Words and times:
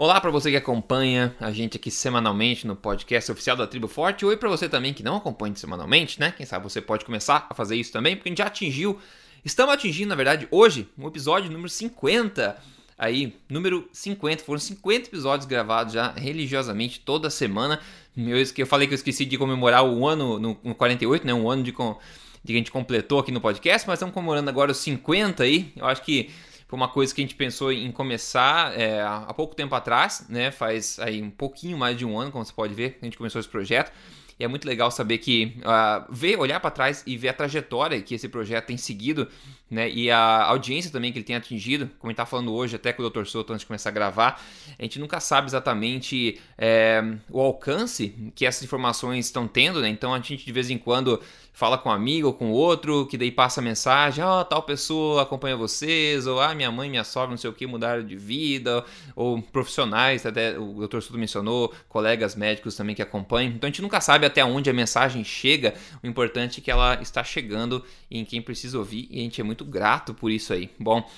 Olá 0.00 0.20
para 0.20 0.30
você 0.30 0.48
que 0.48 0.56
acompanha 0.56 1.34
a 1.40 1.50
gente 1.50 1.76
aqui 1.76 1.90
semanalmente 1.90 2.64
no 2.64 2.76
podcast 2.76 3.32
oficial 3.32 3.56
da 3.56 3.66
Tribo 3.66 3.88
Forte. 3.88 4.24
Oi 4.24 4.36
para 4.36 4.48
você 4.48 4.68
também 4.68 4.94
que 4.94 5.02
não 5.02 5.16
acompanha 5.16 5.56
semanalmente, 5.56 6.20
né? 6.20 6.32
Quem 6.36 6.46
sabe 6.46 6.62
você 6.62 6.80
pode 6.80 7.04
começar 7.04 7.48
a 7.50 7.52
fazer 7.52 7.74
isso 7.74 7.90
também, 7.90 8.14
porque 8.14 8.28
a 8.28 8.30
gente 8.30 8.38
já 8.38 8.46
atingiu, 8.46 9.00
estamos 9.44 9.74
atingindo, 9.74 10.10
na 10.10 10.14
verdade, 10.14 10.46
hoje, 10.52 10.88
um 10.96 11.08
episódio 11.08 11.50
número 11.50 11.68
50. 11.68 12.56
Aí, 12.96 13.36
número 13.48 13.88
50, 13.92 14.44
foram 14.44 14.60
50 14.60 15.08
episódios 15.08 15.48
gravados 15.48 15.94
já 15.94 16.12
religiosamente 16.12 17.00
toda 17.00 17.28
semana. 17.28 17.80
Eu, 18.16 18.36
eu 18.56 18.66
falei 18.68 18.86
que 18.86 18.94
eu 18.94 18.98
esqueci 18.98 19.24
de 19.24 19.36
comemorar 19.36 19.84
o 19.84 20.06
ano 20.06 20.38
no, 20.38 20.56
no 20.62 20.74
48, 20.76 21.26
né? 21.26 21.34
Um 21.34 21.50
ano 21.50 21.64
de, 21.64 21.72
de 21.72 21.74
que 21.74 22.52
a 22.52 22.52
gente 22.52 22.70
completou 22.70 23.18
aqui 23.18 23.32
no 23.32 23.40
podcast, 23.40 23.84
mas 23.88 23.96
estamos 23.96 24.14
comemorando 24.14 24.48
agora 24.48 24.70
os 24.70 24.78
50 24.78 25.42
aí. 25.42 25.72
Eu 25.74 25.86
acho 25.86 26.02
que 26.02 26.30
foi 26.68 26.76
uma 26.76 26.88
coisa 26.88 27.14
que 27.14 27.22
a 27.22 27.24
gente 27.24 27.34
pensou 27.34 27.72
em 27.72 27.90
começar 27.90 28.78
é, 28.78 29.00
há 29.00 29.32
pouco 29.34 29.56
tempo 29.56 29.74
atrás, 29.74 30.26
né? 30.28 30.50
Faz 30.50 30.98
aí 30.98 31.22
um 31.22 31.30
pouquinho 31.30 31.78
mais 31.78 31.96
de 31.96 32.04
um 32.04 32.18
ano, 32.18 32.30
como 32.30 32.44
você 32.44 32.52
pode 32.52 32.74
ver, 32.74 32.98
a 33.00 33.06
gente 33.06 33.16
começou 33.16 33.40
esse 33.40 33.48
projeto. 33.48 33.90
E 34.38 34.44
é 34.44 34.48
muito 34.48 34.68
legal 34.68 34.88
saber 34.90 35.18
que 35.18 35.56
uh, 35.58 36.06
ver, 36.10 36.38
olhar 36.38 36.60
para 36.60 36.70
trás 36.70 37.02
e 37.04 37.16
ver 37.16 37.30
a 37.30 37.32
trajetória 37.32 38.00
que 38.00 38.14
esse 38.14 38.28
projeto 38.28 38.66
tem 38.66 38.76
seguido, 38.76 39.26
né? 39.68 39.90
E 39.90 40.10
a 40.10 40.44
audiência 40.44 40.92
também 40.92 41.10
que 41.10 41.18
ele 41.18 41.24
tem 41.24 41.34
atingido. 41.34 41.90
Como 41.98 42.08
a 42.08 42.12
gente 42.12 42.18
tá 42.18 42.26
falando 42.26 42.52
hoje, 42.52 42.76
até 42.76 42.92
com 42.92 43.02
o 43.02 43.10
Dr. 43.10 43.24
Souto 43.24 43.52
antes 43.52 43.62
de 43.62 43.66
começar 43.66 43.88
a 43.88 43.92
gravar, 43.92 44.40
a 44.78 44.82
gente 44.82 45.00
nunca 45.00 45.18
sabe 45.18 45.48
exatamente 45.48 46.38
é, 46.56 47.02
o 47.28 47.40
alcance 47.40 48.14
que 48.36 48.46
essas 48.46 48.62
informações 48.62 49.26
estão 49.26 49.48
tendo, 49.48 49.80
né? 49.80 49.88
Então 49.88 50.14
a 50.14 50.20
gente 50.20 50.44
de 50.44 50.52
vez 50.52 50.70
em 50.70 50.78
quando 50.78 51.20
fala 51.58 51.76
com 51.76 51.88
um 51.88 51.92
amigo 51.92 52.28
ou 52.28 52.32
com 52.32 52.52
outro, 52.52 53.04
que 53.06 53.18
daí 53.18 53.32
passa 53.32 53.60
a 53.60 53.64
mensagem, 53.64 54.22
ó, 54.22 54.40
oh, 54.40 54.44
tal 54.44 54.62
pessoa 54.62 55.22
acompanha 55.22 55.56
vocês, 55.56 56.24
ou 56.24 56.40
ah, 56.40 56.54
minha 56.54 56.70
mãe, 56.70 56.88
minha 56.88 57.02
sogra, 57.02 57.30
não 57.30 57.36
sei 57.36 57.50
o 57.50 57.52
que, 57.52 57.66
mudaram 57.66 58.06
de 58.06 58.14
vida, 58.14 58.84
ou 59.16 59.42
profissionais, 59.42 60.24
até 60.24 60.56
o 60.56 60.86
Dr. 60.86 61.00
Sudo 61.00 61.18
mencionou, 61.18 61.74
colegas 61.88 62.36
médicos 62.36 62.76
também 62.76 62.94
que 62.94 63.02
acompanham. 63.02 63.50
Então 63.50 63.66
a 63.66 63.70
gente 63.72 63.82
nunca 63.82 64.00
sabe 64.00 64.24
até 64.24 64.44
onde 64.44 64.70
a 64.70 64.72
mensagem 64.72 65.24
chega, 65.24 65.74
o 66.00 66.06
importante 66.06 66.60
é 66.60 66.62
que 66.62 66.70
ela 66.70 67.02
está 67.02 67.24
chegando 67.24 67.84
em 68.08 68.24
quem 68.24 68.40
precisa 68.40 68.78
ouvir, 68.78 69.08
e 69.10 69.18
a 69.18 69.22
gente 69.24 69.40
é 69.40 69.44
muito 69.44 69.64
grato 69.64 70.14
por 70.14 70.30
isso 70.30 70.52
aí. 70.52 70.70
Bom, 70.78 71.10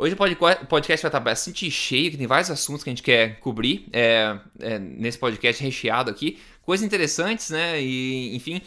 Hoje 0.00 0.14
o 0.14 0.66
podcast 0.66 1.02
vai 1.02 1.08
estar 1.08 1.18
bastante 1.18 1.68
cheio, 1.72 2.12
que 2.12 2.16
tem 2.16 2.26
vários 2.26 2.48
assuntos 2.52 2.84
que 2.84 2.90
a 2.90 2.92
gente 2.92 3.02
quer 3.02 3.40
cobrir 3.40 3.88
é, 3.92 4.38
é, 4.60 4.78
nesse 4.78 5.18
podcast 5.18 5.60
recheado 5.60 6.08
aqui. 6.08 6.38
Coisas 6.62 6.86
interessantes, 6.86 7.50
né? 7.50 7.82
E, 7.82 8.36
enfim, 8.36 8.62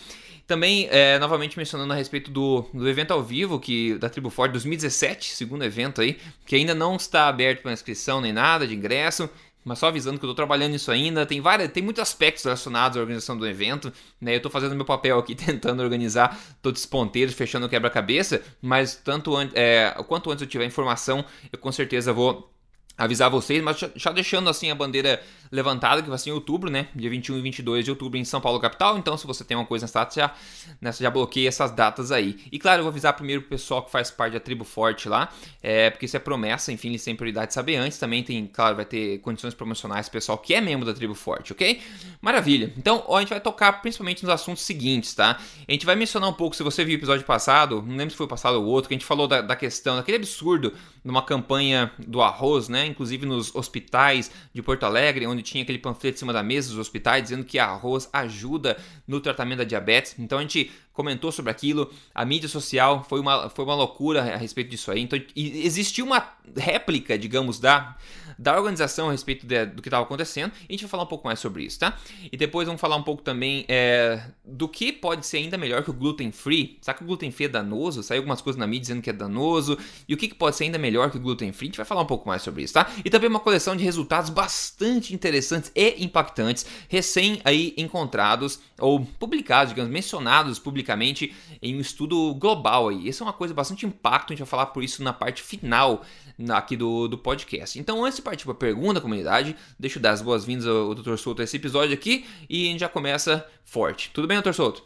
também, 0.47 0.87
é, 0.91 1.17
novamente 1.19 1.57
mencionando 1.57 1.93
a 1.93 1.95
respeito 1.95 2.29
do, 2.31 2.65
do 2.73 2.87
evento 2.87 3.11
ao 3.11 3.23
vivo 3.23 3.59
que 3.59 3.97
da 3.97 4.09
Tribo 4.09 4.29
Forte 4.29 4.51
2017, 4.53 5.35
segundo 5.35 5.63
evento 5.63 6.01
aí, 6.01 6.17
que 6.45 6.55
ainda 6.55 6.75
não 6.75 6.95
está 6.95 7.27
aberto 7.27 7.61
para 7.61 7.71
inscrição 7.71 8.19
nem 8.21 8.33
nada 8.33 8.67
de 8.67 8.75
ingresso, 8.75 9.29
mas 9.63 9.79
só 9.79 9.87
avisando 9.87 10.17
que 10.17 10.25
eu 10.25 10.27
estou 10.27 10.35
trabalhando 10.35 10.71
nisso 10.71 10.91
ainda. 10.91 11.25
Tem 11.25 11.39
várias, 11.39 11.71
tem 11.71 11.83
muitos 11.83 12.01
aspectos 12.01 12.43
relacionados 12.43 12.97
à 12.97 13.01
organização 13.01 13.37
do 13.37 13.47
evento, 13.47 13.93
né? 14.19 14.33
Eu 14.33 14.37
estou 14.37 14.51
fazendo 14.51 14.75
meu 14.75 14.85
papel 14.85 15.19
aqui 15.19 15.35
tentando 15.35 15.83
organizar 15.83 16.37
todos 16.61 16.81
os 16.81 16.85
ponteiros, 16.87 17.33
fechando 17.33 17.65
o 17.65 17.69
quebra-cabeça, 17.69 18.41
mas 18.61 18.95
tanto 18.95 19.35
an 19.35 19.49
é, 19.53 19.93
quanto 20.07 20.31
antes 20.31 20.41
eu 20.41 20.47
tiver 20.47 20.65
informação, 20.65 21.23
eu 21.51 21.59
com 21.59 21.71
certeza 21.71 22.11
vou 22.11 22.51
avisar 22.97 23.29
vocês, 23.29 23.63
mas 23.63 23.77
já 23.95 24.11
deixando 24.11 24.49
assim 24.49 24.69
a 24.69 24.75
bandeira 24.75 25.21
levantada, 25.51 26.01
que 26.01 26.09
vai 26.09 26.17
ser 26.17 26.29
em 26.29 26.33
outubro, 26.33 26.69
né? 26.69 26.87
Dia 26.95 27.09
21 27.09 27.37
e 27.37 27.41
22 27.41 27.85
de 27.85 27.91
outubro 27.91 28.17
em 28.17 28.23
São 28.23 28.39
Paulo, 28.39 28.59
capital. 28.59 28.97
Então, 28.97 29.17
se 29.17 29.27
você 29.27 29.43
tem 29.43 29.57
uma 29.57 29.65
coisa 29.65 29.83
nessa 29.83 29.99
data, 29.99 30.15
já, 30.15 30.33
nessa, 30.79 31.03
já 31.03 31.09
bloqueia 31.09 31.49
essas 31.49 31.71
datas 31.71 32.11
aí. 32.11 32.39
E 32.51 32.57
claro, 32.57 32.79
eu 32.79 32.83
vou 32.83 32.89
avisar 32.91 33.13
primeiro 33.13 33.41
o 33.41 33.45
pessoal 33.45 33.83
que 33.83 33.91
faz 33.91 34.09
parte 34.09 34.33
da 34.33 34.39
tribo 34.39 34.63
forte 34.63 35.09
lá, 35.09 35.29
é, 35.61 35.89
porque 35.89 36.05
isso 36.05 36.15
é 36.15 36.19
promessa, 36.19 36.71
enfim, 36.71 36.89
eles 36.89 37.03
têm 37.03 37.15
prioridade 37.15 37.47
de 37.47 37.53
saber 37.53 37.75
antes. 37.75 37.97
Também 37.97 38.23
tem, 38.23 38.47
claro, 38.47 38.77
vai 38.77 38.85
ter 38.85 39.19
condições 39.19 39.53
promocionais 39.53 40.07
pro 40.07 40.13
pessoal 40.13 40.37
que 40.37 40.53
é 40.53 40.61
membro 40.61 40.85
da 40.85 40.93
tribo 40.93 41.13
forte, 41.13 41.51
ok? 41.51 41.81
Maravilha. 42.21 42.73
Então, 42.77 43.03
ó, 43.07 43.17
a 43.17 43.19
gente 43.19 43.29
vai 43.29 43.41
tocar 43.41 43.81
principalmente 43.81 44.23
nos 44.23 44.33
assuntos 44.33 44.63
seguintes, 44.63 45.13
tá? 45.13 45.37
A 45.67 45.71
gente 45.71 45.85
vai 45.85 45.95
mencionar 45.95 46.29
um 46.29 46.33
pouco, 46.33 46.55
se 46.55 46.63
você 46.63 46.85
viu 46.85 46.95
o 46.95 46.99
episódio 46.99 47.25
passado, 47.25 47.83
não 47.85 47.97
lembro 47.97 48.11
se 48.11 48.17
foi 48.17 48.25
o 48.25 48.29
passado 48.29 48.55
ou 48.55 48.65
outro, 48.65 48.87
que 48.87 48.93
a 48.93 48.97
gente 48.97 49.05
falou 49.05 49.27
da, 49.27 49.41
da 49.41 49.55
questão, 49.55 49.97
daquele 49.97 50.17
absurdo 50.17 50.73
numa 51.03 51.21
campanha 51.21 51.91
do 51.97 52.21
arroz, 52.21 52.69
né? 52.69 52.85
Inclusive 52.85 53.25
nos 53.25 53.53
hospitais 53.53 54.31
de 54.53 54.61
Porto 54.61 54.83
Alegre, 54.83 55.27
onde 55.27 55.40
tinha 55.41 55.63
aquele 55.63 55.79
panfleto 55.79 56.15
em 56.15 56.19
cima 56.19 56.33
da 56.33 56.43
mesa 56.43 56.69
dos 56.69 56.77
hospitais 56.77 57.23
dizendo 57.23 57.43
que 57.43 57.59
arroz 57.59 58.09
ajuda 58.11 58.77
no 59.07 59.19
tratamento 59.19 59.59
da 59.59 59.63
diabetes. 59.63 60.15
Então 60.17 60.37
a 60.37 60.41
gente 60.41 60.71
comentou 60.93 61.31
sobre 61.31 61.51
aquilo, 61.51 61.91
a 62.13 62.25
mídia 62.25 62.49
social 62.49 63.05
foi 63.07 63.19
uma, 63.19 63.49
foi 63.49 63.65
uma 63.65 63.75
loucura 63.75 64.21
a 64.21 64.37
respeito 64.37 64.69
disso 64.69 64.91
aí. 64.91 65.01
Então 65.01 65.19
existiu 65.35 66.05
uma 66.05 66.33
réplica, 66.55 67.17
digamos, 67.17 67.59
da, 67.59 67.95
da 68.37 68.55
organização 68.55 69.09
a 69.09 69.11
respeito 69.11 69.45
de, 69.45 69.65
do 69.65 69.81
que 69.81 69.87
estava 69.87 70.03
acontecendo. 70.03 70.51
E 70.63 70.65
a 70.69 70.71
gente 70.73 70.81
vai 70.81 70.89
falar 70.89 71.03
um 71.03 71.07
pouco 71.07 71.27
mais 71.27 71.39
sobre 71.39 71.63
isso, 71.63 71.79
tá? 71.79 71.97
E 72.31 72.37
depois 72.37 72.65
vamos 72.65 72.81
falar 72.81 72.95
um 72.95 73.03
pouco 73.03 73.21
também 73.21 73.65
é, 73.67 74.21
do 74.43 74.67
que 74.67 74.91
pode 74.91 75.25
ser 75.25 75.37
ainda 75.37 75.57
melhor 75.57 75.83
que 75.83 75.89
o 75.89 75.93
gluten 75.93 76.31
free. 76.31 76.77
Sabe 76.81 76.99
que 76.99 77.03
o 77.03 77.07
gluten 77.07 77.31
free 77.31 77.45
é 77.45 77.49
danoso? 77.49 78.03
Saiu 78.03 78.19
algumas 78.19 78.41
coisas 78.41 78.59
na 78.59 78.67
mídia 78.67 78.81
dizendo 78.81 79.01
que 79.01 79.09
é 79.09 79.13
danoso. 79.13 79.77
E 80.07 80.13
o 80.13 80.17
que, 80.17 80.27
que 80.27 80.35
pode 80.35 80.55
ser 80.55 80.65
ainda 80.65 80.77
melhor 80.77 81.09
que 81.11 81.17
o 81.17 81.19
gluten 81.19 81.51
free? 81.51 81.67
A 81.67 81.69
gente 81.69 81.77
vai 81.77 81.85
falar 81.85 82.01
um 82.01 82.05
pouco 82.05 82.27
mais 82.27 82.41
sobre 82.41 82.63
isso, 82.63 82.73
tá? 82.73 82.89
E 83.03 83.09
também 83.09 83.29
uma 83.29 83.39
coleção 83.39 83.75
de 83.75 83.83
resultados 83.83 84.29
bastante 84.29 85.13
interessantes 85.13 85.71
e 85.75 86.03
impactantes, 86.03 86.65
recém 86.87 87.41
aí 87.43 87.73
encontrados 87.77 88.59
ou 88.79 89.05
publicados, 89.05 89.69
digamos, 89.73 89.91
mencionados 89.91 90.59
publicamente 90.59 91.33
em 91.61 91.75
um 91.75 91.79
estudo 91.79 92.33
global 92.35 92.89
aí. 92.89 93.07
Isso 93.07 93.23
é 93.23 93.25
uma 93.25 93.33
coisa 93.33 93.53
bastante 93.53 93.85
impacto, 93.85 94.31
a 94.31 94.35
gente 94.35 94.39
vai 94.39 94.49
falar 94.49 94.67
por 94.67 94.83
isso 94.83 95.03
na 95.03 95.13
parte 95.13 95.41
final 95.41 96.03
aqui 96.49 96.75
do, 96.75 97.07
do 97.07 97.17
podcast. 97.17 97.79
Então, 97.79 98.03
antes 98.03 98.17
de 98.17 98.21
partir 98.21 98.45
para 98.45 98.53
a 98.53 98.55
pergunta, 98.55 99.01
comunidade, 99.01 99.55
deixa 99.79 99.99
eu 99.99 100.01
dar 100.01 100.11
as 100.11 100.21
boas-vindas 100.21 100.67
ao 100.67 100.93
Dr. 100.93 101.15
Souto 101.17 101.41
a 101.41 101.43
esse 101.43 101.57
episódio 101.57 101.93
aqui 101.93 102.25
e 102.49 102.67
a 102.67 102.71
gente 102.71 102.79
já 102.79 102.89
começa 102.89 103.45
forte. 103.63 104.11
Tudo 104.13 104.27
bem, 104.27 104.41
Dr. 104.41 104.53
Souto? 104.53 104.83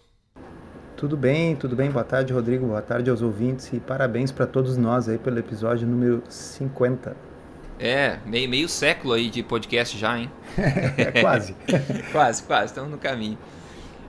Tudo 0.95 1.17
bem, 1.17 1.55
tudo 1.55 1.75
bem. 1.75 1.91
Boa 1.91 2.05
tarde, 2.05 2.31
Rodrigo. 2.31 2.67
Boa 2.67 2.81
tarde 2.81 3.09
aos 3.09 3.21
ouvintes 3.21 3.71
e 3.73 3.79
parabéns 3.79 4.31
para 4.31 4.47
todos 4.47 4.77
nós 4.77 5.09
aí 5.09 5.17
pelo 5.17 5.37
episódio 5.37 5.85
número 5.85 6.23
50. 6.29 7.15
É, 7.77 8.19
meio, 8.25 8.49
meio 8.49 8.69
século 8.69 9.13
aí 9.13 9.29
de 9.29 9.43
podcast 9.43 9.97
já, 9.97 10.17
hein? 10.17 10.31
é, 10.97 11.11
quase. 11.19 11.53
quase, 12.13 12.43
quase, 12.43 12.65
estamos 12.67 12.89
no 12.89 12.97
caminho. 12.97 13.37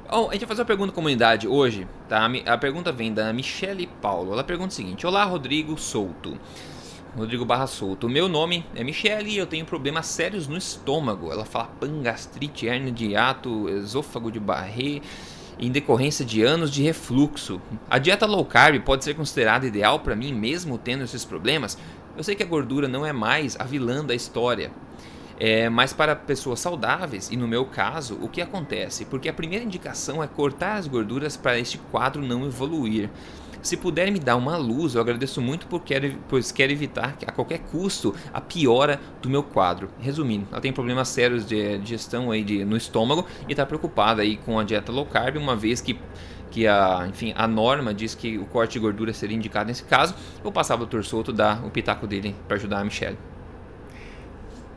Bom, 0.09 0.29
a 0.29 0.33
gente 0.33 0.43
vai 0.43 0.49
fazer 0.49 0.61
uma 0.61 0.67
pergunta 0.67 0.93
comunidade 0.93 1.49
hoje, 1.49 1.89
tá? 2.09 2.31
A 2.47 2.57
pergunta 2.57 2.93
vem 2.93 3.13
da 3.13 3.33
Michele 3.33 3.89
Paulo. 4.01 4.33
Ela 4.33 4.45
pergunta 4.45 4.71
o 4.71 4.75
seguinte: 4.75 5.05
Olá, 5.05 5.25
Rodrigo 5.25 5.77
Souto. 5.77 6.39
Rodrigo 7.17 7.47
Barra 7.47 7.67
Souto. 7.67 8.11
Meu 8.11 8.29
nome 8.29 8.67
é 8.75 8.85
Michele 8.85 9.31
e 9.31 9.39
eu 9.39 9.47
tenho 9.47 9.65
problemas 9.65 10.05
sérios 10.05 10.47
no 10.47 10.57
estômago. 10.57 11.33
Ela 11.33 11.47
fala 11.47 11.71
pangastrite, 11.81 12.67
hernia 12.67 12.93
de 12.93 13.07
hiato, 13.07 13.71
esôfago 13.71 14.31
de 14.31 14.39
barré 14.39 15.01
em 15.59 15.71
decorrência 15.71 16.27
de 16.27 16.43
anos 16.43 16.71
de 16.71 16.83
refluxo. 16.83 17.59
A 17.89 17.99
dieta 17.99 18.27
low 18.27 18.45
carb 18.45 18.79
pode 18.83 19.03
ser 19.03 19.15
considerada 19.15 19.67
ideal 19.67 20.01
para 20.01 20.15
mim 20.15 20.35
mesmo 20.35 20.77
tendo 20.77 21.05
esses 21.05 21.25
problemas? 21.25 21.79
Eu 22.15 22.23
sei 22.23 22.35
que 22.35 22.43
a 22.43 22.47
gordura 22.47 22.87
não 22.87 23.07
é 23.07 23.15
mais 23.15 23.59
a 23.59 23.65
vilã 23.65 24.05
da 24.05 24.15
história, 24.15 24.71
é, 25.39 25.71
mas 25.71 25.95
para 25.95 26.17
pessoas 26.17 26.61
saudáveis, 26.61 27.31
e 27.31 27.37
no 27.37 27.49
meu 27.49 27.65
caso, 27.65 28.19
o 28.23 28.29
que 28.29 28.41
acontece? 28.43 29.05
Porque 29.07 29.29
a 29.29 29.35
primeira 29.35 29.65
indicação 29.65 30.23
é 30.23 30.27
cortar 30.27 30.77
as 30.77 30.87
gorduras 30.87 31.37
para 31.37 31.59
este 31.59 31.79
quadro 31.79 32.23
não 32.23 32.45
evoluir. 32.45 33.11
Se 33.63 33.77
puder 33.77 34.11
me 34.11 34.19
dar 34.19 34.37
uma 34.37 34.57
luz, 34.57 34.95
eu 34.95 35.01
agradeço 35.01 35.41
muito 35.41 35.67
por 35.67 35.83
quero, 35.83 36.17
pois 36.29 36.53
quero 36.53 36.73
evitar 36.73 37.17
a 37.27 37.33
qualquer 37.33 37.59
custo 37.59 38.15
a 38.33 38.41
piora 38.41 39.01
do 39.21 39.29
meu 39.29 39.43
quadro. 39.43 39.89
Resumindo, 39.99 40.47
ela 40.51 40.61
tem 40.61 40.73
problemas 40.73 41.09
sérios 41.09 41.47
de 41.47 41.79
digestão 41.79 42.31
aí 42.31 42.45
de, 42.45 42.65
no 42.65 42.77
estômago 42.77 43.27
e 43.49 43.53
está 43.53 43.67
preocupada 43.67 44.23
aí 44.23 44.37
com 44.37 44.59
a 44.59 44.65
dieta 44.65 44.93
low 44.93 45.07
carb, 45.07 45.37
uma 45.37 45.57
vez 45.57 45.81
que 45.81 45.99
que 46.51 46.67
a, 46.67 47.07
enfim, 47.07 47.35
a 47.37 47.47
norma 47.47 47.93
diz 47.93 48.15
que 48.15 48.39
o 48.39 48.47
corte 48.47 48.75
de 48.75 48.79
gordura 48.79 49.13
seria 49.13 49.37
indicado 49.37 49.67
nesse 49.67 49.85
caso. 49.85 50.15
Vou 50.43 50.51
passar 50.51 50.79
para 50.79 50.85
o 50.85 50.87
Dr. 50.87 51.03
Souto 51.03 51.31
dar 51.31 51.63
o 51.67 51.71
pitaco 51.71 52.07
dele 52.07 52.35
para 52.49 52.57
ajudar 52.57 52.81
a 52.81 52.85
Michelle. 52.85 53.19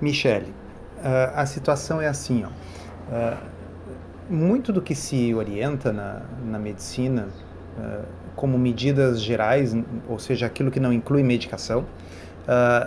Michele, 0.02 0.54
uh, 0.98 1.36
a 1.36 1.46
situação 1.46 2.02
é 2.02 2.08
assim, 2.08 2.44
ó. 2.44 2.50
Uh, 2.50 3.60
muito 4.30 4.72
do 4.72 4.82
que 4.82 4.94
se 4.94 5.34
orienta 5.34 5.92
na, 5.92 6.22
na 6.46 6.60
medicina 6.60 7.30
uh, 7.78 8.06
como 8.40 8.58
medidas 8.58 9.22
gerais, 9.22 9.76
ou 10.08 10.18
seja, 10.18 10.46
aquilo 10.46 10.72
que 10.72 10.80
não 10.80 10.94
inclui 10.94 11.22
medicação, 11.24 11.84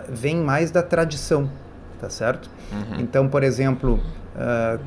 vem 0.08 0.36
mais 0.36 0.70
da 0.70 0.82
tradição, 0.82 1.46
tá 2.00 2.08
certo? 2.08 2.48
Uhum. 2.72 3.00
Então, 3.00 3.28
por 3.28 3.42
exemplo, 3.42 4.00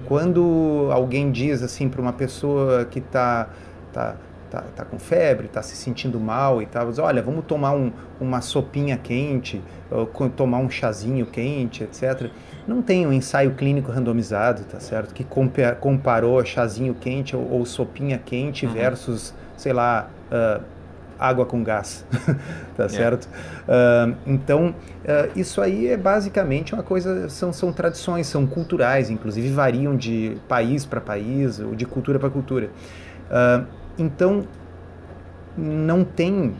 quando 0.05 0.89
alguém 0.91 1.31
diz 1.31 1.61
assim 1.61 1.87
para 1.87 2.01
uma 2.01 2.13
pessoa 2.13 2.83
que 2.85 2.97
está 2.97 3.47
tá, 3.93 4.15
tá, 4.49 4.63
tá 4.75 4.85
com 4.85 4.97
febre, 4.97 5.47
tá 5.47 5.61
se 5.61 5.75
sentindo 5.75 6.19
mal 6.19 6.63
e 6.63 6.65
tal, 6.65 6.91
olha, 6.97 7.21
vamos 7.21 7.45
tomar 7.45 7.73
um, 7.73 7.91
uma 8.19 8.41
sopinha 8.41 8.97
quente, 8.97 9.61
ou 9.91 10.07
tomar 10.29 10.57
um 10.57 10.69
chazinho 10.69 11.27
quente, 11.27 11.83
etc. 11.83 12.31
Não 12.67 12.81
tem 12.81 13.05
um 13.05 13.13
ensaio 13.13 13.53
clínico 13.53 13.91
randomizado, 13.91 14.63
tá 14.63 14.79
certo? 14.79 15.13
Que 15.13 15.23
comparou 15.79 16.43
chazinho 16.43 16.95
quente 16.95 17.35
ou, 17.35 17.51
ou 17.51 17.65
sopinha 17.67 18.17
quente 18.17 18.65
uhum. 18.65 18.73
versus, 18.73 19.31
sei 19.55 19.71
lá, 19.71 20.09
uh, 20.31 20.63
água 21.19 21.45
com 21.45 21.63
gás, 21.63 22.05
tá 22.75 22.85
é. 22.85 22.89
certo? 22.89 23.25
Uh, 23.25 24.15
então, 24.25 24.69
uh, 24.69 25.31
isso 25.35 25.61
aí 25.61 25.87
é 25.87 25.97
basicamente 25.97 26.73
uma 26.73 26.83
coisa, 26.83 27.29
são, 27.29 27.51
são 27.51 27.71
tradições, 27.71 28.27
são 28.27 28.45
culturais, 28.45 29.09
inclusive 29.09 29.49
variam 29.49 29.95
de 29.95 30.37
país 30.47 30.85
para 30.85 31.01
país, 31.01 31.59
ou 31.59 31.75
de 31.75 31.85
cultura 31.85 32.19
para 32.19 32.29
cultura. 32.29 32.69
Uh, 33.29 33.65
então, 33.97 34.45
não 35.57 36.03
tem 36.03 36.53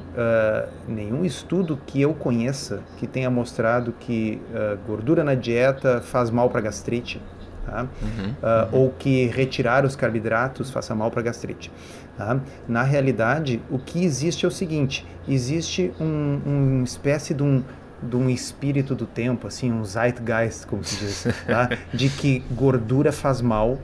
nenhum 0.87 1.25
estudo 1.25 1.77
que 1.85 2.01
eu 2.01 2.13
conheça 2.13 2.79
que 2.95 3.05
tenha 3.05 3.29
mostrado 3.29 3.93
que 3.99 4.41
gordura 4.87 5.21
na 5.21 5.35
dieta 5.35 5.99
faz 5.99 6.29
mal 6.29 6.49
para 6.49 6.61
gastrite. 6.61 7.21
Tá? 7.65 7.81
Uhum, 7.81 8.25
uhum. 8.27 8.35
Ou 8.71 8.89
que 8.91 9.25
retirar 9.25 9.83
os 9.83 9.97
carboidratos 9.97 10.71
faça 10.71 10.95
mal 10.95 11.11
para 11.11 11.23
gastrite. 11.23 11.69
Tá? 12.17 12.39
Na 12.67 12.81
realidade, 12.81 13.61
o 13.69 13.77
que 13.77 14.03
existe 14.03 14.45
é 14.45 14.47
o 14.47 14.51
seguinte: 14.51 15.05
existe 15.27 15.91
um, 15.99 16.39
uma 16.45 16.83
espécie 16.83 17.33
de 17.33 17.43
um, 17.43 17.61
de 18.01 18.15
um 18.15 18.29
espírito 18.29 18.95
do 18.95 19.05
tempo, 19.05 19.47
assim, 19.47 19.71
um 19.71 19.83
zeitgeist, 19.83 20.65
como 20.65 20.83
se 20.83 20.95
diz, 20.97 21.27
tá? 21.45 21.69
de 21.93 22.07
que 22.09 22.41
gordura 22.51 23.11
faz 23.11 23.41
mal, 23.41 23.77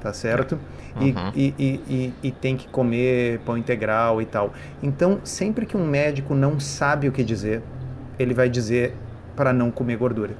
tá 0.00 0.12
certo? 0.12 0.58
E, 1.00 1.10
uhum. 1.10 1.32
e, 1.34 1.54
e, 1.58 1.80
e, 1.88 2.14
e, 2.22 2.30
tem 2.30 2.56
que 2.56 2.68
comer 2.68 3.40
pão 3.40 3.58
integral 3.58 4.22
e 4.22 4.26
tal. 4.26 4.52
Então, 4.80 5.18
sempre 5.24 5.66
que 5.66 5.76
um 5.76 5.84
médico 5.84 6.32
não 6.32 6.60
sabe 6.60 7.08
o 7.08 7.12
que 7.12 7.24
dizer, 7.24 7.60
ele 8.16 8.32
vai 8.32 8.48
dizer 8.48 8.94
para 9.34 9.52
não 9.52 9.72
comer 9.72 9.96
gordura, 9.96 10.34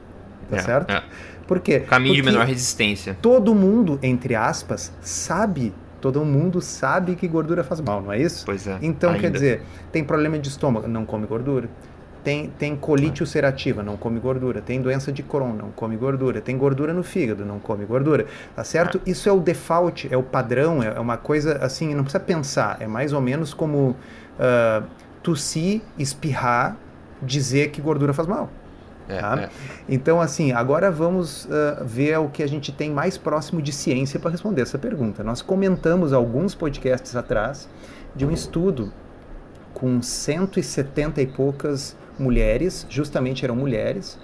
tá 0.48 0.58
é, 0.58 0.60
certo? 0.60 0.92
É. 0.92 1.02
Por 1.48 1.58
quê? 1.58 1.80
Caminho 1.80 2.14
Porque 2.14 2.22
de 2.22 2.32
menor 2.32 2.46
resistência. 2.46 3.18
Todo 3.20 3.52
mundo, 3.52 3.98
entre 4.00 4.36
aspas, 4.36 4.92
sabe 5.00 5.74
Todo 6.04 6.22
mundo 6.22 6.60
sabe 6.60 7.16
que 7.16 7.26
gordura 7.26 7.64
faz 7.64 7.80
mal, 7.80 8.02
não 8.02 8.12
é 8.12 8.20
isso? 8.20 8.44
Pois 8.44 8.66
é. 8.66 8.76
Então, 8.82 9.08
ainda. 9.08 9.22
quer 9.22 9.30
dizer, 9.30 9.62
tem 9.90 10.04
problema 10.04 10.38
de 10.38 10.50
estômago, 10.50 10.86
não 10.86 11.06
come 11.06 11.26
gordura. 11.26 11.66
Tem, 12.22 12.52
tem 12.58 12.76
colite 12.76 13.22
é. 13.22 13.24
ulcerativa, 13.24 13.82
não 13.82 13.96
come 13.96 14.20
gordura. 14.20 14.60
Tem 14.60 14.82
doença 14.82 15.10
de 15.10 15.22
Crohn, 15.22 15.54
não 15.54 15.70
come 15.70 15.96
gordura. 15.96 16.42
Tem 16.42 16.58
gordura 16.58 16.92
no 16.92 17.02
fígado, 17.02 17.46
não 17.46 17.58
come 17.58 17.86
gordura. 17.86 18.26
Tá 18.54 18.62
certo? 18.62 19.00
É. 19.06 19.10
Isso 19.12 19.30
é 19.30 19.32
o 19.32 19.40
default, 19.40 20.06
é 20.12 20.14
o 20.14 20.22
padrão, 20.22 20.82
é 20.82 21.00
uma 21.00 21.16
coisa 21.16 21.56
assim, 21.64 21.94
não 21.94 22.02
precisa 22.04 22.22
pensar. 22.22 22.76
É 22.80 22.86
mais 22.86 23.14
ou 23.14 23.22
menos 23.22 23.54
como 23.54 23.96
uh, 24.38 24.84
tossir, 25.22 25.80
espirrar, 25.98 26.76
dizer 27.22 27.70
que 27.70 27.80
gordura 27.80 28.12
faz 28.12 28.28
mal. 28.28 28.50
É, 29.08 29.20
tá? 29.20 29.42
é. 29.42 29.48
Então, 29.88 30.20
assim, 30.20 30.52
agora 30.52 30.90
vamos 30.90 31.44
uh, 31.44 31.84
ver 31.84 32.18
o 32.18 32.28
que 32.28 32.42
a 32.42 32.46
gente 32.46 32.72
tem 32.72 32.90
mais 32.90 33.18
próximo 33.18 33.60
de 33.60 33.72
ciência 33.72 34.18
para 34.18 34.30
responder 34.30 34.62
essa 34.62 34.78
pergunta. 34.78 35.22
Nós 35.22 35.42
comentamos 35.42 36.12
alguns 36.12 36.54
podcasts 36.54 37.14
atrás 37.14 37.68
de 38.14 38.24
um 38.24 38.30
estudo 38.30 38.92
com 39.72 40.00
170 40.00 41.20
e 41.20 41.26
poucas 41.26 41.96
mulheres, 42.18 42.86
justamente 42.88 43.44
eram 43.44 43.56
mulheres, 43.56 44.18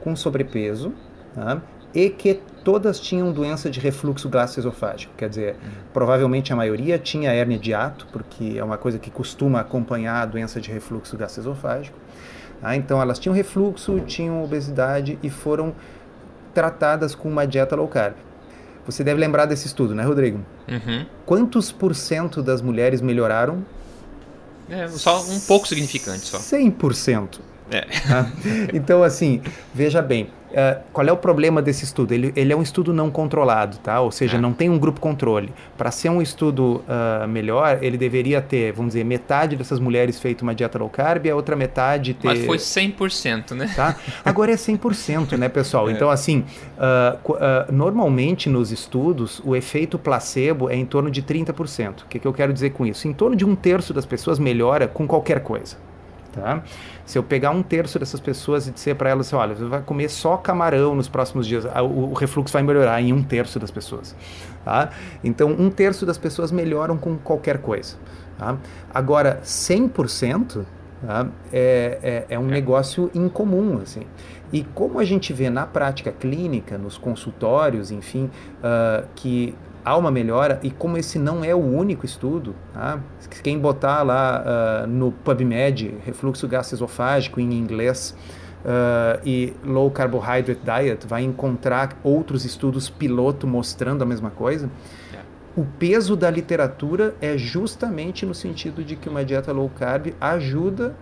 com 0.00 0.14
sobrepeso, 0.14 0.92
tá? 1.34 1.60
e 1.94 2.08
que 2.08 2.40
todas 2.64 2.98
tinham 3.00 3.32
doença 3.32 3.68
de 3.68 3.80
refluxo 3.80 4.28
gastroesofágico. 4.28 5.12
Quer 5.16 5.28
dizer, 5.28 5.54
uhum. 5.54 5.70
provavelmente 5.92 6.52
a 6.52 6.56
maioria 6.56 6.98
tinha 6.98 7.30
hérnia 7.30 7.58
de 7.58 7.74
ato, 7.74 8.06
porque 8.12 8.54
é 8.56 8.64
uma 8.64 8.78
coisa 8.78 8.98
que 8.98 9.10
costuma 9.10 9.60
acompanhar 9.60 10.22
a 10.22 10.26
doença 10.26 10.60
de 10.60 10.70
refluxo 10.70 11.16
gastroesofágico. 11.16 11.98
Ah, 12.62 12.76
então 12.76 13.02
elas 13.02 13.18
tinham 13.18 13.34
refluxo, 13.34 14.00
tinham 14.00 14.42
obesidade 14.42 15.18
e 15.22 15.28
foram 15.28 15.74
tratadas 16.54 17.14
com 17.14 17.28
uma 17.28 17.46
dieta 17.46 17.74
low 17.74 17.88
carb. 17.88 18.14
Você 18.86 19.02
deve 19.02 19.20
lembrar 19.20 19.46
desse 19.46 19.66
estudo, 19.66 19.94
né, 19.94 20.02
Rodrigo? 20.02 20.40
Uhum. 20.68 21.06
Quantos 21.24 21.72
por 21.72 21.94
cento 21.94 22.42
das 22.42 22.60
mulheres 22.60 23.00
melhoraram? 23.00 23.64
É, 24.68 24.88
só 24.88 25.22
um 25.22 25.40
pouco 25.40 25.68
significante 25.68 26.20
só. 26.20 26.38
100%. 26.38 27.40
É. 27.72 27.86
Ah, 28.10 28.26
então, 28.72 29.02
assim, 29.02 29.40
veja 29.74 30.02
bem, 30.02 30.28
Uh, 30.52 30.82
qual 30.92 31.06
é 31.06 31.12
o 31.12 31.16
problema 31.16 31.62
desse 31.62 31.84
estudo? 31.84 32.12
Ele, 32.12 32.30
ele, 32.36 32.52
é 32.52 32.56
um 32.56 32.60
estudo 32.60 32.92
não 32.92 33.10
controlado, 33.10 33.78
tá? 33.78 34.00
Ou 34.00 34.10
seja, 34.10 34.36
é. 34.36 34.40
não 34.40 34.52
tem 34.52 34.68
um 34.68 34.78
grupo 34.78 35.00
controle. 35.00 35.50
Para 35.78 35.90
ser 35.90 36.10
um 36.10 36.20
estudo 36.20 36.84
uh, 36.86 37.26
melhor, 37.26 37.78
ele 37.80 37.96
deveria 37.96 38.42
ter, 38.42 38.70
vamos 38.72 38.92
dizer, 38.92 39.02
metade 39.02 39.56
dessas 39.56 39.80
mulheres 39.80 40.20
feito 40.20 40.42
uma 40.42 40.54
dieta 40.54 40.78
low 40.78 40.90
carb 40.90 41.24
e 41.24 41.30
a 41.30 41.34
outra 41.34 41.56
metade 41.56 42.12
ter... 42.12 42.26
Mas 42.26 42.44
foi 42.44 42.58
100%, 42.58 43.52
né? 43.52 43.72
Tá? 43.74 43.96
Agora 44.22 44.52
é 44.52 44.56
100%, 44.56 45.38
né, 45.38 45.48
pessoal? 45.48 45.88
É. 45.92 45.94
Então, 45.94 46.10
assim, 46.10 46.44
uh, 46.78 47.72
normalmente 47.72 48.48
nos 48.48 48.70
estudos, 48.70 49.40
o 49.44 49.56
efeito 49.56 49.98
placebo 49.98 50.68
é 50.68 50.76
em 50.76 50.84
torno 50.84 51.10
de 51.10 51.22
30%. 51.22 52.02
O 52.02 52.06
que, 52.08 52.18
que 52.18 52.26
eu 52.26 52.32
quero 52.32 52.52
dizer 52.52 52.70
com 52.70 52.86
isso? 52.86 53.08
Em 53.08 53.12
torno 53.12 53.34
de 53.34 53.44
um 53.44 53.54
terço 53.54 53.92
das 53.92 54.06
pessoas 54.06 54.38
melhora 54.38 54.86
com 54.86 55.06
qualquer 55.06 55.40
coisa. 55.40 55.76
Tá? 56.32 56.62
Se 57.04 57.18
eu 57.18 57.22
pegar 57.22 57.50
um 57.50 57.62
terço 57.62 57.98
dessas 57.98 58.18
pessoas 58.18 58.66
e 58.66 58.70
dizer 58.70 58.94
para 58.96 59.10
elas, 59.10 59.26
assim, 59.26 59.36
olha, 59.36 59.54
você 59.54 59.64
vai 59.66 59.82
comer 59.82 60.08
só 60.08 60.36
camarão 60.36 60.94
nos 60.94 61.06
próximos 61.08 61.46
dias, 61.46 61.64
o, 61.64 62.14
refluxo 62.14 62.52
vai 62.52 62.62
melhorar 62.62 63.00
em 63.02 63.12
um 63.12 63.22
terço 63.22 63.58
das 63.60 63.70
pessoas. 63.70 64.16
Tá? 64.64 64.90
Então, 65.22 65.50
um 65.50 65.70
terço 65.70 66.06
das 66.06 66.16
pessoas 66.16 66.50
melhoram 66.50 66.96
com 66.96 67.18
qualquer 67.18 67.58
coisa. 67.58 67.96
Tá? 68.38 68.56
Agora, 68.94 69.40
100% 69.44 70.64
tá? 71.06 71.28
é, 71.52 71.98
é, 72.02 72.26
é 72.30 72.38
um 72.38 72.48
é. 72.48 72.52
negócio 72.52 73.10
incomum. 73.14 73.80
Assim. 73.82 74.06
E 74.52 74.64
como 74.64 74.98
a 74.98 75.04
gente 75.04 75.32
vê 75.32 75.50
na 75.50 75.66
prática 75.66 76.10
clínica, 76.12 76.78
nos 76.78 76.96
consultórios, 76.96 77.90
enfim, 77.90 78.30
uh, 78.58 79.06
que 79.14 79.54
há 79.84 79.96
uma 79.96 80.10
melhora 80.10 80.60
e 80.62 80.70
como 80.70 80.96
esse 80.96 81.18
não 81.18 81.44
é 81.44 81.54
o 81.54 81.58
único 81.58 82.06
estudo, 82.06 82.54
tá? 82.72 83.00
quem 83.42 83.58
botar 83.58 84.02
lá 84.02 84.44
uh, 84.44 84.86
no 84.86 85.12
PubMed 85.12 85.94
refluxo 86.04 86.46
gastroesofágico 86.46 87.40
em 87.40 87.52
inglês 87.52 88.14
uh, 88.64 89.20
e 89.24 89.52
low 89.64 89.90
carbohydrate 89.90 90.60
diet 90.64 91.06
vai 91.06 91.22
encontrar 91.22 91.98
outros 92.02 92.44
estudos 92.44 92.88
piloto 92.88 93.46
mostrando 93.46 94.02
a 94.02 94.06
mesma 94.06 94.30
coisa. 94.30 94.70
É. 95.12 95.18
O 95.56 95.64
peso 95.64 96.16
da 96.16 96.30
literatura 96.30 97.14
é 97.20 97.36
justamente 97.36 98.24
no 98.24 98.34
sentido 98.34 98.82
de 98.84 98.96
que 98.96 99.08
uma 99.08 99.24
dieta 99.24 99.52
low 99.52 99.68
carb 99.68 100.14
ajuda 100.20 100.94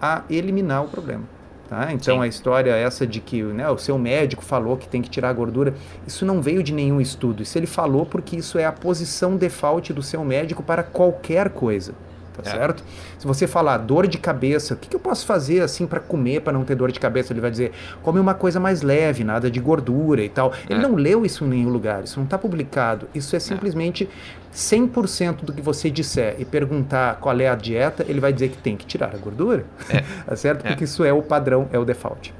a 0.00 0.22
eliminar 0.28 0.84
o 0.84 0.88
problema. 0.88 1.33
Tá? 1.68 1.92
Então 1.92 2.16
Sim. 2.16 2.22
a 2.22 2.26
história 2.26 2.70
essa 2.72 3.06
de 3.06 3.20
que 3.20 3.42
né, 3.42 3.68
o 3.70 3.78
seu 3.78 3.98
médico 3.98 4.44
falou 4.44 4.76
que 4.76 4.86
tem 4.86 5.00
que 5.00 5.08
tirar 5.08 5.30
a 5.30 5.32
gordura, 5.32 5.74
isso 6.06 6.26
não 6.26 6.42
veio 6.42 6.62
de 6.62 6.72
nenhum 6.72 7.00
estudo. 7.00 7.42
Isso 7.42 7.56
ele 7.56 7.66
falou 7.66 8.04
porque 8.04 8.36
isso 8.36 8.58
é 8.58 8.66
a 8.66 8.72
posição 8.72 9.36
default 9.36 9.92
do 9.92 10.02
seu 10.02 10.22
médico 10.24 10.62
para 10.62 10.82
qualquer 10.82 11.48
coisa. 11.50 11.94
Tá 12.34 12.50
é. 12.50 12.52
certo? 12.52 12.82
Se 13.18 13.26
você 13.26 13.46
falar 13.46 13.78
dor 13.78 14.06
de 14.06 14.18
cabeça, 14.18 14.74
o 14.74 14.76
que, 14.76 14.88
que 14.88 14.96
eu 14.96 15.00
posso 15.00 15.24
fazer 15.24 15.60
assim 15.60 15.86
para 15.86 16.00
comer 16.00 16.40
para 16.40 16.52
não 16.52 16.64
ter 16.64 16.74
dor 16.74 16.90
de 16.90 16.98
cabeça? 16.98 17.32
Ele 17.32 17.40
vai 17.40 17.50
dizer, 17.50 17.72
come 18.02 18.18
uma 18.18 18.34
coisa 18.34 18.58
mais 18.58 18.82
leve, 18.82 19.22
nada 19.22 19.50
de 19.50 19.60
gordura 19.60 20.22
e 20.22 20.28
tal. 20.28 20.52
Ele 20.68 20.80
é. 20.80 20.82
não 20.82 20.94
leu 20.94 21.24
isso 21.24 21.44
em 21.44 21.48
nenhum 21.48 21.68
lugar, 21.68 22.02
isso 22.04 22.18
não 22.18 22.24
está 22.24 22.36
publicado. 22.36 23.08
Isso 23.14 23.34
é, 23.34 23.38
é. 23.38 23.40
simplesmente 23.40 24.08
100% 24.52 25.44
do 25.44 25.52
que 25.52 25.62
você 25.62 25.90
disser 25.90 26.36
e 26.38 26.44
perguntar 26.44 27.16
qual 27.20 27.38
é 27.38 27.48
a 27.48 27.54
dieta, 27.54 28.04
ele 28.08 28.20
vai 28.20 28.32
dizer 28.32 28.50
que 28.50 28.58
tem 28.58 28.76
que 28.76 28.86
tirar 28.86 29.14
a 29.14 29.18
gordura. 29.18 29.64
É. 29.88 30.02
tá 30.26 30.36
certo? 30.36 30.64
É. 30.64 30.68
Porque 30.70 30.84
isso 30.84 31.04
é 31.04 31.12
o 31.12 31.22
padrão, 31.22 31.68
é 31.72 31.78
o 31.78 31.84
default. 31.84 32.34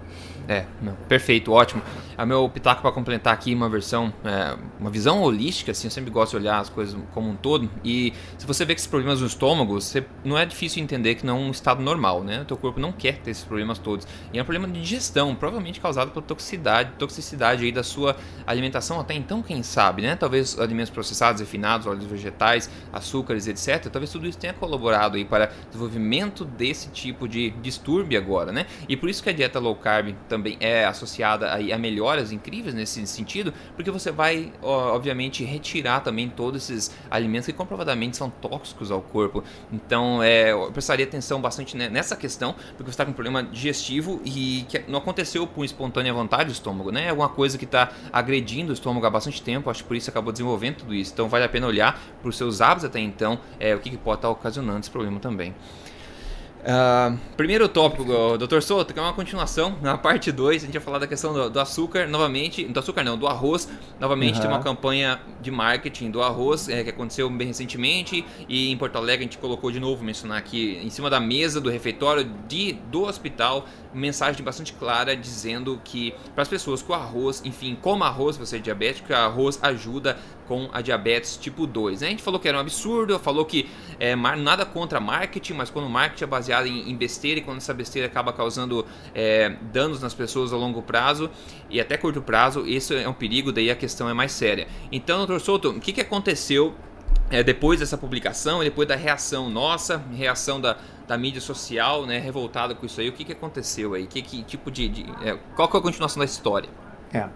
É, 0.47 0.67
não, 0.83 0.95
perfeito, 1.09 1.53
ótimo. 1.53 1.83
A 2.17 2.25
meu 2.27 2.49
pitaco 2.49 2.83
para 2.83 2.93
complementar 2.93 3.33
aqui 3.33 3.55
uma 3.55 3.69
versão, 3.69 4.13
é, 4.25 4.57
uma 4.79 4.91
visão 4.91 5.23
holística, 5.23 5.73
assim, 5.73 5.87
eu 5.87 5.91
sempre 5.91 6.11
gosto 6.11 6.33
de 6.33 6.37
olhar 6.37 6.59
as 6.59 6.69
coisas 6.69 6.97
como 7.13 7.31
um 7.31 7.35
todo. 7.35 7.69
E 7.83 8.13
se 8.39 8.47
você 8.47 8.65
vê 8.65 8.75
que 8.75 8.81
esses 8.81 8.91
problemas 8.91 9.21
no 9.21 9.27
estômago, 9.27 9.81
você, 9.81 10.05
não 10.23 10.39
é 10.39 10.45
difícil 10.45 10.83
entender 10.83 11.15
que 11.15 11.25
não 11.25 11.37
é 11.37 11.41
um 11.41 11.51
estado 11.51 11.83
normal, 11.83 12.23
né? 12.23 12.43
O 12.43 12.45
teu 12.45 12.57
corpo 12.57 12.79
não 12.79 12.93
quer 12.93 13.19
ter 13.19 13.31
esses 13.31 13.45
problemas 13.45 13.79
todos. 13.79 14.07
E 14.33 14.39
é 14.39 14.43
um 14.43 14.45
problema 14.45 14.69
de 14.69 14.81
digestão, 14.81 15.35
provavelmente 15.35 15.81
causado 15.81 16.11
por 16.11 16.23
toxicidade, 16.23 16.93
toxicidade 16.99 17.65
aí 17.65 17.73
da 17.73 17.83
sua 17.83 18.17
alimentação 18.47 19.01
até 19.01 19.15
então, 19.15 19.43
quem 19.43 19.63
sabe, 19.63 20.03
né? 20.03 20.15
Talvez 20.15 20.59
alimentos 20.59 20.91
processados, 20.91 21.41
refinados, 21.41 21.87
óleos 21.87 22.05
vegetais, 22.05 22.71
açúcares, 22.93 23.49
etc. 23.49 23.91
Talvez 23.91 24.13
tudo 24.13 24.27
isso 24.27 24.39
tenha 24.39 24.53
colaborado 24.53 25.17
aí 25.17 25.25
para 25.25 25.51
o 25.65 25.67
desenvolvimento 25.69 26.45
desse 26.45 26.91
tipo 26.91 27.27
de 27.27 27.51
distúrbio 27.63 28.19
agora, 28.19 28.53
né? 28.53 28.67
E 28.89 28.97
por 28.97 29.09
isso 29.09 29.23
que 29.23 29.31
a 29.31 29.33
dieta 29.33 29.59
low 29.59 29.75
carb 29.75 30.15
também 30.29 30.34
é 30.61 30.85
associada 30.85 31.49
a, 31.49 31.57
a 31.57 31.79
melhoras 31.79 32.33
incríveis 32.33 32.75
nesse 32.75 33.05
sentido, 33.07 33.53
porque 33.75 33.91
você 33.91 34.11
vai, 34.11 34.53
obviamente, 34.63 35.45
retirar 35.45 36.01
também 36.01 36.29
todos 36.29 36.71
esses 36.71 36.95
alimentos 37.11 37.47
que 37.47 37.53
comprovadamente 37.53 38.17
são 38.17 38.31
tóxicos 38.31 38.91
ao 38.91 39.01
corpo. 39.01 39.43
Então, 39.73 40.23
é, 40.23 40.53
eu 40.53 40.71
prestaria 40.73 41.05
atenção 41.05 41.41
bastante 41.41 41.77
nessa 41.77 42.17
questão, 42.17 42.55
porque 42.77 42.85
você 42.85 42.91
está 42.91 43.05
com 43.05 43.11
um 43.11 43.15
problema 43.15 43.43
digestivo 43.43 44.21
e 44.25 44.65
que 44.69 44.85
não 44.89 44.99
aconteceu 44.99 45.47
por 45.47 45.65
espontânea 45.65 46.13
vontade 46.13 46.47
do 46.47 46.53
estômago, 46.53 46.91
né? 46.91 47.07
É 47.07 47.11
alguma 47.11 47.29
coisa 47.29 47.59
que 47.59 47.65
está 47.65 47.93
agredindo 48.13 48.71
o 48.71 48.75
estômago 48.75 49.07
há 49.07 49.11
bastante 49.11 49.43
tempo, 49.43 49.71
acho 49.71 49.83
que 49.83 49.89
por 49.89 49.97
isso 49.97 50.11
acabou 50.11 50.33
desenvolvendo 50.33 50.77
tudo 50.77 50.95
isso. 50.95 51.13
Então, 51.13 51.29
vale 51.29 51.45
a 51.45 51.49
pena 51.49 51.67
olhar 51.67 52.01
para 52.21 52.29
os 52.29 52.37
seus 52.37 52.61
hábitos 52.61 52.85
até 52.85 53.01
então, 53.01 53.39
é, 53.59 53.75
o 53.75 53.81
que, 53.81 53.91
que 53.91 53.97
pode 53.97 54.19
estar 54.19 54.31
ocasionando 54.31 54.81
esse 54.81 54.91
problema 54.91 55.19
também. 55.21 55.55
Uh, 56.65 57.19
primeiro 57.37 57.69
tópico, 57.69 58.39
Dr. 58.39 58.63
Souto, 58.63 58.95
que 58.95 58.99
é 58.99 59.03
uma 59.03 59.13
continuação, 59.13 59.77
na 59.83 59.99
parte 59.99 60.33
2, 60.33 60.63
a 60.63 60.67
gente 60.67 60.73
vai 60.73 60.83
falar 60.83 60.99
da 60.99 61.07
questão 61.07 61.35
do, 61.35 61.51
do, 61.51 61.61
açúcar, 61.61 62.09
novamente, 62.09 62.65
do 62.65 62.81
açúcar 62.81 63.05
não, 63.05 63.19
do 63.19 63.27
arroz, 63.27 63.69
novamente 64.01 64.37
uhum. 64.37 64.41
tem 64.41 64.51
uma 64.51 64.63
campanha 64.63 65.21
de 65.43 65.51
marketing 65.51 66.11
do 66.11 66.23
arroz, 66.23 66.71
é, 66.71 66.83
que 66.83 66.89
aconteceu 66.89 67.29
bem 67.29 67.49
recentemente, 67.49 68.25
e 68.49 68.73
em 68.73 68.77
Porto 68.79 68.97
Alegre 68.97 69.27
a 69.27 69.27
gente 69.27 69.37
colocou 69.37 69.71
de 69.71 69.79
novo, 69.79 70.03
mencionar 70.03 70.39
aqui, 70.39 70.81
em 70.83 70.89
cima 70.89 71.11
da 71.11 71.21
mesa 71.21 71.61
do 71.61 71.69
refeitório 71.69 72.25
de, 72.49 72.73
do 72.91 73.03
hospital, 73.03 73.67
mensagem 73.95 74.45
bastante 74.45 74.73
clara 74.73 75.17
dizendo 75.17 75.81
que 75.85 76.15
para 76.35 76.43
as 76.43 76.49
pessoas 76.49 76.85
o 76.87 76.93
arroz, 76.93 77.43
enfim, 77.45 77.77
coma 77.81 78.07
arroz, 78.07 78.37
você 78.37 78.57
é 78.57 78.59
diabético, 78.59 79.13
arroz 79.15 79.59
ajuda 79.63 80.19
com 80.47 80.69
a 80.73 80.81
diabetes 80.81 81.37
tipo 81.37 81.67
2. 81.67 82.01
Né? 82.01 82.09
A 82.09 82.11
gente 82.11 82.23
falou 82.23 82.39
que 82.39 82.49
era 82.49 82.59
um 82.59 82.61
absurdo, 82.61 83.19
falou 83.19 83.45
que 83.45 83.69
é, 83.99 84.15
nada 84.15 84.67
contra 84.67 85.01
marketing, 85.01 85.55
mas 85.55 85.71
quando 85.71 85.87
o 85.87 85.91
marketing 85.91 86.25
é 86.25 86.27
baseado 86.27 86.67
em, 86.67 86.91
em 86.91 86.97
besteira 86.97 87.41
e 87.41 87.43
quando 87.43 87.59
essa 87.59 87.73
besteira 87.73 88.07
acaba 88.07 88.33
causando 88.33 88.85
é, 89.15 89.57
danos 89.73 90.01
nas 90.01 90.13
pessoas 90.13 90.53
a 90.53 90.57
longo 90.57 90.83
prazo 90.83 91.31
e 91.71 91.81
até 91.81 91.97
curto 91.97 92.21
prazo, 92.21 92.67
isso 92.67 92.93
é 92.93 93.09
um 93.09 93.15
perigo, 93.15 93.53
daí 93.53 93.71
a 93.71 93.77
questão 93.77 94.09
é 94.09 94.15
mais 94.15 94.33
séria. 94.33 94.67
Então, 94.93 95.19
doutor 95.19 95.41
Souto, 95.41 95.71
o 95.71 95.81
que, 95.81 95.93
que 95.93 96.01
aconteceu 96.01 96.75
é, 97.31 97.43
depois 97.43 97.81
dessa 97.81 97.97
publicação 97.97 98.63
depois 98.63 98.87
da 98.87 98.95
reação 98.95 99.51
nossa, 99.51 100.03
reação 100.13 100.61
da, 100.61 100.77
da 101.07 101.17
mídia 101.19 101.41
social, 101.41 102.07
né, 102.07 102.19
revoltada 102.19 102.75
com 102.75 102.87
isso 102.87 103.01
aí, 103.01 103.09
o 103.09 103.13
que, 103.13 103.25
que 103.25 103.33
aconteceu 103.33 103.95
aí? 103.95 104.07
Que, 104.07 104.23
que 104.23 104.43
tipo 104.43 104.71
de, 104.71 104.89
de 104.89 105.03
é, 105.23 105.39
qual 105.57 105.69
que 105.69 105.77
é 105.77 105.81
a 105.81 105.83
continuação 105.83 106.21
da 106.21 106.25
história? 106.25 106.69
É. 107.13 107.29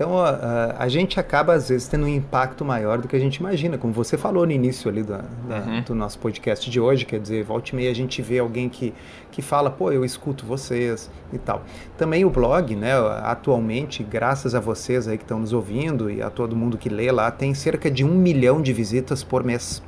Então 0.00 0.18
a, 0.18 0.76
a, 0.78 0.88
gente 0.88 1.20
acaba 1.20 1.52
às 1.52 1.68
vezes 1.68 1.86
tendo 1.86 2.06
um 2.06 2.08
impacto 2.08 2.64
maior 2.64 2.96
do 2.96 3.06
que 3.06 3.14
a 3.14 3.18
gente 3.18 3.36
imagina, 3.36 3.76
como 3.76 3.92
você 3.92 4.16
falou 4.16 4.46
no 4.46 4.52
início 4.52 4.90
ali 4.90 5.02
da, 5.02 5.20
da, 5.46 5.58
uhum. 5.58 5.82
do 5.82 5.94
nosso 5.94 6.18
podcast 6.18 6.70
de 6.70 6.80
hoje, 6.80 7.04
quer 7.04 7.20
dizer, 7.20 7.44
volta 7.44 7.72
e 7.72 7.76
meia 7.76 7.90
a 7.90 7.94
gente 7.94 8.22
vê 8.22 8.38
alguém 8.38 8.70
que, 8.70 8.94
que 9.30 9.42
fala, 9.42 9.70
pô, 9.70 9.92
eu 9.92 10.02
escuto 10.02 10.46
vocês 10.46 11.10
e 11.30 11.36
tal. 11.36 11.64
Também 11.98 12.24
o 12.24 12.30
blog, 12.30 12.74
né, 12.74 12.94
atualmente, 13.22 14.02
graças 14.02 14.54
a 14.54 14.60
vocês 14.60 15.06
aí 15.06 15.18
que 15.18 15.24
estão 15.24 15.38
nos 15.38 15.52
ouvindo 15.52 16.10
e 16.10 16.22
a 16.22 16.30
todo 16.30 16.56
mundo 16.56 16.78
que 16.78 16.88
lê 16.88 17.12
lá, 17.12 17.30
tem 17.30 17.52
cerca 17.52 17.90
de 17.90 18.02
um 18.02 18.14
milhão 18.14 18.62
de 18.62 18.72
visitas 18.72 19.22
por 19.22 19.44
mês. 19.44 19.82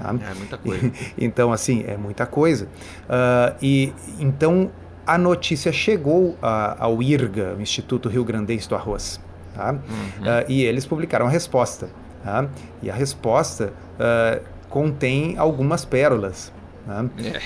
Tá? 0.00 0.14
É 0.30 0.34
muita 0.34 0.56
coisa. 0.56 0.92
então, 1.18 1.52
assim, 1.52 1.84
é 1.84 1.96
muita 1.96 2.26
coisa. 2.26 2.66
Uh, 2.66 3.56
e 3.60 3.92
então 4.20 4.70
a 5.04 5.18
notícia 5.18 5.72
chegou 5.72 6.36
a, 6.40 6.84
ao 6.84 7.02
IRGA, 7.02 7.56
o 7.58 7.60
Instituto 7.60 8.08
Rio 8.08 8.22
Grandense 8.22 8.68
do 8.68 8.76
Arroz, 8.76 9.18
tá? 9.58 9.72
Uhum. 9.72 9.78
Uh, 9.78 10.44
e 10.48 10.62
eles 10.62 10.86
publicaram 10.86 11.26
a 11.26 11.28
resposta. 11.28 11.90
Tá? 12.22 12.48
E 12.80 12.88
a 12.88 12.94
resposta 12.94 13.72
uh, 13.98 14.42
contém 14.68 15.36
algumas 15.36 15.84
pérolas. 15.84 16.52
Tá? 16.86 17.04
É. 17.18 17.40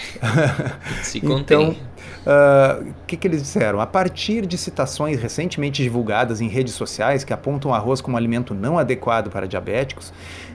Se 1.02 1.20
contém. 1.20 1.70
então, 1.70 1.76
o 2.24 2.82
uh, 2.82 2.94
que, 3.06 3.16
que, 3.16 3.26
eles 3.26 3.42
disseram? 3.42 3.80
A 3.80 3.86
partir 3.86 4.46
de 4.46 4.56
citações 4.56 5.20
recentemente 5.20 5.82
divulgadas 5.82 6.40
em 6.40 6.48
redes 6.48 6.74
sociais 6.74 7.24
que 7.24 7.32
apontam 7.32 7.70
o 7.70 7.74
arroz 7.74 8.00
como 8.00 8.16
alimento 8.16 8.54
não 8.54 8.78
adequado 8.78 9.30
para 9.30 9.46
diabéticos, 9.46 10.12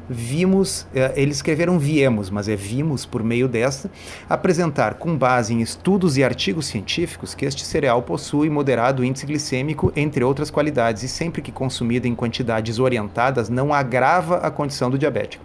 vimos, 0.10 0.88
eh, 0.96 1.14
eles 1.16 1.38
escreveram 1.38 1.78
viemos, 1.78 2.30
mas 2.30 2.48
é 2.48 2.56
vimos 2.56 3.06
por 3.06 3.24
meio 3.24 3.48
desta, 3.48 3.92
apresentar 4.30 4.96
com 4.96 5.16
base 5.18 5.54
em 5.54 5.62
estudos 5.62 6.18
e 6.18 6.24
artigos 6.24 6.68
científicos 6.68 7.36
que 7.36 7.46
este 7.46 7.66
cereal 7.66 8.02
possui 8.02 8.50
moderado 8.50 9.04
índice 9.04 9.26
glicêmico, 9.26 9.92
entre 9.96 10.24
outras 10.24 10.50
qualidades, 10.50 11.04
e 11.04 11.08
sempre 11.08 11.42
que 11.42 11.52
consumido 11.52 12.08
em 12.08 12.16
quantidades 12.16 12.80
orientadas, 12.80 13.50
não 13.50 13.74
agrava 13.74 14.38
a 14.38 14.50
condição 14.50 14.90
do 14.90 14.98
diabético. 14.98 15.44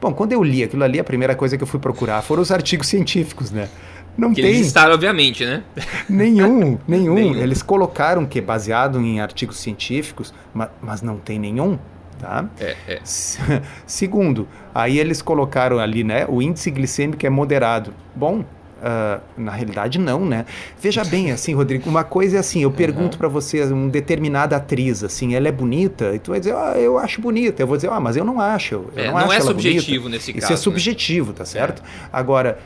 Bom, 0.00 0.12
quando 0.14 0.32
eu 0.32 0.42
li 0.42 0.62
aquilo 0.62 0.84
ali, 0.84 0.98
a 0.98 1.04
primeira 1.04 1.34
coisa 1.34 1.56
que 1.56 1.62
eu 1.62 1.66
fui 1.66 1.80
procurar 1.80 2.22
foram 2.22 2.42
os 2.42 2.50
artigos 2.50 2.86
científicos, 2.88 3.50
né? 3.50 3.68
Não 4.18 4.34
que 4.34 4.42
tem. 4.42 4.50
Eles 4.50 4.74
obviamente, 4.74 5.46
né? 5.46 5.62
Nenhum, 6.08 6.76
nenhum, 6.88 7.14
nenhum. 7.14 7.36
Eles 7.36 7.62
colocaram 7.62 8.26
que 8.26 8.40
é 8.40 8.42
baseado 8.42 9.00
em 9.00 9.20
artigos 9.20 9.58
científicos, 9.58 10.34
mas, 10.52 10.68
mas 10.82 11.02
não 11.02 11.18
tem 11.18 11.38
nenhum. 11.38 11.78
Tá? 12.18 12.46
É, 12.58 12.74
é. 12.88 13.00
Segundo, 13.86 14.48
aí 14.74 14.98
eles 14.98 15.22
colocaram 15.22 15.78
ali, 15.78 16.02
né? 16.02 16.26
O 16.28 16.42
índice 16.42 16.68
glicêmico 16.68 17.24
é 17.24 17.30
moderado. 17.30 17.94
Bom, 18.14 18.44
Uh, 18.78 19.20
na 19.36 19.50
realidade 19.50 19.98
não, 19.98 20.24
né? 20.24 20.46
Veja 20.80 21.04
bem, 21.04 21.32
assim, 21.34 21.52
Rodrigo, 21.52 21.90
uma 21.90 22.04
coisa 22.04 22.36
é 22.36 22.38
assim, 22.38 22.62
eu 22.62 22.70
pergunto 22.70 23.16
uhum. 23.16 23.18
para 23.18 23.26
você, 23.26 23.64
uma 23.64 23.90
determinada 23.90 24.54
atriz, 24.54 25.02
assim, 25.02 25.34
ela 25.34 25.48
é 25.48 25.50
bonita, 25.50 26.14
e 26.14 26.20
tu 26.20 26.30
vai 26.30 26.38
dizer, 26.38 26.54
ah, 26.54 26.74
eu 26.76 26.96
acho 26.96 27.20
bonita. 27.20 27.60
Eu 27.60 27.66
vou 27.66 27.76
dizer, 27.76 27.90
ah, 27.90 27.98
mas 27.98 28.16
eu 28.16 28.24
não 28.24 28.40
acho. 28.40 28.76
Eu 28.76 28.92
é, 28.94 29.06
não, 29.06 29.14
não 29.14 29.18
acho 29.18 29.32
é 29.32 29.40
subjetivo 29.40 30.04
bonita. 30.04 30.08
nesse 30.10 30.32
caso. 30.32 30.44
Isso 30.44 30.52
é 30.52 30.56
subjetivo, 30.56 31.32
né? 31.32 31.38
tá 31.38 31.44
certo? 31.44 31.82
É. 31.82 32.08
Agora, 32.12 32.60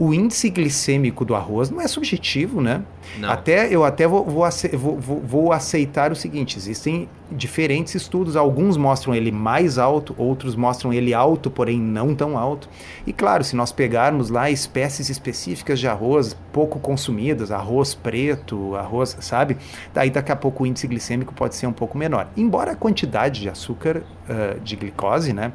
o 0.00 0.14
índice 0.14 0.48
glicêmico 0.48 1.26
do 1.26 1.34
arroz 1.34 1.68
não 1.68 1.78
é 1.78 1.86
subjetivo, 1.86 2.62
né? 2.62 2.82
Não. 3.18 3.28
Até, 3.28 3.68
eu 3.68 3.84
até 3.84 4.08
vou, 4.08 4.24
vou, 4.24 4.98
vou, 5.20 5.52
aceitar 5.52 6.10
o 6.10 6.16
seguinte: 6.16 6.56
existem 6.56 7.06
diferentes 7.30 7.94
estudos, 7.94 8.34
alguns 8.34 8.78
mostram 8.78 9.14
ele 9.14 9.30
mais 9.30 9.76
alto, 9.76 10.14
outros 10.16 10.56
mostram 10.56 10.90
ele 10.90 11.12
alto, 11.12 11.50
porém 11.50 11.78
não 11.78 12.14
tão 12.14 12.38
alto. 12.38 12.66
E 13.06 13.12
claro, 13.12 13.44
se 13.44 13.54
nós 13.54 13.72
pegarmos 13.72 14.30
lá 14.30 14.50
espécies 14.50 15.10
específicas 15.10 15.78
de 15.78 15.86
arroz 15.86 16.34
pouco 16.50 16.78
consumidas, 16.78 17.50
arroz 17.50 17.94
preto, 17.94 18.74
arroz, 18.76 19.18
sabe? 19.20 19.58
Daí 19.92 20.08
daqui 20.08 20.32
a 20.32 20.36
pouco 20.36 20.64
o 20.64 20.66
índice 20.66 20.86
glicêmico 20.86 21.34
pode 21.34 21.54
ser 21.54 21.66
um 21.66 21.74
pouco 21.74 21.98
menor. 21.98 22.26
Embora 22.34 22.72
a 22.72 22.74
quantidade 22.74 23.42
de 23.42 23.50
açúcar, 23.50 23.98
uh, 23.98 24.58
de 24.60 24.76
glicose, 24.76 25.34
né, 25.34 25.52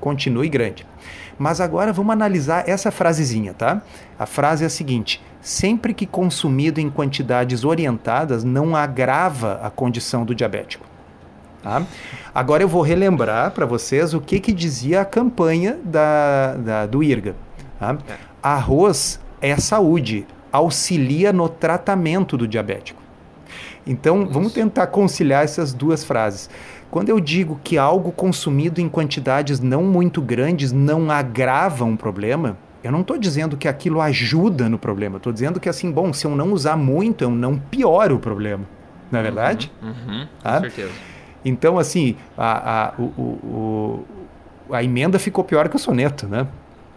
continue 0.00 0.48
grande. 0.48 0.86
Mas 1.38 1.60
agora 1.60 1.92
vamos 1.92 2.12
analisar 2.12 2.68
essa 2.68 2.90
frasezinha, 2.90 3.54
tá? 3.54 3.82
A 4.18 4.26
frase 4.26 4.64
é 4.64 4.66
a 4.66 4.70
seguinte: 4.70 5.22
sempre 5.40 5.92
que 5.92 6.06
consumido 6.06 6.80
em 6.80 6.88
quantidades 6.88 7.64
orientadas, 7.64 8.44
não 8.44 8.76
agrava 8.76 9.60
a 9.62 9.70
condição 9.70 10.24
do 10.24 10.34
diabético. 10.34 10.86
Tá? 11.62 11.82
Agora 12.34 12.62
eu 12.62 12.68
vou 12.68 12.82
relembrar 12.82 13.52
para 13.52 13.66
vocês 13.66 14.14
o 14.14 14.20
que, 14.20 14.40
que 14.40 14.52
dizia 14.52 15.02
a 15.02 15.04
campanha 15.04 15.78
da, 15.84 16.54
da 16.54 16.86
do 16.86 17.02
IRGA. 17.02 17.36
Tá? 17.78 17.98
Arroz 18.42 19.20
é 19.40 19.56
saúde, 19.56 20.26
auxilia 20.50 21.32
no 21.32 21.48
tratamento 21.48 22.36
do 22.36 22.48
diabético. 22.48 23.00
Então, 23.86 24.28
vamos 24.30 24.52
tentar 24.52 24.86
conciliar 24.88 25.44
essas 25.44 25.72
duas 25.72 26.04
frases. 26.04 26.48
Quando 26.92 27.08
eu 27.08 27.18
digo 27.18 27.58
que 27.64 27.78
algo 27.78 28.12
consumido 28.12 28.78
em 28.78 28.86
quantidades 28.86 29.60
não 29.60 29.82
muito 29.82 30.20
grandes 30.20 30.72
não 30.72 31.10
agrava 31.10 31.86
um 31.86 31.96
problema, 31.96 32.58
eu 32.84 32.92
não 32.92 33.00
estou 33.00 33.16
dizendo 33.16 33.56
que 33.56 33.66
aquilo 33.66 33.98
ajuda 33.98 34.68
no 34.68 34.78
problema. 34.78 35.16
Estou 35.16 35.32
dizendo 35.32 35.58
que, 35.58 35.70
assim, 35.70 35.90
bom, 35.90 36.12
se 36.12 36.26
eu 36.26 36.36
não 36.36 36.52
usar 36.52 36.76
muito, 36.76 37.24
eu 37.24 37.30
não 37.30 37.58
pioro 37.58 38.16
o 38.16 38.18
problema. 38.18 38.66
Não 39.10 39.20
é 39.20 39.22
verdade? 39.22 39.72
Uhum, 39.80 39.88
uhum, 39.88 40.28
ah? 40.44 40.56
Com 40.56 40.60
certeza. 40.60 40.92
Então, 41.42 41.78
assim, 41.78 42.14
a, 42.36 42.88
a, 42.88 42.94
o, 43.00 43.04
o, 43.04 44.06
a 44.70 44.84
emenda 44.84 45.18
ficou 45.18 45.44
pior 45.44 45.70
que 45.70 45.76
o 45.76 45.78
soneto, 45.78 46.26
né? 46.26 46.46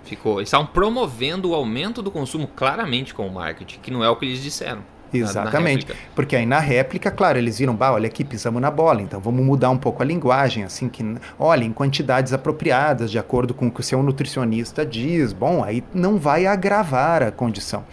Ficou. 0.03 0.39
Eles 0.39 0.49
estavam 0.49 0.67
promovendo 0.67 1.51
o 1.51 1.55
aumento 1.55 2.01
do 2.01 2.11
consumo 2.11 2.49
claramente 2.53 3.13
com 3.13 3.25
o 3.25 3.33
marketing, 3.33 3.79
que 3.79 3.91
não 3.91 4.03
é 4.03 4.09
o 4.09 4.17
que 4.17 4.25
eles 4.25 4.43
disseram. 4.43 4.81
Exatamente. 5.17 5.87
Na, 5.87 5.95
Porque 6.15 6.35
aí 6.35 6.45
na 6.45 6.59
réplica, 6.59 7.11
claro, 7.11 7.37
eles 7.37 7.57
viram, 7.59 7.75
bah, 7.75 7.91
olha 7.91 8.07
aqui, 8.07 8.23
pisamos 8.23 8.61
na 8.61 8.71
bola, 8.71 9.01
então 9.01 9.19
vamos 9.19 9.43
mudar 9.45 9.69
um 9.69 9.77
pouco 9.77 10.01
a 10.01 10.05
linguagem, 10.05 10.63
assim 10.63 10.89
que, 10.89 11.03
olha, 11.39 11.63
em 11.63 11.71
quantidades 11.71 12.33
apropriadas, 12.33 13.11
de 13.11 13.19
acordo 13.19 13.53
com 13.53 13.67
o 13.67 13.71
que 13.71 13.79
o 13.79 13.83
seu 13.83 14.01
nutricionista 14.01 14.85
diz, 14.85 15.33
bom, 15.33 15.63
aí 15.63 15.83
não 15.93 16.17
vai 16.17 16.45
agravar 16.45 17.23
a 17.23 17.31
condição. 17.31 17.83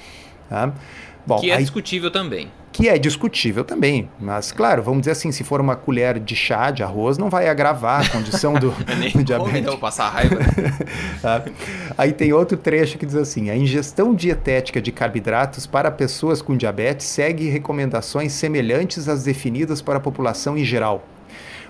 Tá? 0.49 0.73
Bom, 1.27 1.39
que 1.39 1.51
é 1.51 1.55
aí, 1.55 1.63
discutível 1.63 2.11
também 2.11 2.49
que 2.73 2.89
é 2.89 2.99
discutível 2.99 3.65
também. 3.65 4.09
Mas, 4.19 4.51
claro, 4.51 4.83
vamos 4.83 5.01
dizer 5.01 5.13
assim, 5.13 5.31
se 5.31 5.45
for 5.45 5.61
uma 5.61 5.77
colher 5.77 6.19
de 6.19 6.35
chá 6.35 6.71
de 6.71 6.83
arroz, 6.83 7.19
não 7.19 7.29
vai 7.29 7.49
agravar 7.49 8.07
a 8.07 8.09
condição 8.09 8.55
do, 8.55 8.71
do 9.15 9.23
diabetes. 9.23 9.63
Não 9.63 9.77
passar 9.77 10.09
raiva. 10.09 10.39
Tá? 11.21 11.45
Aí 11.99 12.13
tem 12.13 12.33
outro 12.33 12.57
trecho 12.57 12.97
que 12.97 13.05
diz 13.05 13.17
assim: 13.17 13.51
a 13.51 13.57
ingestão 13.57 14.15
dietética 14.15 14.81
de 14.81 14.91
carboidratos 14.91 15.67
para 15.67 15.91
pessoas 15.91 16.41
com 16.41 16.57
diabetes 16.57 17.07
segue 17.07 17.49
recomendações 17.49 18.33
semelhantes 18.33 19.09
às 19.09 19.23
definidas 19.23 19.83
para 19.83 19.99
a 19.99 20.01
população 20.01 20.57
em 20.57 20.65
geral. 20.65 21.05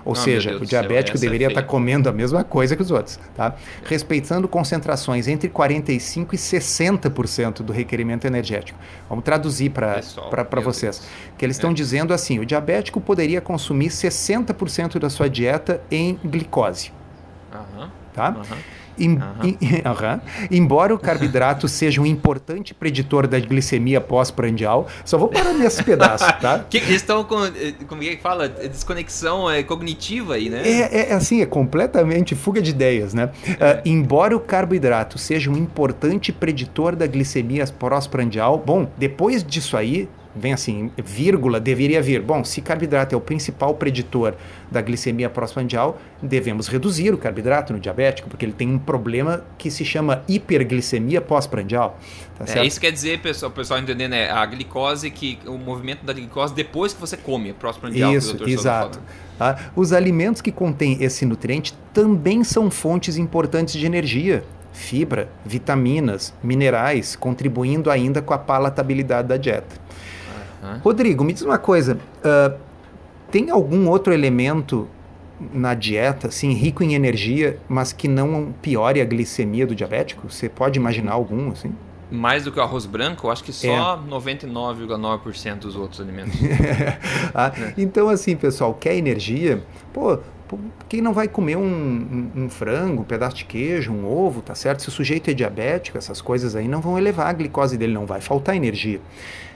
Ou 0.05 0.15
seja, 0.15 0.57
o 0.57 0.65
diabético 0.65 1.17
céu, 1.17 1.25
deveria 1.25 1.47
estar 1.47 1.61
tá 1.61 1.67
comendo 1.67 2.09
a 2.09 2.11
mesma 2.11 2.43
coisa 2.43 2.75
que 2.75 2.81
os 2.81 2.91
outros, 2.91 3.19
tá? 3.35 3.55
Respeitando 3.85 4.47
concentrações 4.47 5.27
entre 5.27 5.47
45 5.47 6.35
e 6.35 6.37
60% 6.37 7.61
do 7.61 7.71
requerimento 7.71 8.25
energético. 8.25 8.77
Vamos 9.07 9.23
traduzir 9.23 9.69
para 9.69 10.01
vocês. 10.61 10.99
Deus. 10.99 11.09
Que 11.37 11.45
eles 11.45 11.55
estão 11.55 11.71
é. 11.71 11.73
dizendo 11.73 12.13
assim: 12.13 12.39
o 12.39 12.45
diabético 12.45 12.99
poderia 12.99 13.39
consumir 13.39 13.87
60% 13.87 14.99
da 14.99 15.09
sua 15.09 15.29
dieta 15.29 15.81
em 15.89 16.19
glicose. 16.23 16.91
Uhum. 17.53 17.87
Tá? 18.13 18.35
Uhum. 18.99 19.19
Em, 19.43 19.57
em, 19.61 19.83
Embora 20.51 20.93
o 20.93 20.99
carboidrato 20.99 21.67
seja 21.69 22.01
um 22.01 22.05
importante 22.05 22.73
preditor 22.73 23.27
da 23.27 23.39
glicemia 23.39 23.99
pós-prandial, 23.99 24.87
só 25.05 25.17
vou 25.17 25.27
parar 25.27 25.53
nesse 25.53 25.83
pedaço, 25.83 26.25
tá? 26.39 26.65
que, 26.69 26.77
eles 26.77 26.95
estão 26.97 27.23
com, 27.23 27.45
eh, 27.45 27.73
como 27.87 28.03
é 28.03 28.15
que 28.15 28.21
fala? 28.21 28.47
Desconexão 28.47 29.49
é, 29.49 29.63
cognitiva 29.63 30.35
aí, 30.35 30.49
né? 30.49 30.61
É, 30.65 31.09
é, 31.09 31.13
assim, 31.13 31.41
é 31.41 31.45
completamente 31.45 32.35
fuga 32.35 32.61
de 32.61 32.71
ideias, 32.71 33.13
né? 33.13 33.31
É. 33.59 33.75
Uh, 33.75 33.81
embora 33.85 34.35
o 34.35 34.39
carboidrato 34.39 35.17
seja 35.17 35.49
um 35.49 35.57
importante 35.57 36.31
preditor 36.31 36.95
da 36.95 37.07
glicemia 37.07 37.65
pós-prandial, 37.67 38.61
bom, 38.63 38.87
depois 38.97 39.43
disso 39.43 39.77
aí, 39.77 40.09
vem 40.35 40.53
assim, 40.53 40.91
vírgula, 40.97 41.59
deveria 41.59 42.01
vir. 42.01 42.21
Bom, 42.21 42.43
se 42.43 42.61
carboidrato 42.61 43.13
é 43.13 43.17
o 43.17 43.21
principal 43.21 43.75
preditor 43.75 44.35
da 44.71 44.81
glicemia 44.81 45.29
pós-prandial, 45.29 45.99
devemos 46.21 46.67
reduzir 46.67 47.13
o 47.13 47.17
carboidrato 47.17 47.73
no 47.73 47.79
diabético, 47.79 48.29
porque 48.29 48.45
ele 48.45 48.53
tem 48.53 48.67
um 48.67 48.79
problema 48.79 49.45
que 49.57 49.69
se 49.69 49.85
chama 49.85 50.23
hiperglicemia 50.27 51.21
pós-prandial. 51.21 51.99
Tá 52.37 52.59
é, 52.59 52.65
isso 52.65 52.79
quer 52.79 52.91
dizer, 52.91 53.19
pessoal, 53.19 53.51
pessoal 53.51 53.79
entendendo, 53.79 54.11
né, 54.11 54.29
a 54.29 54.45
glicose, 54.45 55.11
que 55.11 55.37
o 55.45 55.57
movimento 55.57 56.03
da 56.03 56.13
glicose 56.13 56.53
depois 56.53 56.93
que 56.93 56.99
você 56.99 57.15
come, 57.15 57.53
pós-prandial. 57.53 58.13
Isso, 58.13 58.37
exato. 58.47 58.99
Tá? 59.37 59.71
Os 59.75 59.93
alimentos 59.93 60.41
que 60.41 60.51
contêm 60.51 61.03
esse 61.03 61.25
nutriente 61.25 61.73
também 61.93 62.43
são 62.43 62.71
fontes 62.71 63.17
importantes 63.17 63.73
de 63.75 63.85
energia 63.85 64.43
fibra, 64.73 65.29
vitaminas, 65.45 66.33
minerais, 66.43 67.15
contribuindo 67.15 67.89
ainda 67.91 68.21
com 68.21 68.33
a 68.33 68.37
palatabilidade 68.37 69.27
da 69.27 69.37
dieta. 69.37 69.82
Rodrigo, 70.83 71.23
me 71.23 71.33
diz 71.33 71.41
uma 71.41 71.57
coisa. 71.57 71.97
Uh, 72.19 72.57
tem 73.31 73.49
algum 73.49 73.89
outro 73.89 74.13
elemento 74.13 74.87
na 75.51 75.73
dieta, 75.73 76.27
assim, 76.27 76.53
rico 76.53 76.83
em 76.83 76.93
energia, 76.93 77.59
mas 77.67 77.91
que 77.91 78.07
não 78.07 78.53
piore 78.61 79.01
a 79.01 79.05
glicemia 79.05 79.65
do 79.65 79.75
diabético? 79.75 80.29
Você 80.29 80.47
pode 80.47 80.79
imaginar 80.79 81.13
algum, 81.13 81.51
assim? 81.51 81.73
Mais 82.11 82.43
do 82.43 82.51
que 82.51 82.59
o 82.59 82.61
arroz 82.61 82.85
branco, 82.85 83.25
eu 83.25 83.31
acho 83.31 83.43
que 83.43 83.51
só 83.51 83.95
é. 83.95 84.09
99,9% 84.09 85.55
dos 85.55 85.75
outros 85.75 85.99
alimentos. 85.99 86.39
ah, 87.33 87.51
é. 87.57 87.73
Então, 87.75 88.07
assim, 88.07 88.35
pessoal, 88.35 88.73
quer 88.75 88.95
energia? 88.95 89.63
Pô, 89.91 90.19
quem 90.87 91.01
não 91.01 91.11
vai 91.11 91.27
comer 91.27 91.55
um, 91.55 91.63
um, 91.63 92.43
um, 92.43 92.49
frango, 92.49 93.01
um 93.01 93.05
pedaço 93.05 93.37
de 93.37 93.45
queijo, 93.45 93.91
um 93.91 94.05
ovo, 94.05 94.43
tá 94.43 94.53
certo? 94.53 94.83
Se 94.83 94.89
o 94.89 94.91
sujeito 94.91 95.31
é 95.31 95.33
diabético, 95.33 95.97
essas 95.97 96.21
coisas 96.21 96.55
aí 96.55 96.67
não 96.67 96.81
vão 96.81 96.99
elevar 96.99 97.27
a 97.27 97.33
glicose 97.33 97.77
dele, 97.77 97.93
não 97.93 98.05
vai 98.05 98.21
faltar 98.21 98.55
energia. 98.55 99.01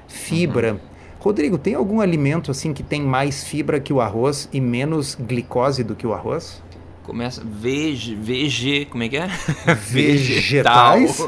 Fibra. 0.08 0.74
Uhum 0.74 0.97
Rodrigo, 1.20 1.58
tem 1.58 1.74
algum 1.74 2.00
alimento 2.00 2.52
assim 2.52 2.74
que 2.74 2.84
tem 2.84 3.02
mais 3.02 3.44
fibra 3.44 3.80
que 3.80 3.92
o 3.92 4.00
arroz 4.00 4.48
e 4.54 4.62
menos 4.62 5.16
glicose 5.20 5.84
do 5.84 5.96
que 5.96 6.06
o 6.06 6.14
arroz? 6.14 6.62
Começa 7.08 7.42
VG, 7.42 8.16
VG, 8.16 8.88
como 8.92 9.02
é 9.02 9.08
que 9.08 9.16
é? 9.16 9.28
Vegetais? 9.80 11.26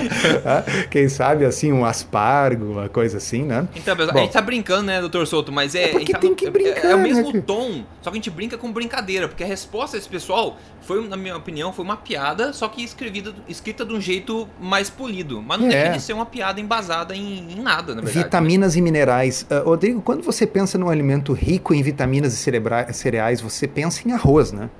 Quem 0.90 1.10
sabe 1.10 1.44
assim 1.44 1.70
um 1.70 1.84
aspargo, 1.84 2.72
uma 2.72 2.88
coisa 2.88 3.18
assim, 3.18 3.42
né? 3.42 3.68
Então, 3.76 3.94
Bom, 3.94 4.02
a 4.02 4.22
gente 4.22 4.32
tá 4.32 4.40
brincando, 4.40 4.84
né, 4.84 5.02
doutor 5.02 5.26
Souto, 5.26 5.52
mas 5.52 5.74
é, 5.74 5.82
é 5.82 5.88
porque 5.88 6.10
tá 6.10 6.18
tem 6.18 6.34
que 6.34 6.48
brincar, 6.48 6.86
é, 6.86 6.92
é, 6.92 6.94
o 6.94 7.00
mesmo 7.00 7.34
né? 7.34 7.42
tom, 7.46 7.84
só 8.00 8.10
que 8.10 8.16
a 8.16 8.18
gente 8.18 8.30
brinca 8.30 8.56
com 8.56 8.72
brincadeira, 8.72 9.28
porque 9.28 9.44
a 9.44 9.46
resposta 9.46 9.98
desse 9.98 10.08
pessoal 10.08 10.56
foi, 10.80 11.06
na 11.06 11.18
minha 11.18 11.36
opinião, 11.36 11.70
foi 11.70 11.84
uma 11.84 11.98
piada, 11.98 12.54
só 12.54 12.66
que 12.66 12.82
escrevida, 12.82 13.34
escrita 13.46 13.84
de 13.84 13.92
um 13.92 14.00
jeito 14.00 14.48
mais 14.58 14.88
polido, 14.88 15.42
mas 15.42 15.60
não 15.60 15.66
é. 15.66 15.70
deixa 15.70 15.92
de 15.98 16.00
ser 16.00 16.12
uma 16.14 16.24
piada 16.24 16.62
embasada 16.62 17.14
em, 17.14 17.52
em 17.52 17.60
nada, 17.60 17.94
na 17.94 18.00
verdade. 18.00 18.24
Vitaminas 18.24 18.74
e 18.74 18.80
minerais. 18.80 19.46
Uh, 19.50 19.68
Rodrigo, 19.68 20.00
quando 20.00 20.22
você 20.22 20.46
pensa 20.46 20.78
num 20.78 20.88
alimento 20.88 21.34
rico 21.34 21.74
em 21.74 21.82
vitaminas 21.82 22.32
e 22.32 22.94
cereais, 22.94 23.42
você 23.42 23.68
pensa 23.68 24.08
em 24.08 24.12
arroz, 24.12 24.50
né? 24.50 24.70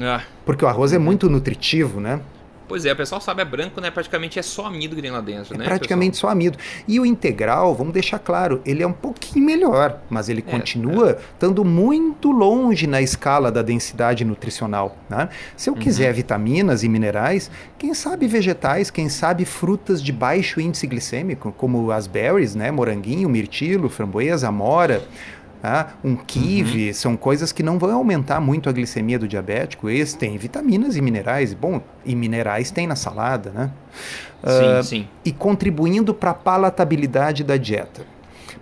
Ah. 0.00 0.22
Porque 0.44 0.64
o 0.64 0.68
arroz 0.68 0.92
é 0.92 0.98
muito 0.98 1.28
nutritivo, 1.28 2.00
né? 2.00 2.20
Pois 2.72 2.86
é, 2.86 2.92
o 2.92 2.96
pessoal 2.96 3.20
sabe, 3.20 3.42
é 3.42 3.44
branco, 3.44 3.82
né? 3.82 3.90
Praticamente 3.90 4.38
é 4.38 4.42
só 4.42 4.64
amido 4.64 4.96
que 4.96 5.02
tem 5.02 5.10
lá 5.10 5.20
dentro, 5.20 5.54
é 5.54 5.58
né? 5.58 5.64
Praticamente 5.66 6.12
pessoal? 6.12 6.30
só 6.30 6.32
amido. 6.32 6.56
E 6.88 6.98
o 6.98 7.04
integral, 7.04 7.74
vamos 7.74 7.92
deixar 7.92 8.18
claro, 8.18 8.62
ele 8.64 8.82
é 8.82 8.86
um 8.86 8.94
pouquinho 8.94 9.44
melhor, 9.44 10.00
mas 10.08 10.30
ele 10.30 10.42
é, 10.46 10.50
continua 10.50 11.10
é. 11.10 11.18
estando 11.34 11.64
muito 11.66 12.30
longe 12.30 12.86
na 12.86 13.02
escala 13.02 13.52
da 13.52 13.60
densidade 13.60 14.24
nutricional. 14.24 14.96
Né? 15.10 15.28
Se 15.54 15.68
eu 15.68 15.74
uhum. 15.74 15.80
quiser 15.80 16.14
vitaminas 16.14 16.82
e 16.82 16.88
minerais, 16.88 17.50
quem 17.76 17.92
sabe 17.92 18.26
vegetais, 18.26 18.90
quem 18.90 19.06
sabe 19.10 19.44
frutas 19.44 20.02
de 20.02 20.10
baixo 20.10 20.58
índice 20.58 20.86
glicêmico, 20.86 21.52
como 21.52 21.90
as 21.90 22.06
berries, 22.06 22.54
né? 22.54 22.70
Moranguinho, 22.70 23.28
mirtilo, 23.28 23.90
framboesa, 23.90 24.48
amora 24.48 25.02
ah, 25.62 25.88
um 26.02 26.16
kiwi, 26.16 26.88
uhum. 26.88 26.94
são 26.94 27.16
coisas 27.16 27.52
que 27.52 27.62
não 27.62 27.78
vão 27.78 27.92
aumentar 27.92 28.40
muito 28.40 28.68
a 28.68 28.72
glicemia 28.72 29.18
do 29.18 29.28
diabético. 29.28 29.88
Eles 29.88 30.14
têm 30.14 30.36
vitaminas 30.36 30.96
e 30.96 31.00
minerais, 31.00 31.54
bom, 31.54 31.80
e 32.04 32.14
minerais 32.16 32.70
tem 32.70 32.86
na 32.86 32.96
salada, 32.96 33.50
né? 33.50 33.70
Sim, 34.44 34.78
uh, 34.80 34.82
sim. 34.82 35.08
E 35.24 35.30
contribuindo 35.30 36.12
para 36.12 36.30
a 36.30 36.34
palatabilidade 36.34 37.44
da 37.44 37.56
dieta 37.56 38.11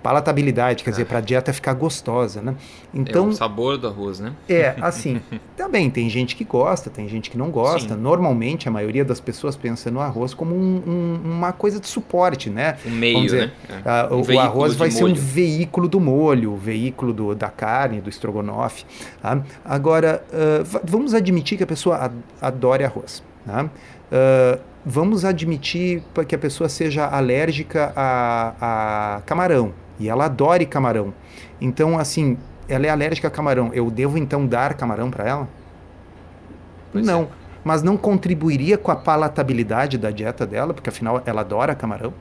palatabilidade, 0.03 0.83
quer 0.83 0.91
dizer, 0.91 1.05
para 1.05 1.19
a 1.19 1.21
dieta 1.21 1.53
ficar 1.53 1.75
gostosa, 1.75 2.41
né? 2.41 2.55
Então, 2.93 3.27
é 3.27 3.29
o 3.29 3.33
sabor 3.33 3.77
do 3.77 3.87
arroz, 3.87 4.19
né? 4.19 4.33
É, 4.49 4.75
assim, 4.81 5.21
também 5.57 5.91
tem 5.91 6.09
gente 6.09 6.35
que 6.35 6.45
gosta, 6.45 6.89
tem 6.89 7.09
gente 7.09 7.31
que 7.31 7.37
não 7.37 7.51
gosta. 7.51 7.95
Sim. 7.95 8.01
Normalmente, 8.01 8.69
a 8.69 8.71
maioria 8.71 9.05
das 9.05 9.21
pessoas 9.21 9.57
pensa 9.57 9.91
no 9.91 10.01
arroz 10.01 10.33
como 10.33 10.55
um, 10.55 10.83
um, 10.87 11.21
uma 11.25 11.53
coisa 11.53 11.79
de 11.79 11.87
suporte, 11.87 12.49
né? 12.49 12.79
Um 12.87 12.91
meio, 12.91 13.21
dizer, 13.23 13.53
né? 13.69 13.83
É. 13.85 14.15
Um 14.15 14.21
o, 14.21 14.41
arroz 14.41 14.75
vai 14.75 14.91
ser 14.91 15.05
um 15.05 15.15
veículo 15.15 15.89
do 15.89 16.01
molho, 16.01 16.53
o 16.53 16.57
veículo 16.57 17.13
do, 17.13 17.35
da 17.35 17.49
carne, 17.49 18.01
do 18.01 18.09
estrogonofe. 18.09 18.85
Tá? 19.21 19.43
Agora, 19.65 20.25
uh, 20.33 20.81
vamos 20.85 21.15
admitir 21.15 21.59
que 21.59 21.65
a 21.65 21.67
pessoa 21.67 22.11
adore 22.41 22.85
arroz, 22.85 23.23
tá? 23.47 23.65
Uh, 23.65 24.61
vamos 24.85 25.25
admitir 25.25 26.03
que 26.27 26.35
a 26.35 26.39
pessoa 26.39 26.69
seja 26.69 27.07
alérgica 27.07 27.93
a, 27.95 29.17
a 29.19 29.21
camarão 29.23 29.75
e 30.01 30.09
ela 30.09 30.25
adore 30.25 30.67
camarão. 30.67 31.15
Então, 31.61 31.99
assim, 31.99 32.37
ela 32.69 32.87
é 32.87 32.89
alérgica 32.89 33.29
a 33.29 33.31
camarão. 33.31 33.71
Eu 33.73 33.91
devo 33.91 34.19
então 34.19 34.47
dar 34.47 34.75
camarão 34.75 35.11
para 35.11 35.29
ela? 35.29 35.49
Pois 36.91 37.07
não. 37.07 37.23
É. 37.23 37.29
Mas 37.63 37.83
não 37.83 37.97
contribuiria 37.97 38.79
com 38.79 38.91
a 38.91 38.97
palatabilidade 38.97 39.99
da 39.99 40.11
dieta 40.11 40.47
dela, 40.47 40.73
porque 40.73 40.89
afinal 40.89 41.23
ela 41.27 41.43
adora 41.43 41.75
camarão? 41.75 42.15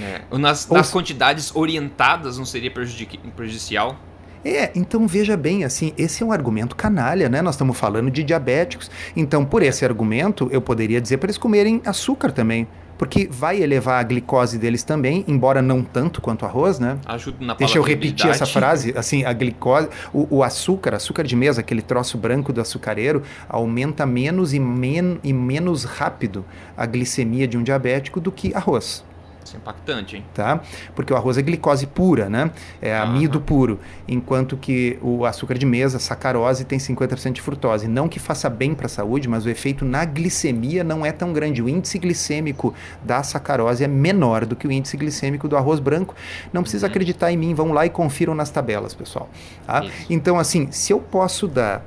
É. 0.00 0.36
Nas, 0.36 0.68
nas 0.68 0.90
quantidades 0.90 1.54
orientadas 1.54 2.38
não 2.38 2.44
seria 2.44 2.70
prejudicial? 2.70 3.96
É, 4.44 4.70
então 4.74 5.06
veja 5.08 5.36
bem, 5.36 5.64
assim, 5.64 5.92
esse 5.98 6.22
é 6.22 6.26
um 6.26 6.30
argumento 6.30 6.76
canalha, 6.76 7.28
né? 7.28 7.42
Nós 7.42 7.56
estamos 7.56 7.76
falando 7.76 8.10
de 8.10 8.22
diabéticos. 8.22 8.90
Então, 9.16 9.44
por 9.44 9.62
esse 9.62 9.84
argumento, 9.84 10.48
eu 10.52 10.62
poderia 10.62 11.00
dizer 11.00 11.16
para 11.18 11.26
eles 11.26 11.38
comerem 11.38 11.82
açúcar 11.84 12.30
também. 12.30 12.66
Porque 12.98 13.28
vai 13.30 13.62
elevar 13.62 14.00
a 14.00 14.02
glicose 14.02 14.58
deles 14.58 14.82
também, 14.82 15.24
embora 15.28 15.60
não 15.60 15.82
tanto 15.82 16.20
quanto 16.20 16.42
o 16.42 16.46
arroz, 16.46 16.78
né? 16.78 16.98
Ajuda 17.06 17.44
na 17.44 17.54
Deixa 17.54 17.78
eu 17.78 17.82
repetir 17.82 18.30
essa 18.30 18.46
frase. 18.46 18.94
Assim, 18.96 19.24
a 19.24 19.32
glicose, 19.32 19.88
o, 20.12 20.38
o, 20.38 20.42
açúcar, 20.42 20.94
açúcar 20.94 21.24
de 21.24 21.36
mesa, 21.36 21.60
aquele 21.60 21.82
troço 21.82 22.16
branco 22.16 22.52
do 22.52 22.60
açucareiro, 22.60 23.22
aumenta 23.48 24.06
menos 24.06 24.54
e, 24.54 24.58
men, 24.58 25.18
e 25.22 25.32
menos 25.32 25.84
rápido 25.84 26.44
a 26.76 26.86
glicemia 26.86 27.46
de 27.46 27.58
um 27.58 27.62
diabético 27.62 28.20
do 28.20 28.32
que 28.32 28.54
arroz. 28.54 29.04
Isso 29.46 29.56
é 29.56 29.58
impactante, 29.58 30.16
hein? 30.16 30.24
Tá? 30.34 30.60
Porque 30.94 31.12
o 31.12 31.16
arroz 31.16 31.38
é 31.38 31.42
glicose 31.42 31.86
pura, 31.86 32.28
né? 32.28 32.50
É 32.82 32.96
amido 32.96 33.38
uhum. 33.38 33.44
puro. 33.44 33.80
Enquanto 34.08 34.56
que 34.56 34.98
o 35.00 35.24
açúcar 35.24 35.54
de 35.54 35.64
mesa, 35.64 36.00
sacarose, 36.00 36.64
tem 36.64 36.78
50% 36.78 37.32
de 37.32 37.40
frutose. 37.40 37.86
Não 37.86 38.08
que 38.08 38.18
faça 38.18 38.50
bem 38.50 38.74
para 38.74 38.86
a 38.86 38.88
saúde, 38.88 39.28
mas 39.28 39.46
o 39.46 39.48
efeito 39.48 39.84
na 39.84 40.04
glicemia 40.04 40.82
não 40.82 41.06
é 41.06 41.12
tão 41.12 41.32
grande. 41.32 41.62
O 41.62 41.68
índice 41.68 41.96
glicêmico 41.98 42.74
da 43.04 43.22
sacarose 43.22 43.84
é 43.84 43.88
menor 43.88 44.44
do 44.44 44.56
que 44.56 44.66
o 44.66 44.72
índice 44.72 44.96
glicêmico 44.96 45.46
do 45.46 45.56
arroz 45.56 45.78
branco. 45.78 46.14
Não 46.52 46.62
precisa 46.62 46.86
uhum. 46.86 46.90
acreditar 46.90 47.30
em 47.30 47.36
mim, 47.36 47.54
vão 47.54 47.72
lá 47.72 47.86
e 47.86 47.90
confiram 47.90 48.34
nas 48.34 48.50
tabelas, 48.50 48.94
pessoal. 48.94 49.30
Tá? 49.64 49.84
Então, 50.10 50.38
assim, 50.38 50.70
se 50.72 50.92
eu 50.92 50.98
posso 50.98 51.46
dar 51.46 51.84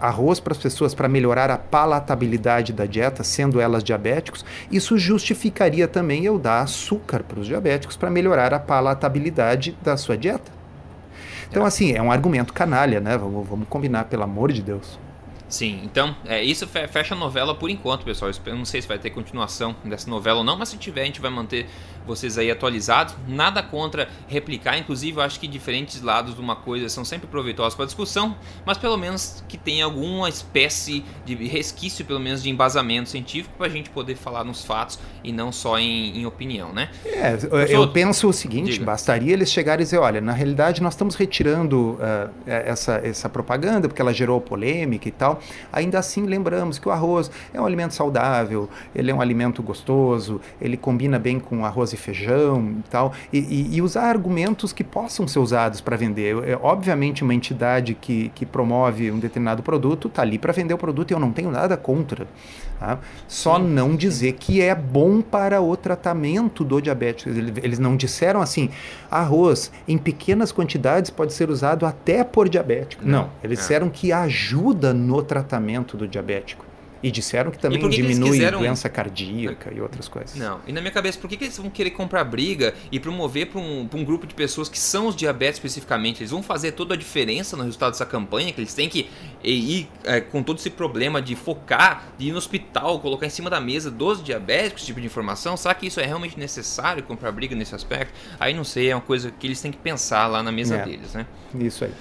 arroz 0.00 0.40
para 0.40 0.52
as 0.52 0.58
pessoas 0.58 0.94
para 0.94 1.08
melhorar 1.08 1.50
a 1.50 1.58
palatabilidade 1.58 2.72
da 2.72 2.86
dieta, 2.86 3.22
sendo 3.22 3.60
elas 3.60 3.84
diabéticos, 3.84 4.44
isso 4.70 4.96
justificaria 4.96 5.86
também 5.86 6.24
eu 6.24 6.38
dar 6.38 6.62
açúcar 6.62 7.22
para 7.22 7.40
os 7.40 7.46
diabéticos 7.46 7.96
para 7.96 8.10
melhorar 8.10 8.54
a 8.54 8.58
palatabilidade 8.58 9.76
da 9.82 9.96
sua 9.96 10.16
dieta. 10.16 10.50
Então, 11.50 11.64
assim, 11.66 11.92
é 11.92 12.00
um 12.00 12.12
argumento 12.12 12.52
canalha, 12.52 13.00
né? 13.00 13.18
Vamos, 13.18 13.46
vamos 13.46 13.68
combinar, 13.68 14.04
pelo 14.04 14.22
amor 14.22 14.52
de 14.52 14.62
Deus. 14.62 14.98
Sim, 15.50 15.80
então, 15.82 16.14
é, 16.24 16.42
isso 16.42 16.66
fecha 16.66 17.14
a 17.14 17.18
novela 17.18 17.54
por 17.54 17.68
enquanto, 17.68 18.04
pessoal. 18.04 18.30
Eu 18.46 18.56
não 18.56 18.64
sei 18.64 18.80
se 18.80 18.86
vai 18.86 18.98
ter 18.98 19.10
continuação 19.10 19.74
dessa 19.84 20.08
novela 20.08 20.38
ou 20.38 20.44
não, 20.44 20.56
mas 20.56 20.68
se 20.68 20.76
tiver, 20.76 21.02
a 21.02 21.04
gente 21.04 21.20
vai 21.20 21.30
manter 21.30 21.66
vocês 22.06 22.38
aí 22.38 22.50
atualizados. 22.50 23.16
Nada 23.26 23.62
contra 23.62 24.08
replicar, 24.28 24.78
inclusive 24.78 25.18
eu 25.18 25.22
acho 25.22 25.40
que 25.40 25.48
diferentes 25.48 26.00
lados 26.02 26.34
de 26.34 26.40
uma 26.40 26.56
coisa 26.56 26.88
são 26.88 27.04
sempre 27.04 27.26
proveitosos 27.26 27.74
para 27.74 27.84
discussão, 27.84 28.36
mas 28.64 28.78
pelo 28.78 28.96
menos 28.96 29.44
que 29.48 29.58
tenha 29.58 29.84
alguma 29.84 30.28
espécie 30.28 31.04
de 31.24 31.34
resquício, 31.34 32.04
pelo 32.04 32.20
menos 32.20 32.42
de 32.42 32.48
embasamento 32.48 33.08
científico, 33.08 33.54
para 33.58 33.66
a 33.66 33.70
gente 33.70 33.90
poder 33.90 34.14
falar 34.14 34.44
nos 34.44 34.64
fatos 34.64 34.98
e 35.22 35.32
não 35.32 35.50
só 35.50 35.78
em, 35.78 36.18
em 36.18 36.26
opinião, 36.26 36.72
né? 36.72 36.90
É, 37.04 37.36
eu, 37.68 37.88
penso 37.88 38.28
o 38.28 38.32
seguinte: 38.32 38.72
Diga. 38.72 38.84
bastaria 38.84 39.32
eles 39.32 39.50
chegarem 39.50 39.82
e 39.82 39.84
dizer, 39.84 39.98
olha, 39.98 40.20
na 40.20 40.32
realidade 40.32 40.80
nós 40.80 40.94
estamos 40.94 41.16
retirando 41.16 41.92
uh, 41.92 42.30
essa, 42.46 43.00
essa 43.04 43.28
propaganda 43.28 43.88
porque 43.88 44.00
ela 44.00 44.12
gerou 44.12 44.40
polêmica 44.40 45.08
e 45.08 45.12
tal. 45.12 45.39
Ainda 45.72 45.98
assim, 45.98 46.26
lembramos 46.26 46.78
que 46.78 46.88
o 46.88 46.90
arroz 46.90 47.30
é 47.52 47.60
um 47.60 47.66
alimento 47.66 47.94
saudável, 47.94 48.68
ele 48.94 49.10
é 49.10 49.14
um 49.14 49.20
alimento 49.20 49.62
gostoso, 49.62 50.40
ele 50.60 50.76
combina 50.76 51.18
bem 51.18 51.38
com 51.38 51.64
arroz 51.64 51.92
e 51.92 51.96
feijão 51.96 52.76
e 52.78 52.90
tal, 52.90 53.12
e, 53.32 53.38
e, 53.38 53.76
e 53.76 53.82
usar 53.82 54.04
argumentos 54.04 54.72
que 54.72 54.84
possam 54.84 55.26
ser 55.26 55.38
usados 55.38 55.80
para 55.80 55.96
vender. 55.96 56.36
É, 56.48 56.58
obviamente, 56.60 57.22
uma 57.22 57.34
entidade 57.34 57.94
que, 57.94 58.30
que 58.34 58.46
promove 58.46 59.10
um 59.10 59.18
determinado 59.18 59.62
produto 59.62 60.08
está 60.08 60.22
ali 60.22 60.38
para 60.38 60.52
vender 60.52 60.74
o 60.74 60.78
produto 60.78 61.10
e 61.10 61.14
eu 61.14 61.20
não 61.20 61.32
tenho 61.32 61.50
nada 61.50 61.76
contra. 61.76 62.26
Tá? 62.80 62.98
Só 63.28 63.58
sim, 63.58 63.64
não 63.64 63.94
dizer 63.94 64.32
que 64.32 64.62
é 64.62 64.74
bom 64.74 65.20
para 65.20 65.60
o 65.60 65.76
tratamento 65.76 66.64
do 66.64 66.80
diabetes. 66.80 67.26
Eles 67.26 67.78
não 67.78 67.94
disseram 67.94 68.40
assim, 68.40 68.70
arroz 69.10 69.70
em 69.86 69.98
pequenas 69.98 70.50
quantidades 70.50 71.10
pode 71.10 71.34
ser 71.34 71.50
usado 71.50 71.84
até 71.84 72.24
por 72.24 72.48
diabético. 72.48 73.04
Não, 73.04 73.24
não 73.24 73.30
eles 73.44 73.58
é. 73.58 73.60
disseram 73.60 73.90
que 73.90 74.12
ajuda 74.12 74.94
no 74.94 75.22
tratamento 75.22 75.94
do 75.94 76.08
diabético. 76.08 76.69
E 77.02 77.10
disseram 77.10 77.50
que 77.50 77.58
também 77.58 77.80
que 77.80 77.88
diminui 77.88 78.32
quiseram... 78.32 78.58
doença 78.60 78.88
cardíaca 78.88 79.72
e 79.74 79.80
outras 79.80 80.08
coisas. 80.08 80.34
Não, 80.36 80.60
e 80.66 80.72
na 80.72 80.80
minha 80.80 80.92
cabeça, 80.92 81.18
por 81.18 81.28
que, 81.28 81.36
que 81.36 81.44
eles 81.44 81.56
vão 81.56 81.70
querer 81.70 81.90
comprar 81.90 82.24
briga 82.24 82.74
e 82.92 83.00
promover 83.00 83.46
para 83.46 83.60
um, 83.60 83.88
um 83.92 84.04
grupo 84.04 84.26
de 84.26 84.34
pessoas 84.34 84.68
que 84.68 84.78
são 84.78 85.06
os 85.06 85.16
diabetes 85.16 85.54
especificamente? 85.56 86.20
Eles 86.20 86.30
vão 86.30 86.42
fazer 86.42 86.72
toda 86.72 86.94
a 86.94 86.96
diferença 86.96 87.56
no 87.56 87.64
resultado 87.64 87.92
dessa 87.92 88.06
campanha, 88.06 88.52
que 88.52 88.60
eles 88.60 88.74
têm 88.74 88.88
que 88.88 89.08
ir 89.42 89.88
é, 90.04 90.20
com 90.20 90.42
todo 90.42 90.58
esse 90.58 90.70
problema 90.70 91.22
de 91.22 91.34
focar, 91.34 92.12
de 92.18 92.28
ir 92.28 92.32
no 92.32 92.38
hospital, 92.38 93.00
colocar 93.00 93.26
em 93.26 93.30
cima 93.30 93.48
da 93.48 93.60
mesa 93.60 93.90
dos 93.90 94.22
diabéticos 94.22 94.82
esse 94.82 94.86
tipo 94.86 95.00
de 95.00 95.06
informação? 95.06 95.56
Será 95.56 95.74
que 95.74 95.86
isso 95.86 96.00
é 96.00 96.06
realmente 96.06 96.38
necessário 96.38 97.02
comprar 97.02 97.32
briga 97.32 97.54
nesse 97.54 97.74
aspecto? 97.74 98.12
Aí 98.38 98.52
não 98.54 98.64
sei, 98.64 98.90
é 98.90 98.94
uma 98.94 99.00
coisa 99.00 99.30
que 99.30 99.46
eles 99.46 99.60
têm 99.60 99.70
que 99.70 99.78
pensar 99.78 100.26
lá 100.26 100.42
na 100.42 100.52
mesa 100.52 100.76
é, 100.76 100.84
deles, 100.84 101.14
né? 101.14 101.26
Isso 101.54 101.84
aí. 101.84 101.92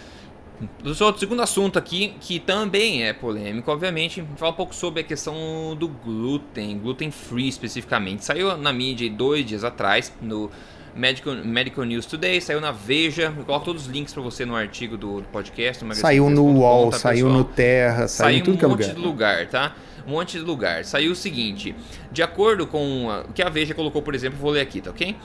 O 0.84 1.17
segundo 1.17 1.41
assunto 1.41 1.80
aqui, 1.80 2.15
que 2.19 2.38
também 2.38 3.04
é 3.04 3.13
polêmico, 3.13 3.72
obviamente, 3.72 4.24
fala 4.36 4.52
um 4.52 4.56
pouco 4.56 4.76
sobre 4.76 5.02
a 5.02 5.04
questão 5.04 5.76
do 5.78 5.88
glúten, 5.88 6.78
gluten 6.78 7.12
free 7.12 7.48
especificamente. 7.48 8.26
Saiu 8.26 8.58
na 8.58 8.74
mídia 8.74 9.10
dois 9.10 9.45
dias 9.45 9.63
atrás, 9.63 10.12
no 10.22 10.52
Medical, 10.93 11.36
Medical 11.45 11.86
News 11.86 12.06
Today, 12.06 12.41
saiu 12.41 12.60
na 12.60 12.72
Veja, 12.72 13.34
eu 13.38 13.45
coloco 13.45 13.65
todos 13.65 13.84
os 13.84 13.88
links 13.88 14.13
para 14.13 14.22
você 14.22 14.45
no 14.45 14.56
artigo 14.56 14.98
do, 14.98 15.24
podcast. 15.32 15.86
Saiu 15.95 16.30
no 16.30 16.43
UOL, 16.43 16.91
tá, 16.91 16.98
saiu 16.98 17.30
no 17.30 17.43
Terra, 17.45 18.08
saiu, 18.08 18.28
saiu 18.28 18.38
em 18.39 18.43
tudo 18.43 18.56
um 18.56 18.58
que 18.58 18.65
é 18.65 18.67
lugar. 18.67 18.88
monte 18.88 18.95
de 18.95 19.02
lugar, 19.02 19.48
tá? 19.48 19.76
Um 20.06 20.12
monte 20.12 20.38
de 20.38 20.43
lugar. 20.43 20.84
Saiu 20.84 21.13
o 21.13 21.15
seguinte, 21.15 21.74
de 22.12 22.22
acordo 22.22 22.67
com 22.67 23.08
o 23.08 23.34
que 23.34 23.41
a 23.41 23.50
Veja 23.50 23.74
colocou, 23.74 24.02
por 24.02 24.13
exemplo, 24.13 24.38
vou 24.39 24.52
ler 24.52 24.62
aqui, 24.62 24.82
tá 24.82 24.89
ok? 24.89 25.15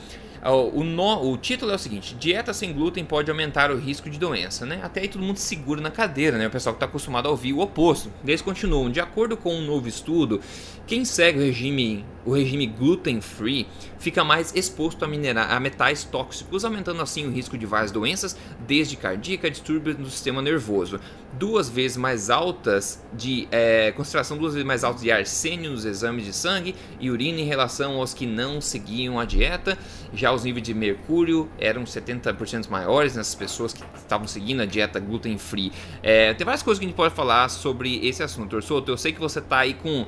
O, 0.44 0.85
no, 0.85 1.33
o 1.33 1.38
título 1.38 1.72
é 1.72 1.74
o 1.74 1.78
seguinte: 1.78 2.14
Dieta 2.16 2.52
sem 2.52 2.70
glúten 2.72 3.02
pode 3.02 3.30
aumentar 3.30 3.70
o 3.70 3.78
risco 3.78 4.11
de 4.11 4.18
doença, 4.18 4.66
né? 4.66 4.78
Até 4.83 5.00
aí 5.00 5.09
todo 5.09 5.22
mundo 5.22 5.38
segura 5.38 5.80
na 5.80 5.90
cadeira, 5.90 6.37
né? 6.37 6.46
O 6.46 6.50
pessoal 6.50 6.74
que 6.74 6.76
está 6.76 6.85
acostumado 6.87 7.26
a 7.26 7.30
ouvir 7.30 7.54
o 7.54 7.61
oposto. 7.61 8.12
Eles 8.26 8.42
continuam: 8.42 8.90
de 8.90 9.00
acordo 9.00 9.38
com 9.38 9.54
um 9.54 9.62
novo 9.62 9.88
estudo, 9.88 10.42
quem 10.87 11.02
segue 11.02 11.38
o 11.38 11.42
regime, 11.42 12.04
o 12.26 12.35
regime 12.35 12.66
gluten 12.66 13.22
free 13.22 13.66
fica 13.98 14.22
mais 14.22 14.54
exposto 14.54 15.02
a, 15.02 15.09
minerais, 15.09 15.50
a 15.50 15.59
metais 15.59 16.04
tóxicos, 16.04 16.62
aumentando 16.62 17.00
assim 17.00 17.26
o 17.26 17.30
risco 17.30 17.57
de 17.57 17.64
várias 17.64 17.90
doenças, 17.90 18.37
desde 18.66 18.96
cardíaca 18.96 19.50
distúrbios 19.50 19.96
do 19.96 20.11
sistema 20.11 20.42
nervoso. 20.42 21.00
Duas 21.38 21.68
vezes 21.68 21.97
mais 21.97 22.31
altas 22.31 23.03
de 23.12 23.49
é, 23.51 23.92
concentração 23.92 24.37
duas 24.37 24.55
vezes 24.55 24.66
mais 24.66 24.85
altas 24.85 25.03
de 25.03 25.11
arsênio 25.11 25.70
nos 25.70 25.85
exames 25.85 26.25
de 26.25 26.33
sangue 26.33 26.75
e 27.01 27.11
urina 27.11 27.40
em 27.40 27.44
relação 27.44 27.99
aos 27.99 28.14
que 28.14 28.27
não 28.27 28.61
seguiam 28.61 29.18
a 29.18 29.25
dieta. 29.25 29.77
Já 30.12 30.33
os 30.33 30.44
níveis 30.44 30.64
de 30.64 30.75
mercúrio 30.75 31.49
eram 31.59 31.85
70% 31.85 32.68
maiores 32.68 33.16
nessas 33.16 33.35
pessoas 33.35 33.73
que 33.73 33.83
estavam 33.97 34.27
seguindo 34.27 34.62
a 34.62 34.66
dieta 34.66 35.01
gluten 35.01 35.38
free. 35.38 35.73
É, 36.03 36.35
tem 36.35 36.44
várias 36.44 36.62
coisas 36.62 36.79
que 36.79 36.85
a 36.85 36.88
gente 36.88 36.97
pode 36.97 37.14
falar 37.14 37.49
sobre 37.49 38.07
esse 38.07 38.23
assunto. 38.23 38.57
Orsoto, 38.57 38.90
eu 38.90 38.97
sei 38.97 39.12
que 39.12 39.20
você 39.20 39.38
está 39.38 39.59
aí 39.59 39.75
com 39.75 40.07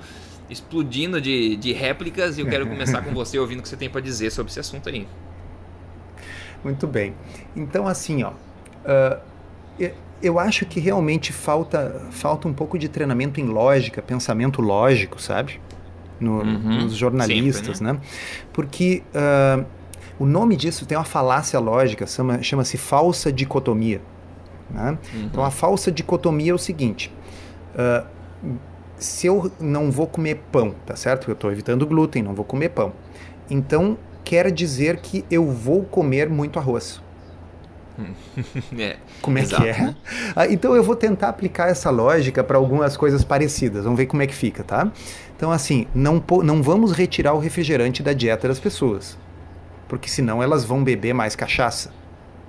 explodindo 0.48 1.20
de, 1.20 1.56
de 1.56 1.72
réplicas 1.72 2.38
e 2.38 2.40
eu 2.40 2.46
quero 2.46 2.66
começar 2.66 3.02
com 3.02 3.12
você 3.12 3.38
ouvindo 3.38 3.60
o 3.60 3.62
que 3.62 3.68
você 3.68 3.76
tem 3.76 3.90
para 3.90 4.00
dizer 4.00 4.30
sobre 4.30 4.50
esse 4.50 4.60
assunto 4.60 4.88
aí. 4.88 5.06
Muito 6.62 6.86
bem. 6.86 7.14
Então, 7.54 7.86
assim, 7.86 8.22
ó, 8.22 8.30
uh, 8.30 9.20
eu 10.22 10.38
acho 10.38 10.64
que 10.66 10.80
realmente 10.80 11.32
falta, 11.32 12.06
falta 12.10 12.48
um 12.48 12.52
pouco 12.52 12.78
de 12.78 12.88
treinamento 12.88 13.40
em 13.40 13.44
lógica, 13.44 14.00
pensamento 14.00 14.62
lógico, 14.62 15.20
sabe? 15.20 15.60
No, 16.18 16.40
uhum, 16.40 16.82
nos 16.84 16.94
jornalistas, 16.94 17.78
sempre, 17.78 17.92
né? 17.92 17.92
né? 17.94 18.00
Porque 18.52 19.02
uh, 19.14 19.64
o 20.18 20.24
nome 20.24 20.56
disso 20.56 20.86
tem 20.86 20.96
uma 20.96 21.04
falácia 21.04 21.58
lógica, 21.60 22.06
chama-se 22.06 22.44
chama 22.44 22.64
falsa 22.64 23.30
dicotomia. 23.30 24.00
Né? 24.70 24.98
Uhum. 25.14 25.22
Então, 25.24 25.44
a 25.44 25.50
falsa 25.50 25.92
dicotomia 25.92 26.52
é 26.52 26.54
o 26.54 26.58
seguinte. 26.58 27.12
Uh, 27.74 28.06
se 28.96 29.26
eu 29.26 29.52
não 29.60 29.90
vou 29.90 30.06
comer 30.06 30.40
pão, 30.50 30.74
tá 30.86 30.96
certo? 30.96 31.28
Eu 31.28 31.34
estou 31.34 31.52
evitando 31.52 31.86
glúten, 31.86 32.22
não 32.22 32.34
vou 32.34 32.44
comer 32.44 32.70
pão. 32.70 32.92
Então, 33.50 33.98
quer 34.24 34.50
dizer 34.50 34.96
que 34.98 35.24
eu 35.30 35.50
vou 35.50 35.84
comer 35.84 36.28
muito 36.30 36.58
arroz. 36.58 37.00
é, 38.78 38.96
como 39.22 39.38
é 39.38 39.42
exato, 39.42 39.62
que 39.62 39.68
é? 39.68 39.78
Né? 39.78 39.96
Ah, 40.34 40.46
então 40.46 40.74
eu 40.76 40.82
vou 40.82 40.96
tentar 40.96 41.28
aplicar 41.28 41.68
essa 41.68 41.90
lógica 41.90 42.44
para 42.44 42.56
algumas 42.58 42.96
coisas 42.96 43.24
parecidas. 43.24 43.84
Vamos 43.84 43.98
ver 43.98 44.06
como 44.06 44.22
é 44.22 44.26
que 44.26 44.34
fica, 44.34 44.62
tá? 44.62 44.90
Então, 45.36 45.50
assim, 45.50 45.86
não, 45.94 46.22
não 46.42 46.62
vamos 46.62 46.92
retirar 46.92 47.34
o 47.34 47.38
refrigerante 47.38 48.02
da 48.02 48.12
dieta 48.12 48.48
das 48.48 48.58
pessoas. 48.58 49.18
Porque 49.88 50.08
senão 50.08 50.42
elas 50.42 50.64
vão 50.64 50.82
beber 50.82 51.14
mais 51.14 51.36
cachaça. 51.36 51.90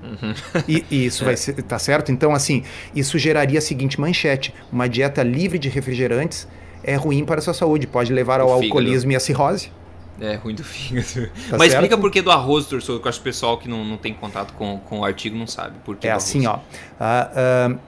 Uhum. 0.02 0.34
E, 0.68 0.86
e, 0.90 1.06
isso 1.06 1.24
é. 1.26 1.26
vai 1.26 1.38
ser, 1.38 1.54
tá 1.64 1.80
certo? 1.80 2.12
Então, 2.12 2.34
assim, 2.34 2.64
isso 2.96 3.18
geraria 3.18 3.60
a 3.60 3.62
seguinte 3.62 4.00
manchete: 4.00 4.54
uma 4.72 4.88
dieta 4.88 5.24
livre 5.24 5.60
de 5.60 5.70
refrigerantes 5.70 6.48
é 6.84 6.96
ruim 6.96 7.26
para 7.26 7.40
a 7.40 7.42
sua 7.42 7.54
saúde, 7.54 7.88
pode 7.88 8.14
levar 8.14 8.40
ao 8.40 8.52
alcoolismo 8.52 9.12
e 9.12 9.16
à 9.16 9.20
cirrose. 9.20 9.72
É, 10.20 10.36
ruim 10.36 10.56
do 10.56 10.64
fígado. 10.66 11.28
Tá 11.50 11.58
Mas 11.58 11.72
certo? 11.72 11.74
explica 11.74 11.98
por 11.98 12.12
que 12.12 12.22
do 12.22 12.32
arroz, 12.32 12.66
torçou, 12.66 13.00
que 13.00 13.06
eu 13.06 13.10
acho 13.10 13.20
que 13.20 13.30
o 13.30 13.32
pessoal 13.32 13.58
que 13.58 13.70
não, 13.70 13.84
não 13.84 13.98
tem 13.98 14.14
contato 14.14 14.54
com, 14.54 14.80
com 14.80 15.00
o 15.00 15.06
artigo 15.06 15.38
não 15.38 15.48
sabe. 15.48 15.76
Por 15.86 15.96
que 15.96 16.08
é 16.08 16.12
assim, 16.12 16.46
ó. 16.48 16.56
Uh, 16.58 17.74
uh, 17.74 17.80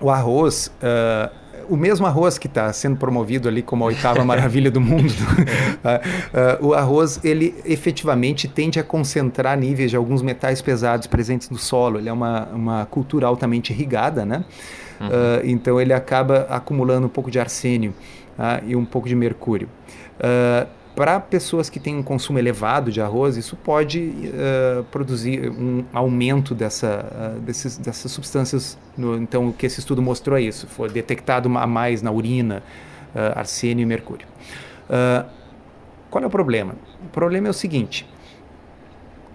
o 0.00 0.10
arroz. 0.10 0.70
Uh, 0.78 1.46
o 1.68 1.76
mesmo 1.76 2.06
arroz 2.06 2.38
que 2.38 2.46
está 2.46 2.72
sendo 2.72 2.96
promovido 2.96 3.48
ali 3.48 3.62
como 3.62 3.84
a 3.84 3.88
oitava 3.88 4.22
maravilha 4.24 4.70
do 4.70 4.80
mundo, 4.80 5.10
uh, 5.10 6.62
uh, 6.62 6.68
o 6.68 6.74
arroz 6.74 7.20
ele 7.24 7.54
efetivamente 7.64 8.48
tende 8.48 8.78
a 8.78 8.84
concentrar 8.84 9.58
níveis 9.58 9.90
de 9.90 9.96
alguns 9.96 10.22
metais 10.22 10.62
pesados 10.62 11.06
presentes 11.06 11.50
no 11.50 11.58
solo. 11.58 11.98
Ele 11.98 12.08
é 12.08 12.12
uma, 12.12 12.46
uma 12.46 12.86
cultura 12.86 13.26
altamente 13.26 13.72
irrigada, 13.72 14.24
né? 14.24 14.44
Uhum. 15.00 15.06
Uh, 15.06 15.10
então 15.44 15.80
ele 15.80 15.92
acaba 15.92 16.46
acumulando 16.48 17.06
um 17.06 17.10
pouco 17.10 17.30
de 17.30 17.38
arsênio 17.38 17.94
e 18.66 18.76
um 18.76 18.84
pouco 18.84 19.08
de 19.08 19.14
mercúrio. 19.14 19.68
Para 20.96 21.20
pessoas 21.20 21.68
que 21.68 21.78
têm 21.78 21.94
um 21.94 22.02
consumo 22.02 22.38
elevado 22.38 22.90
de 22.90 23.02
arroz, 23.02 23.36
isso 23.36 23.54
pode 23.54 24.00
uh, 24.00 24.82
produzir 24.84 25.50
um 25.50 25.84
aumento 25.92 26.54
dessa, 26.54 27.36
uh, 27.36 27.40
desses, 27.40 27.76
dessas 27.76 28.10
substâncias. 28.10 28.78
No, 28.96 29.14
então, 29.14 29.48
o 29.48 29.52
que 29.52 29.66
esse 29.66 29.78
estudo 29.78 30.00
mostrou 30.00 30.38
é 30.38 30.40
isso: 30.40 30.66
foi 30.66 30.88
detectado 30.88 31.54
a 31.58 31.66
mais 31.66 32.00
na 32.00 32.10
urina 32.10 32.62
uh, 33.14 33.38
arsênio 33.38 33.82
e 33.82 33.86
mercúrio. 33.86 34.26
qual 36.10 36.24
é 36.24 36.26
o 36.26 36.30
problema? 36.30 36.74
O 37.04 37.08
problema 37.10 37.48
é 37.48 37.50
o 37.50 37.54
seguinte: 37.54 38.08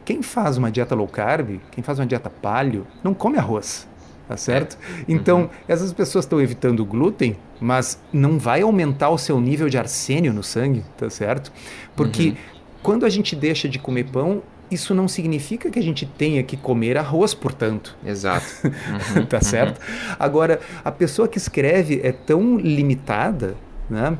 quem 0.04 0.24
faz 0.24 0.58
uma 0.58 0.72
dieta 0.72 0.96
low 0.96 1.08
carb, 1.08 1.60
quem 1.70 1.84
faz 1.84 2.00
uma 2.00 2.08
dieta 2.08 2.28
paleo, 2.28 2.88
não 3.04 3.14
come 3.14 3.38
arroz 3.38 3.88
tá 4.32 4.38
certo? 4.38 4.78
Então, 5.10 5.42
uhum. 5.42 5.50
essas 5.68 5.92
pessoas 5.92 6.24
estão 6.24 6.40
evitando 6.40 6.80
o 6.80 6.86
glúten, 6.86 7.36
mas 7.60 8.00
não 8.14 8.40
vai 8.40 8.62
aumentar 8.62 9.10
o 9.10 9.18
seu 9.18 9.42
nível 9.42 9.68
de 9.68 9.78
arsênio 9.78 10.32
no 10.32 10.42
sangue, 10.42 10.86
tá 10.96 11.10
certo? 11.10 11.52
Porque 11.98 12.30
uhum. 12.30 12.36
quando 12.82 13.06
a 13.06 13.10
gente 13.10 13.36
deixa 13.36 13.68
de 13.68 13.78
comer 13.78 14.06
pão, 14.06 14.42
isso 14.72 14.96
não 14.96 15.06
significa 15.06 15.70
que 15.70 15.78
a 15.78 15.84
gente 15.84 16.06
tenha 16.06 16.42
que 16.44 16.56
comer 16.56 16.98
arroz, 16.98 17.34
portanto. 17.34 17.98
Exato. 18.06 18.46
Uhum, 19.16 19.26
tá 19.26 19.42
certo? 19.42 19.80
Uhum. 19.80 20.16
Agora, 20.18 20.62
a 20.86 20.92
pessoa 20.92 21.28
que 21.28 21.38
escreve 21.38 22.00
é 22.02 22.14
tão 22.14 22.58
limitada 22.58 23.56
né, 23.90 24.12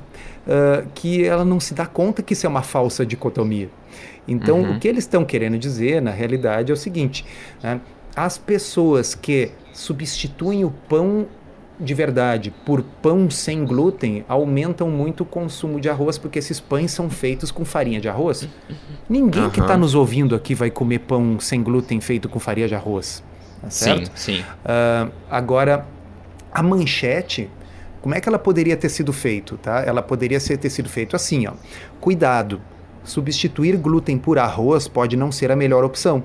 uh, 0.46 0.86
que 0.94 1.24
ela 1.24 1.46
não 1.46 1.60
se 1.62 1.74
dá 1.74 1.86
conta 1.86 2.22
que 2.22 2.34
isso 2.34 2.46
é 2.46 2.50
uma 2.50 2.64
falsa 2.64 3.06
dicotomia. 3.06 3.70
Então, 4.28 4.60
uhum. 4.60 4.76
o 4.76 4.80
que 4.80 4.90
eles 4.90 5.06
estão 5.06 5.24
querendo 5.24 5.58
dizer, 5.58 6.02
na 6.02 6.12
realidade, 6.12 6.70
é 6.72 6.74
o 6.74 6.78
seguinte: 6.78 7.26
né, 7.64 7.80
as 8.16 8.38
pessoas 8.38 9.16
que 9.16 9.52
substituem 9.74 10.66
o 10.66 10.72
pão 10.90 11.28
de 11.80 11.94
verdade 11.96 12.54
por 12.64 12.84
pão 13.02 13.30
sem 13.30 13.66
glúten 13.66 14.24
aumentam 14.28 14.90
muito 14.90 15.22
o 15.22 15.26
consumo 15.26 15.80
de 15.80 15.90
arroz 15.90 16.18
porque 16.18 16.38
esses 16.38 16.60
pães 16.60 16.92
são 16.92 17.10
feitos 17.10 17.50
com 17.50 17.66
farinha 17.66 18.00
de 18.00 18.08
arroz. 18.08 18.48
Ninguém 19.10 19.44
uhum. 19.44 19.50
que 19.50 19.60
está 19.60 19.76
nos 19.76 19.96
ouvindo 19.96 20.36
aqui 20.36 20.54
vai 20.54 20.70
comer 20.70 21.00
pão 21.00 21.40
sem 21.40 21.64
glúten 21.64 22.00
feito 22.00 22.30
com 22.30 22.40
farinha 22.40 22.68
de 22.68 22.76
arroz. 22.76 23.24
Tá 23.62 23.70
certo? 23.70 24.12
Sim, 24.16 24.38
sim. 24.38 24.42
Uh, 24.42 25.12
agora, 25.30 25.86
a 26.52 26.62
manchete, 26.62 27.50
como 28.02 28.14
é 28.14 28.22
que 28.22 28.30
ela 28.30 28.40
poderia 28.40 28.78
ter 28.78 28.90
sido 28.90 29.12
feito? 29.12 29.58
Tá? 29.58 29.84
Ela 29.86 30.02
poderia 30.02 30.40
ser, 30.40 30.58
ter 30.58 30.70
sido 30.70 30.90
feito 30.90 31.16
assim, 31.16 31.48
ó. 31.48 31.54
Cuidado, 32.00 32.62
substituir 33.04 33.78
glúten 33.78 34.18
por 34.18 34.38
arroz 34.38 34.88
pode 34.88 35.16
não 35.16 35.32
ser 35.32 35.52
a 35.52 35.56
melhor 35.56 35.84
opção. 35.84 36.24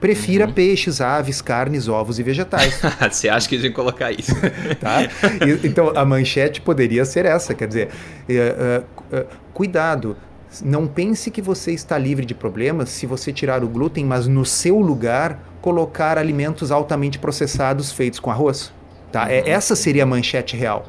Prefira 0.00 0.46
uhum. 0.46 0.52
peixes, 0.52 1.00
aves, 1.00 1.42
carnes, 1.42 1.86
ovos 1.86 2.18
e 2.18 2.22
vegetais. 2.22 2.80
Você 3.10 3.28
acha 3.28 3.48
que 3.48 3.54
eles 3.54 3.66
iam 3.66 3.74
colocar 3.74 4.10
isso? 4.10 4.34
tá? 4.80 5.02
E, 5.02 5.66
então 5.66 5.92
a 5.94 6.04
manchete 6.04 6.60
poderia 6.60 7.04
ser 7.04 7.26
essa, 7.26 7.54
quer 7.54 7.68
dizer, 7.68 7.88
uh, 8.28 9.14
uh, 9.14 9.20
uh, 9.20 9.26
cuidado. 9.52 10.16
Não 10.64 10.86
pense 10.86 11.30
que 11.30 11.40
você 11.40 11.72
está 11.72 11.96
livre 11.98 12.24
de 12.24 12.34
problemas 12.34 12.88
se 12.88 13.06
você 13.06 13.32
tirar 13.32 13.62
o 13.62 13.68
glúten, 13.68 14.04
mas 14.04 14.26
no 14.26 14.44
seu 14.44 14.80
lugar 14.80 15.38
colocar 15.60 16.18
alimentos 16.18 16.72
altamente 16.72 17.18
processados 17.18 17.92
feitos 17.92 18.18
com 18.18 18.30
arroz. 18.30 18.72
Tá? 19.12 19.30
É, 19.30 19.40
uhum. 19.40 19.48
essa 19.48 19.76
seria 19.76 20.04
a 20.04 20.06
manchete 20.06 20.56
real. 20.56 20.86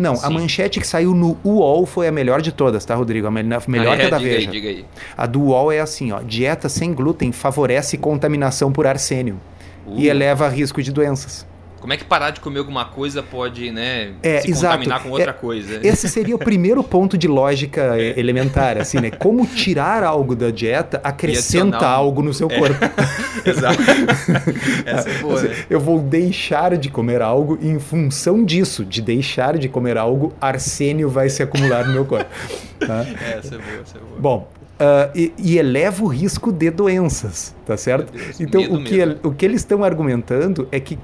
Não, 0.00 0.16
Sim. 0.16 0.26
a 0.26 0.30
manchete 0.30 0.80
que 0.80 0.86
saiu 0.86 1.14
no 1.14 1.36
UOL 1.44 1.84
foi 1.84 2.08
a 2.08 2.12
melhor 2.12 2.40
de 2.40 2.50
todas, 2.50 2.86
tá, 2.86 2.94
Rodrigo? 2.94 3.26
A 3.26 3.30
melhor, 3.30 3.62
melhor 3.68 3.92
ah, 3.92 3.94
é, 3.96 3.98
que 3.98 4.06
a 4.06 4.08
da 4.08 4.16
diga 4.16 4.30
Veja. 4.30 4.50
Aí, 4.50 4.60
diga 4.60 4.68
aí. 4.70 4.84
A 5.14 5.26
do 5.26 5.42
UOL 5.42 5.70
é 5.70 5.78
assim, 5.78 6.10
ó. 6.10 6.22
Dieta 6.22 6.70
sem 6.70 6.94
glúten 6.94 7.30
favorece 7.32 7.98
contaminação 7.98 8.72
por 8.72 8.86
arsênio 8.86 9.38
uh. 9.86 9.98
e 9.98 10.08
eleva 10.08 10.48
risco 10.48 10.82
de 10.82 10.90
doenças. 10.90 11.46
Como 11.80 11.94
é 11.94 11.96
que 11.96 12.04
parar 12.04 12.30
de 12.30 12.40
comer 12.40 12.58
alguma 12.58 12.84
coisa 12.84 13.22
pode, 13.22 13.70
né, 13.70 14.12
é, 14.22 14.42
se 14.42 14.50
exato. 14.50 14.74
contaminar 14.74 15.02
com 15.02 15.08
outra 15.10 15.30
é, 15.30 15.32
coisa? 15.32 15.80
Esse 15.82 16.08
seria 16.08 16.36
o 16.36 16.38
primeiro 16.38 16.84
ponto 16.84 17.16
de 17.16 17.26
lógica 17.26 17.80
é. 17.98 18.20
elementar, 18.20 18.76
assim, 18.76 19.00
né? 19.00 19.10
Como 19.10 19.46
tirar 19.46 20.04
algo 20.04 20.36
da 20.36 20.50
dieta 20.50 21.00
acrescenta 21.02 21.86
algo 21.86 22.22
no 22.22 22.34
seu 22.34 22.50
é. 22.50 22.58
corpo. 22.58 22.84
exato. 23.44 23.80
Essa 24.84 25.08
é 25.08 25.18
boa, 25.18 25.34
assim, 25.36 25.48
né? 25.48 25.56
Eu 25.70 25.80
vou 25.80 25.98
deixar 25.98 26.76
de 26.76 26.90
comer 26.90 27.22
algo 27.22 27.58
e 27.62 27.68
em 27.68 27.80
função 27.80 28.44
disso, 28.44 28.84
de 28.84 29.00
deixar 29.00 29.56
de 29.56 29.68
comer 29.68 29.96
algo, 29.96 30.34
arsênio 30.38 31.08
vai 31.08 31.30
se 31.30 31.42
acumular 31.42 31.86
no 31.86 31.94
meu 31.94 32.04
corpo. 32.04 32.30
Tá? 32.78 33.06
Essa 33.36 33.54
é 33.54 33.58
boa, 33.58 33.80
essa 33.82 33.96
é 33.96 34.00
boa. 34.00 34.20
Bom, 34.20 34.48
Uh, 34.80 35.12
e, 35.14 35.32
e, 35.36 35.58
eleva 35.58 36.02
o 36.02 36.06
risco 36.06 36.50
de 36.50 36.70
doenças, 36.70 37.54
tá 37.66 37.76
certo? 37.76 38.10
Deus, 38.10 38.40
então, 38.40 38.62
o 38.62 38.82
que, 38.82 38.98
o 39.22 39.30
que 39.30 39.44
eles 39.44 39.60
estão 39.60 39.84
argumentando 39.84 40.66
é 40.72 40.80
que 40.80 40.98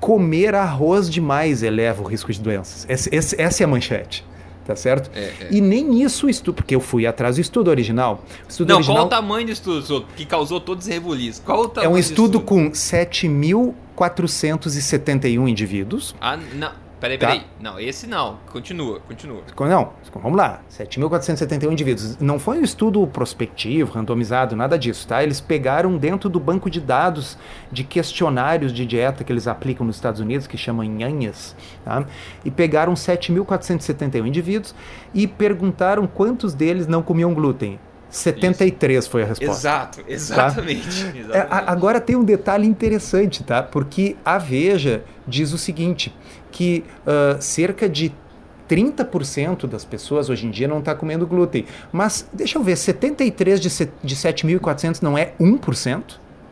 comer 0.00 0.54
arroz 0.54 1.08
demais 1.10 1.62
eleva 1.62 2.02
o 2.02 2.06
risco 2.06 2.32
de 2.32 2.40
doenças. 2.40 2.86
Essa, 2.88 3.08
essa 3.40 3.62
é 3.62 3.64
a 3.64 3.68
manchete. 3.68 4.24
Tá 4.66 4.76
certo? 4.76 5.10
É, 5.14 5.20
é. 5.40 5.48
E 5.50 5.60
nem 5.62 6.02
isso 6.02 6.26
o 6.26 6.30
estudo, 6.30 6.56
porque 6.56 6.74
eu 6.74 6.80
fui 6.80 7.06
atrás 7.06 7.36
do 7.36 7.40
estudo 7.40 7.70
original. 7.70 8.22
O 8.46 8.50
estudo 8.50 8.68
não, 8.68 8.76
original, 8.76 8.96
qual 8.98 9.06
o 9.06 9.08
tamanho 9.08 9.46
do 9.46 9.52
estudo 9.52 10.04
que 10.14 10.26
causou 10.26 10.60
todos 10.60 10.84
os 10.84 10.92
rebuliços? 10.92 11.42
Qual 11.42 11.60
o 11.62 11.68
tamanho 11.70 11.90
É 11.90 11.94
um 11.94 11.98
estudo, 11.98 12.36
estudo? 12.36 12.40
com 12.44 12.70
7.471 13.96 15.48
indivíduos. 15.48 16.14
Ah, 16.20 16.36
não. 16.54 16.87
Peraí, 17.00 17.16
tá? 17.16 17.28
peraí. 17.28 17.46
Não, 17.60 17.78
esse 17.78 18.06
não. 18.06 18.38
Continua, 18.50 19.00
continua. 19.00 19.42
Não, 19.60 19.92
vamos 20.14 20.36
lá. 20.36 20.60
7.471 20.70 21.72
indivíduos. 21.72 22.18
Não 22.18 22.38
foi 22.38 22.58
um 22.58 22.62
estudo 22.62 23.06
prospectivo, 23.06 23.92
randomizado, 23.92 24.56
nada 24.56 24.78
disso, 24.78 25.06
tá? 25.06 25.22
Eles 25.22 25.40
pegaram 25.40 25.96
dentro 25.96 26.28
do 26.28 26.40
banco 26.40 26.68
de 26.68 26.80
dados 26.80 27.38
de 27.70 27.84
questionários 27.84 28.72
de 28.72 28.84
dieta 28.84 29.22
que 29.22 29.32
eles 29.32 29.46
aplicam 29.46 29.86
nos 29.86 29.96
Estados 29.96 30.20
Unidos, 30.20 30.46
que 30.46 30.56
chamam 30.56 30.84
Nhanhas, 30.84 31.54
tá? 31.84 32.04
E 32.44 32.50
pegaram 32.50 32.94
7.471 32.94 34.26
indivíduos 34.26 34.74
e 35.14 35.26
perguntaram 35.26 36.06
quantos 36.06 36.54
deles 36.54 36.86
não 36.86 37.02
comiam 37.02 37.32
glúten. 37.32 37.78
73 38.10 38.98
Isso. 38.98 39.10
foi 39.10 39.22
a 39.22 39.26
resposta. 39.26 39.52
Exato, 39.52 40.04
exatamente. 40.08 40.82
Tá? 40.82 40.88
exatamente. 41.18 41.32
É, 41.32 41.46
agora 41.50 42.00
tem 42.00 42.16
um 42.16 42.24
detalhe 42.24 42.66
interessante, 42.66 43.44
tá? 43.44 43.62
Porque 43.62 44.16
a 44.24 44.38
Veja 44.38 45.04
diz 45.26 45.52
o 45.52 45.58
seguinte: 45.58 46.14
que 46.50 46.84
uh, 47.06 47.40
cerca 47.40 47.88
de 47.88 48.12
30% 48.68 49.66
das 49.66 49.84
pessoas 49.84 50.28
hoje 50.28 50.46
em 50.46 50.50
dia 50.50 50.68
não 50.68 50.78
está 50.78 50.94
comendo 50.94 51.26
glúten. 51.26 51.64
Mas, 51.90 52.28
deixa 52.32 52.58
eu 52.58 52.62
ver, 52.62 52.76
73 52.76 53.60
de, 53.60 53.68
de 53.68 54.16
7.400 54.16 55.02
não 55.02 55.16
é 55.16 55.32
1%? 55.40 56.02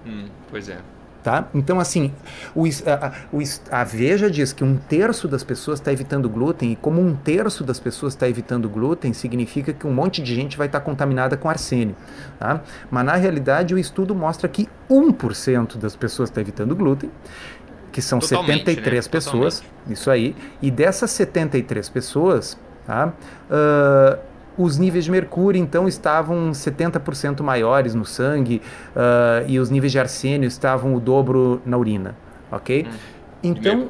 Hum, 0.07 0.27
pois 0.51 0.69
é. 0.69 0.79
Tá? 1.27 1.49
Então, 1.53 1.81
assim, 1.81 2.13
o, 2.55 2.67
a, 2.87 3.81
a 3.81 3.83
Veja 3.83 4.31
diz 4.31 4.53
que 4.53 4.63
um 4.63 4.77
terço 4.77 5.27
das 5.27 5.43
pessoas 5.43 5.81
está 5.81 5.93
evitando 5.93 6.29
glúten, 6.29 6.71
e 6.71 6.77
como 6.77 7.03
um 7.03 7.17
terço 7.17 7.65
das 7.65 7.81
pessoas 7.81 8.13
está 8.13 8.29
evitando 8.29 8.69
glúten, 8.69 9.13
significa 9.13 9.73
que 9.73 9.89
um 9.89 9.93
monte 9.93 10.23
de 10.23 10.33
gente 10.37 10.57
vai 10.57 10.69
estar 10.69 10.79
tá 10.79 10.85
contaminada 10.85 11.37
com 11.37 11.51
arsênio. 11.51 11.97
Tá? 12.39 12.63
Mas, 12.89 13.05
na 13.05 13.17
realidade, 13.17 13.75
o 13.75 13.79
estudo 13.79 14.15
mostra 14.15 14.49
que 14.49 14.69
1% 14.89 15.79
das 15.79 15.97
pessoas 15.97 16.29
está 16.29 16.41
evitando 16.41 16.77
glúten, 16.77 17.11
que 17.91 18.01
são 18.01 18.21
Totalmente, 18.21 18.59
73 18.61 19.07
né? 19.07 19.11
pessoas, 19.11 19.55
Totalmente. 19.59 19.93
isso 19.93 20.09
aí, 20.09 20.37
e 20.63 20.71
dessas 20.71 21.11
73 21.11 21.89
pessoas, 21.89 22.57
tá? 22.87 23.13
Uh, 23.51 24.36
os 24.59 24.79
níveis 24.79 25.05
de 25.05 25.11
mercúrio 25.11 25.61
então 25.61 25.87
estavam 25.87 26.51
70% 26.51 27.43
maiores 27.43 27.95
no 27.95 28.05
sangue 28.05 28.63
uh, 28.95 29.45
e 29.47 29.59
os 29.59 29.71
níveis 29.71 29.93
de 29.93 29.99
arsênio 29.99 30.47
estavam 30.47 30.95
o 30.95 31.01
dobro 31.01 31.61
na 31.65 31.77
urina, 31.77 32.17
ok? 32.51 32.87
Hum, 32.89 32.97
então 33.43 33.89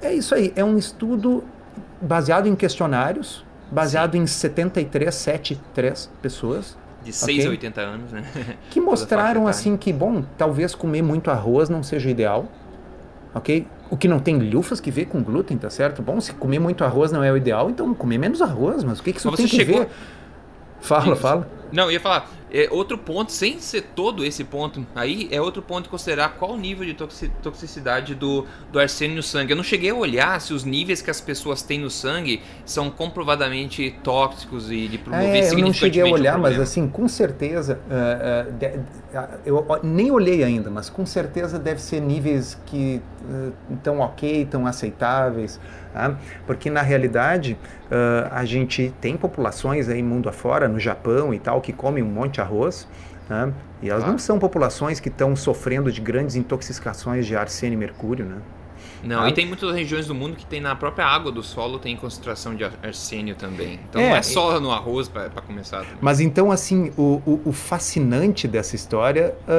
é 0.00 0.12
isso 0.12 0.34
aí, 0.34 0.52
é 0.56 0.64
um 0.64 0.76
estudo 0.76 1.44
baseado 2.00 2.46
em 2.46 2.54
questionários, 2.54 3.44
baseado 3.70 4.12
Sim. 4.12 4.22
em 4.22 4.26
73, 4.26 5.14
73 5.14 6.10
pessoas. 6.20 6.76
De 7.04 7.12
6 7.12 7.38
okay? 7.38 7.46
a 7.46 7.50
80 7.50 7.80
anos, 7.80 8.12
né? 8.12 8.24
Que 8.70 8.78
mostraram 8.80 9.48
assim 9.48 9.76
que, 9.76 9.92
bom, 9.92 10.24
talvez 10.36 10.74
comer 10.74 11.02
muito 11.02 11.30
arroz 11.30 11.68
não 11.68 11.82
seja 11.82 12.10
ideal, 12.10 12.46
ok? 13.34 13.66
O 13.92 13.96
que 13.98 14.08
não 14.08 14.18
tem 14.18 14.38
lufas 14.38 14.80
que 14.80 14.90
vê 14.90 15.04
com 15.04 15.22
glúten, 15.22 15.58
tá 15.58 15.68
certo? 15.68 16.00
Bom, 16.00 16.18
se 16.18 16.32
comer 16.32 16.58
muito 16.58 16.82
arroz 16.82 17.12
não 17.12 17.22
é 17.22 17.30
o 17.30 17.36
ideal, 17.36 17.68
então 17.68 17.92
comer 17.92 18.16
menos 18.16 18.40
arroz, 18.40 18.82
mas 18.82 19.00
o 19.00 19.02
que, 19.02 19.12
que 19.12 19.18
isso 19.18 19.28
mas 19.30 19.36
tem 19.36 19.46
que 19.46 19.54
chegou... 19.54 19.80
ver? 19.80 19.88
Fala, 20.80 21.14
fala. 21.14 21.46
Não, 21.72 21.84
eu 21.84 21.92
ia 21.92 22.00
falar, 22.00 22.30
é, 22.52 22.68
outro 22.70 22.98
ponto, 22.98 23.32
sem 23.32 23.58
ser 23.58 23.80
todo 23.94 24.22
esse 24.22 24.44
ponto 24.44 24.86
aí, 24.94 25.26
é 25.30 25.40
outro 25.40 25.62
ponto 25.62 25.88
considerar 25.88 26.34
qual 26.38 26.52
o 26.52 26.56
nível 26.58 26.84
de 26.84 26.92
toxicidade 27.42 28.14
do, 28.14 28.44
do 28.70 28.78
arsênio 28.78 29.16
no 29.16 29.22
sangue. 29.22 29.52
Eu 29.52 29.56
não 29.56 29.64
cheguei 29.64 29.88
a 29.88 29.94
olhar 29.94 30.38
se 30.38 30.52
os 30.52 30.62
níveis 30.62 31.00
que 31.00 31.10
as 31.10 31.18
pessoas 31.18 31.62
têm 31.62 31.78
no 31.78 31.88
sangue 31.88 32.42
são 32.66 32.90
comprovadamente 32.90 33.98
tóxicos 34.04 34.70
e 34.70 34.86
de 34.86 34.98
promover 34.98 35.44
é, 35.44 35.50
Eu 35.50 35.58
não 35.60 35.72
cheguei 35.72 36.02
a 36.02 36.06
olhar, 36.06 36.36
mas 36.36 36.60
assim, 36.60 36.86
com 36.86 37.08
certeza, 37.08 37.80
uh, 37.88 38.50
uh, 38.50 38.52
de, 38.52 38.66
uh, 38.66 39.40
eu 39.46 39.66
nem 39.82 40.10
olhei 40.10 40.44
ainda, 40.44 40.70
mas 40.70 40.90
com 40.90 41.06
certeza 41.06 41.58
deve 41.58 41.80
ser 41.80 42.02
níveis 42.02 42.60
que 42.66 43.00
estão 43.72 44.00
ok, 44.00 44.42
estão 44.42 44.66
aceitáveis. 44.66 45.58
Tá? 45.94 46.16
Porque 46.46 46.68
na 46.70 46.82
realidade 46.82 47.56
a 48.30 48.44
gente 48.46 48.92
tem 49.02 49.18
populações 49.18 49.86
aí 49.90 50.02
mundo 50.02 50.26
afora, 50.26 50.66
no 50.66 50.80
Japão 50.80 51.34
e 51.34 51.38
tal, 51.38 51.60
que 51.62 51.72
comem 51.72 52.02
um 52.02 52.10
monte 52.10 52.34
de 52.34 52.40
arroz. 52.40 52.86
Né? 53.28 53.52
E 53.80 53.88
elas 53.88 54.04
ah. 54.04 54.08
não 54.08 54.18
são 54.18 54.38
populações 54.38 55.00
que 55.00 55.08
estão 55.08 55.34
sofrendo 55.34 55.90
de 55.90 56.00
grandes 56.00 56.36
intoxicações 56.36 57.26
de 57.26 57.34
arsênio 57.34 57.76
e 57.76 57.78
mercúrio. 57.78 58.26
Né? 58.26 58.36
Não, 59.02 59.22
ah. 59.22 59.28
e 59.28 59.32
tem 59.32 59.46
muitas 59.46 59.74
regiões 59.74 60.06
do 60.06 60.14
mundo 60.14 60.36
que 60.36 60.46
tem 60.46 60.60
na 60.60 60.76
própria 60.76 61.04
água 61.04 61.32
do 61.32 61.42
solo 61.42 61.78
tem 61.78 61.96
concentração 61.96 62.54
de 62.54 62.64
arsênio 62.64 63.34
também. 63.34 63.80
Então 63.88 64.00
é, 64.00 64.10
não 64.10 64.16
é 64.16 64.22
só 64.22 64.60
no 64.60 64.70
arroz 64.70 65.08
para 65.08 65.28
começar. 65.30 65.78
Também. 65.78 65.96
Mas 66.00 66.20
então, 66.20 66.52
assim, 66.52 66.92
o, 66.96 67.20
o, 67.26 67.40
o 67.46 67.52
fascinante 67.52 68.46
dessa 68.46 68.76
história 68.76 69.34
uh, 69.42 69.50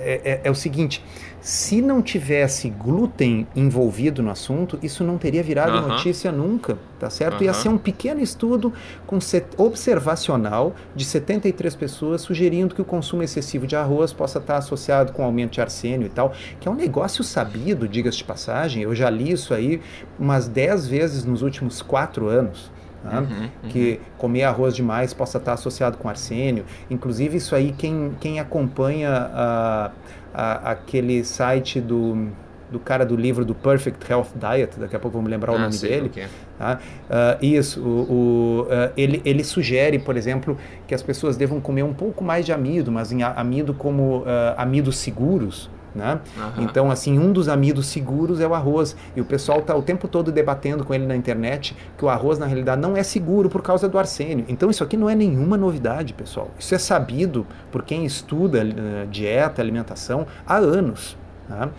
é, 0.00 0.20
é, 0.24 0.40
é, 0.44 0.50
o 0.50 0.54
seguinte: 0.54 1.02
se 1.48 1.80
não 1.80 2.02
tivesse 2.02 2.68
glúten 2.68 3.46
envolvido 3.56 4.22
no 4.22 4.30
assunto, 4.30 4.78
isso 4.82 5.02
não 5.02 5.16
teria 5.16 5.42
virado 5.42 5.78
uh 5.78 5.82
-huh. 5.82 5.88
notícia 5.88 6.30
nunca, 6.30 6.76
tá 7.00 7.08
certo? 7.08 7.36
Uh 7.36 7.40
-huh. 7.40 7.44
Ia 7.44 7.54
ser 7.54 7.70
um 7.70 7.78
pequeno 7.78 8.20
estudo 8.20 8.70
com 9.06 9.18
observacional 9.56 10.74
de 10.94 11.06
73 11.06 11.74
pessoas 11.74 12.20
sugerindo 12.20 12.74
que 12.74 12.82
o 12.82 12.84
consumo 12.84 13.22
excessivo 13.22 13.66
de 13.66 13.74
arroz 13.74 14.12
possa 14.12 14.38
estar 14.38 14.58
associado 14.58 15.14
com 15.14 15.24
aumento 15.24 15.52
de 15.52 15.62
arsênio 15.62 16.04
e 16.04 16.10
tal, 16.10 16.34
que 16.60 16.68
é 16.68 16.70
um 16.70 16.74
negócio 16.74 17.24
sabido, 17.24 17.88
diga-se 17.88 18.18
de 18.18 18.24
passagem. 18.24 18.82
Eu 18.82 18.94
já 18.94 19.08
li 19.08 19.32
isso 19.32 19.54
aí 19.54 19.80
umas 20.18 20.48
10 20.48 20.86
vezes 20.86 21.24
nos 21.24 21.40
últimos 21.40 21.80
quatro 21.80 22.28
anos. 22.28 22.70
Uhum, 23.04 23.22
uhum. 23.22 23.68
que 23.70 24.00
comer 24.18 24.42
arroz 24.42 24.74
demais 24.74 25.14
possa 25.14 25.38
estar 25.38 25.52
associado 25.52 25.96
com 25.96 26.08
arsênio. 26.08 26.64
Inclusive, 26.90 27.36
isso 27.36 27.54
aí, 27.54 27.72
quem, 27.72 28.12
quem 28.20 28.40
acompanha 28.40 29.92
a, 30.32 30.72
aquele 30.72 31.24
site 31.24 31.80
do, 31.80 32.28
do 32.70 32.78
cara 32.78 33.04
do 33.04 33.16
livro 33.16 33.44
do 33.44 33.54
Perfect 33.54 34.10
Health 34.10 34.28
Diet, 34.34 34.78
daqui 34.78 34.96
a 34.96 34.98
pouco 34.98 35.16
vamos 35.16 35.30
lembrar 35.30 35.52
ah, 35.52 35.56
o 35.56 35.58
nome 35.58 35.76
dele. 35.78 36.10
É. 36.16 36.28
Tá? 36.58 36.80
Uh, 37.08 37.44
isso, 37.44 37.80
o, 37.80 38.12
o 38.12 38.62
uh, 38.62 38.92
ele, 38.96 39.22
ele 39.24 39.44
sugere, 39.44 39.98
por 39.98 40.16
exemplo, 40.16 40.58
que 40.86 40.94
as 40.94 41.02
pessoas 41.02 41.36
devam 41.36 41.60
comer 41.60 41.82
um 41.82 41.94
pouco 41.94 42.22
mais 42.24 42.44
de 42.44 42.52
amido, 42.52 42.90
mas 42.90 43.12
em 43.12 43.22
amido 43.22 43.72
como 43.72 44.18
uh, 44.18 44.24
amidos 44.56 44.98
seguros. 44.98 45.70
Né? 45.94 46.20
Uhum. 46.36 46.64
Então, 46.64 46.90
assim, 46.90 47.18
um 47.18 47.32
dos 47.32 47.48
amidos 47.48 47.86
seguros 47.86 48.40
é 48.40 48.46
o 48.46 48.54
arroz. 48.54 48.96
E 49.16 49.20
o 49.20 49.24
pessoal 49.24 49.60
está 49.60 49.74
o 49.74 49.82
tempo 49.82 50.06
todo 50.06 50.30
debatendo 50.30 50.84
com 50.84 50.94
ele 50.94 51.06
na 51.06 51.16
internet 51.16 51.76
que 51.96 52.04
o 52.04 52.08
arroz, 52.08 52.38
na 52.38 52.46
realidade, 52.46 52.80
não 52.80 52.96
é 52.96 53.02
seguro 53.02 53.48
por 53.48 53.62
causa 53.62 53.88
do 53.88 53.98
arsênio. 53.98 54.44
Então, 54.48 54.70
isso 54.70 54.84
aqui 54.84 54.96
não 54.96 55.08
é 55.08 55.14
nenhuma 55.14 55.56
novidade, 55.56 56.12
pessoal. 56.12 56.50
Isso 56.58 56.74
é 56.74 56.78
sabido 56.78 57.46
por 57.70 57.82
quem 57.82 58.04
estuda 58.04 58.62
uh, 58.62 59.06
dieta, 59.08 59.60
alimentação 59.62 60.26
há 60.46 60.56
anos. 60.56 61.16
Tá? 61.48 61.70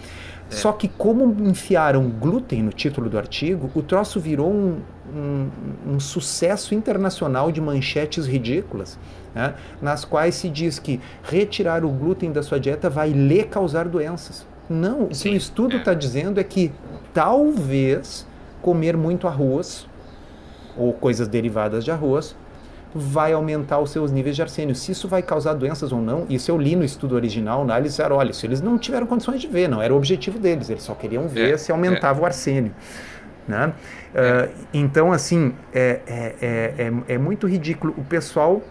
É. 0.50 0.56
Só 0.56 0.72
que 0.72 0.88
como 0.88 1.36
enfiaram 1.48 2.10
glúten 2.10 2.64
no 2.64 2.72
título 2.72 3.10
do 3.10 3.18
artigo, 3.18 3.70
o 3.76 3.84
troço 3.84 4.20
virou 4.20 4.52
um, 4.52 4.80
um, 5.16 5.50
um 5.86 6.00
sucesso 6.00 6.74
internacional 6.74 7.52
de 7.52 7.62
manchetes 7.62 8.26
ridículas, 8.26 8.98
né? 9.34 9.54
nas 9.82 10.06
quais 10.06 10.36
se 10.36 10.50
diz 10.50 10.80
que 10.80 11.00
retirar 11.24 11.84
o 11.86 11.90
glúten 11.90 12.32
da 12.32 12.44
sua 12.44 12.60
dieta 12.60 12.90
vai 12.90 13.10
lhe 13.10 13.44
causar 13.44 13.88
doenças. 13.88 14.46
Não, 14.70 15.04
o 15.04 15.08
que 15.10 15.30
o 15.30 15.36
estudo 15.36 15.78
está 15.78 15.92
é. 15.92 15.96
dizendo 15.96 16.40
é 16.40 16.44
que 16.44 16.72
talvez 17.14 18.28
comer 18.62 18.96
muito 18.96 19.28
arroz 19.28 19.88
ou 20.78 20.94
coisas 20.94 21.28
derivadas 21.28 21.84
de 21.84 21.92
arroz 21.92 22.36
vai 22.94 23.34
aumentar 23.34 23.80
os 23.80 23.92
seus 23.92 24.12
níveis 24.12 24.36
de 24.36 24.42
arsênio. 24.42 24.76
Se 24.76 24.92
isso 24.92 25.08
vai 25.08 25.22
causar 25.22 25.54
doenças 25.54 25.92
ou 25.92 26.02
não, 26.02 26.26
isso 26.30 26.50
eu 26.50 26.58
li 26.58 26.76
no 26.76 26.84
estudo 26.84 27.16
original, 27.16 27.66
lá 27.66 27.78
eles 27.78 27.92
disseram, 27.92 28.16
olha, 28.16 28.32
isso 28.32 28.46
eles 28.46 28.62
não 28.62 28.78
tiveram 28.78 29.06
condições 29.06 29.42
de 29.42 29.48
ver, 29.48 29.68
não 29.68 29.82
era 29.82 29.94
o 29.94 29.98
objetivo 29.98 30.40
deles, 30.40 30.70
eles 30.70 30.84
só 30.84 30.96
queriam 30.96 31.28
ver 31.28 31.54
é, 31.54 31.58
se 31.58 31.72
aumentava 31.72 32.20
é. 32.20 32.24
o 32.24 32.26
arsênio. 32.26 32.74
Né? 33.48 33.74
É. 34.14 34.44
Uh, 34.44 34.50
então, 34.74 35.12
assim, 35.12 35.54
é, 35.74 36.00
é, 36.06 36.36
é, 36.42 36.94
é, 37.08 37.18
muito 37.18 37.48
ridículo. 37.48 37.96
O 37.98 38.04
pessoal 38.04 38.62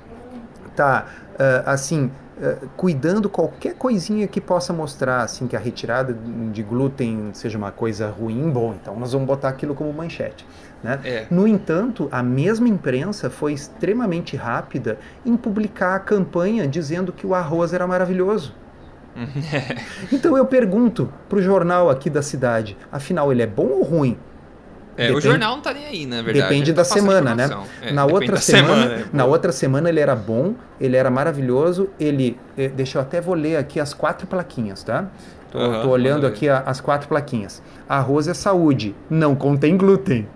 tá, 0.79 1.07
uh, 1.35 1.69
assim, 1.69 2.09
uh, 2.41 2.69
cuidando 2.77 3.29
qualquer 3.29 3.75
coisinha 3.75 4.29
que 4.29 4.41
possa 4.41 4.73
mostrar, 4.73 5.23
assim, 5.23 5.49
que 5.49 5.57
a 5.57 5.59
retirada 5.59 6.17
de 6.53 6.63
glúten 6.63 7.31
seja 7.33 7.59
uma 7.59 7.73
coisa 7.73 8.09
ruim, 8.09 8.49
bom, 8.49 8.77
então 8.81 8.97
nós 8.97 9.13
vamos 9.13 9.27
botar 9.27 9.49
aquilo 9.49 9.75
como 9.75 9.93
manchete. 9.93 10.47
Né? 10.83 11.01
É. 11.05 11.27
No 11.29 11.49
entanto, 11.49 12.09
a 12.13 12.23
mesma 12.23 12.69
imprensa 12.69 13.29
foi 13.29 13.53
extremamente 13.53 14.37
rápida 14.37 14.99
em 15.27 15.37
publicar 15.37 15.97
a 15.97 15.99
campanha 15.99 16.69
dizendo 16.69 17.13
que 17.13 17.27
o 17.27 17.35
arroz 17.35 17.73
era 17.73 17.85
maravilhoso. 17.87 18.55
então 20.13 20.37
eu 20.37 20.47
pergunto 20.47 21.13
para 21.29 21.39
o 21.39 21.43
jornal 21.43 21.91
aqui 21.91 22.09
da 22.09 22.23
cidade, 22.23 22.77
afinal 22.93 23.33
ele 23.33 23.43
é 23.43 23.47
bom 23.49 23.67
ou 23.67 23.83
ruim? 23.83 24.17
É, 24.99 25.07
depende, 25.07 25.19
o 25.19 25.21
jornal 25.21 25.53
não 25.53 25.59
está 25.59 25.73
nem 25.73 25.87
aí, 25.87 26.07
na 26.07 26.23
verdade. 26.23 26.49
Depende 26.49 26.73
da 26.73 26.83
tá 26.83 26.85
semana, 26.85 27.33
né? 27.33 27.49
É, 27.81 27.93
na 27.93 28.05
outra 28.05 28.37
semana, 28.37 28.83
semana 28.83 28.95
é 29.03 29.17
na 29.17 29.25
outra 29.25 29.53
semana 29.53 29.89
ele 29.89 30.01
era 30.01 30.17
bom, 30.17 30.57
ele 30.81 30.97
era 30.97 31.09
maravilhoso, 31.09 31.89
ele, 32.01 32.37
eh, 32.57 32.67
deixa 32.67 32.99
eu 32.99 33.03
até 33.03 33.21
vou 33.21 33.37
ler 33.37 33.57
aqui 33.57 33.79
as 33.79 33.95
quatro 33.95 34.27
plaquinhas, 34.27 34.83
tá? 34.83 35.07
Tô, 35.53 35.59
uhum, 35.59 35.83
tô 35.83 35.89
olhando 35.91 36.27
aqui 36.27 36.49
a, 36.49 36.65
as 36.67 36.81
quatro 36.81 37.09
plaquinhas. 37.09 37.63
Arroz 37.89 38.27
é 38.27 38.35
saúde, 38.35 38.93
não 39.09 39.37
contém 39.37 39.77
glúten. 39.77 40.27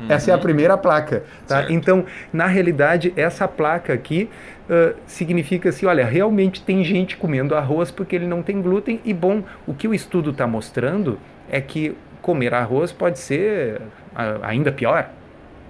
Uhum. 0.00 0.06
Essa 0.08 0.30
é 0.30 0.34
a 0.34 0.38
primeira 0.38 0.78
placa. 0.78 1.24
Tá? 1.46 1.66
Então, 1.70 2.06
na 2.32 2.46
realidade, 2.46 3.12
essa 3.14 3.46
placa 3.46 3.92
aqui 3.92 4.30
uh, 4.70 4.96
significa 5.06 5.68
assim: 5.68 5.84
olha, 5.84 6.06
realmente 6.06 6.62
tem 6.62 6.82
gente 6.82 7.14
comendo 7.16 7.54
arroz 7.54 7.90
porque 7.90 8.16
ele 8.16 8.26
não 8.26 8.42
tem 8.42 8.62
glúten. 8.62 9.00
E 9.04 9.12
bom, 9.12 9.42
o 9.66 9.74
que 9.74 9.86
o 9.86 9.92
estudo 9.92 10.30
está 10.30 10.46
mostrando 10.46 11.18
é 11.50 11.60
que 11.60 11.94
comer 12.28 12.52
arroz 12.52 12.92
pode 12.92 13.18
ser 13.18 13.80
uh, 14.12 14.42
ainda 14.42 14.70
pior. 14.70 15.10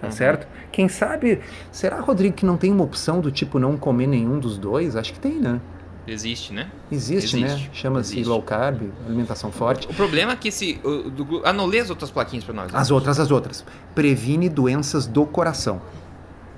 Tá 0.01 0.09
uhum. 0.09 0.12
certo? 0.12 0.49
Quem 0.73 0.88
sabe, 0.88 1.40
será, 1.71 2.01
Rodrigo, 2.01 2.35
que 2.35 2.44
não 2.44 2.57
tem 2.57 2.73
uma 2.73 2.83
opção 2.83 3.21
do 3.21 3.31
tipo 3.31 3.61
não 3.61 3.77
comer 3.77 4.09
nenhum 4.09 4.40
dos 4.40 4.59
dois? 4.59 4.97
Acho 4.97 5.12
que 5.12 5.21
tem, 5.21 5.35
né? 5.35 5.61
Existe, 6.05 6.53
né? 6.53 6.68
Existe, 6.90 7.37
né? 7.37 7.47
Existe. 7.47 7.68
né? 7.68 7.71
Chama-se 7.73 8.25
low 8.25 8.42
carb, 8.42 8.90
alimentação 9.07 9.53
forte. 9.53 9.87
O 9.87 9.94
problema 9.94 10.33
é 10.33 10.37
que 10.37 10.51
se. 10.51 10.81
O, 10.83 11.11
do, 11.11 11.42
ah, 11.44 11.53
não 11.53 11.66
lê 11.66 11.79
as 11.79 11.90
outras 11.90 12.11
plaquinhas 12.11 12.44
para 12.44 12.55
nós. 12.55 12.73
Né? 12.73 12.79
As 12.79 12.90
outras, 12.90 13.21
as 13.21 13.31
outras. 13.31 13.64
Previne 13.94 14.49
doenças 14.49 15.07
do 15.07 15.25
coração. 15.27 15.81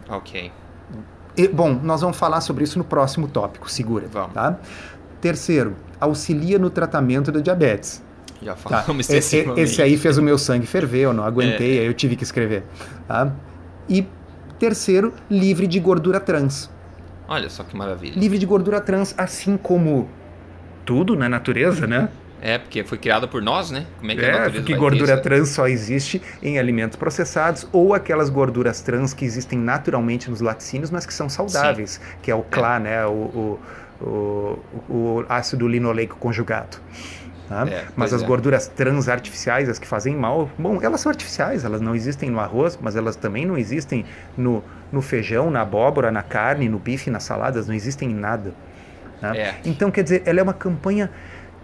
Ok. 0.08 0.50
E, 1.36 1.46
bom, 1.46 1.78
nós 1.82 2.00
vamos 2.00 2.16
falar 2.16 2.40
sobre 2.40 2.64
isso 2.64 2.78
no 2.78 2.84
próximo 2.84 3.28
tópico, 3.28 3.70
segura. 3.70 4.06
Vamos. 4.10 4.32
Tá? 4.32 4.58
Terceiro, 5.20 5.76
auxilia 6.00 6.58
no 6.58 6.70
tratamento 6.70 7.30
da 7.30 7.40
diabetes. 7.40 8.02
Já 8.42 8.56
falamos 8.56 9.06
tá. 9.06 9.16
esse, 9.16 9.44
esse 9.56 9.82
aí 9.82 9.96
fez 9.96 10.16
o 10.16 10.22
meu 10.22 10.38
sangue 10.38 10.66
ferver, 10.66 11.00
eu 11.00 11.12
não 11.12 11.24
aguentei, 11.24 11.78
é. 11.78 11.80
aí 11.80 11.86
eu 11.86 11.94
tive 11.94 12.16
que 12.16 12.24
escrever. 12.24 12.64
Tá? 13.06 13.32
E 13.88 14.06
terceiro, 14.58 15.12
livre 15.30 15.66
de 15.66 15.78
gordura 15.78 16.20
trans. 16.20 16.70
Olha 17.28 17.48
só 17.48 17.62
que 17.62 17.76
maravilha. 17.76 18.18
Livre 18.18 18.38
de 18.38 18.46
gordura 18.46 18.80
trans, 18.80 19.14
assim 19.16 19.56
como 19.56 20.08
tudo 20.84 21.14
na 21.14 21.28
natureza, 21.28 21.86
né? 21.86 22.08
É, 22.42 22.56
porque 22.56 22.82
foi 22.82 22.96
criada 22.96 23.28
por 23.28 23.42
nós, 23.42 23.70
né? 23.70 23.86
Como 23.98 24.10
é 24.10 24.16
que 24.16 24.22
é, 24.22 24.28
a 24.28 24.32
natureza 24.32 24.56
porque 24.58 24.74
gordura 24.74 25.18
trans 25.18 25.50
só 25.50 25.68
existe 25.68 26.22
em 26.42 26.58
alimentos 26.58 26.96
processados 26.96 27.68
ou 27.70 27.92
aquelas 27.92 28.30
gorduras 28.30 28.80
trans 28.80 29.12
que 29.12 29.24
existem 29.24 29.58
naturalmente 29.58 30.30
nos 30.30 30.40
laticínios, 30.40 30.90
mas 30.90 31.04
que 31.04 31.12
são 31.12 31.28
saudáveis, 31.28 31.92
Sim. 31.92 32.00
que 32.22 32.30
é 32.30 32.34
o 32.34 32.42
CLA, 32.42 32.76
é. 32.76 32.80
né? 32.80 33.06
O, 33.06 33.10
o, 33.10 33.60
o, 34.00 34.58
o 34.88 35.24
ácido 35.28 35.68
linoleico 35.68 36.16
conjugado. 36.16 36.78
Tá? 37.50 37.66
É, 37.66 37.84
mas 37.96 38.12
as 38.12 38.22
é. 38.22 38.26
gorduras 38.26 38.68
trans 38.68 39.08
artificiais, 39.08 39.68
as 39.68 39.76
que 39.76 39.86
fazem 39.86 40.14
mal, 40.14 40.48
bom, 40.56 40.78
elas 40.80 41.00
são 41.00 41.10
artificiais, 41.10 41.64
elas 41.64 41.80
não 41.80 41.96
existem 41.96 42.30
no 42.30 42.38
arroz, 42.38 42.78
mas 42.80 42.94
elas 42.94 43.16
também 43.16 43.44
não 43.44 43.58
existem 43.58 44.04
no, 44.38 44.62
no 44.92 45.02
feijão, 45.02 45.50
na 45.50 45.62
abóbora, 45.62 46.12
na 46.12 46.22
carne, 46.22 46.68
no 46.68 46.78
bife, 46.78 47.10
nas 47.10 47.24
saladas, 47.24 47.66
não 47.66 47.74
existem 47.74 48.12
em 48.12 48.14
nada. 48.14 48.54
Né? 49.20 49.36
É. 49.36 49.54
Então, 49.64 49.90
quer 49.90 50.04
dizer, 50.04 50.22
ela 50.24 50.38
é 50.38 50.42
uma 50.44 50.54
campanha 50.54 51.10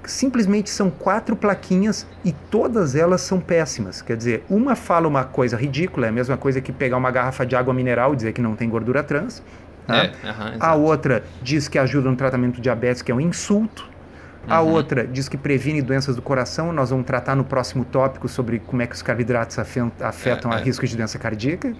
simplesmente 0.04 0.70
são 0.70 0.88
quatro 0.88 1.34
plaquinhas 1.34 2.06
e 2.24 2.32
todas 2.32 2.94
elas 2.94 3.20
são 3.20 3.40
péssimas. 3.40 4.02
Quer 4.02 4.16
dizer, 4.16 4.44
uma 4.48 4.76
fala 4.76 5.06
uma 5.08 5.24
coisa 5.24 5.56
ridícula, 5.56 6.06
é 6.06 6.08
a 6.08 6.12
mesma 6.12 6.36
coisa 6.36 6.60
que 6.60 6.72
pegar 6.72 6.96
uma 6.96 7.10
garrafa 7.10 7.44
de 7.44 7.56
água 7.56 7.74
mineral 7.74 8.12
e 8.12 8.16
dizer 8.16 8.32
que 8.32 8.40
não 8.40 8.54
tem 8.54 8.68
gordura 8.68 9.02
trans. 9.02 9.42
Né? 9.86 10.12
É, 10.22 10.26
uhum, 10.26 10.56
a 10.60 10.74
outra 10.74 11.24
diz 11.42 11.68
que 11.68 11.78
ajuda 11.78 12.08
no 12.08 12.16
tratamento 12.16 12.56
do 12.56 12.60
diabetes, 12.60 13.02
que 13.02 13.10
é 13.10 13.14
um 13.14 13.20
insulto. 13.20 13.95
A 14.48 14.60
uhum. 14.60 14.72
outra 14.72 15.06
diz 15.06 15.28
que 15.28 15.36
previne 15.36 15.82
doenças 15.82 16.14
do 16.16 16.22
coração. 16.22 16.72
Nós 16.72 16.90
vamos 16.90 17.06
tratar 17.06 17.34
no 17.34 17.44
próximo 17.44 17.84
tópico 17.84 18.28
sobre 18.28 18.60
como 18.60 18.82
é 18.82 18.86
que 18.86 18.94
os 18.94 19.02
carboidratos 19.02 19.58
afetam 19.58 20.52
é, 20.52 20.54
é. 20.54 20.58
a 20.58 20.60
risco 20.60 20.86
de 20.86 20.96
doença 20.96 21.18
cardíaca. 21.18 21.72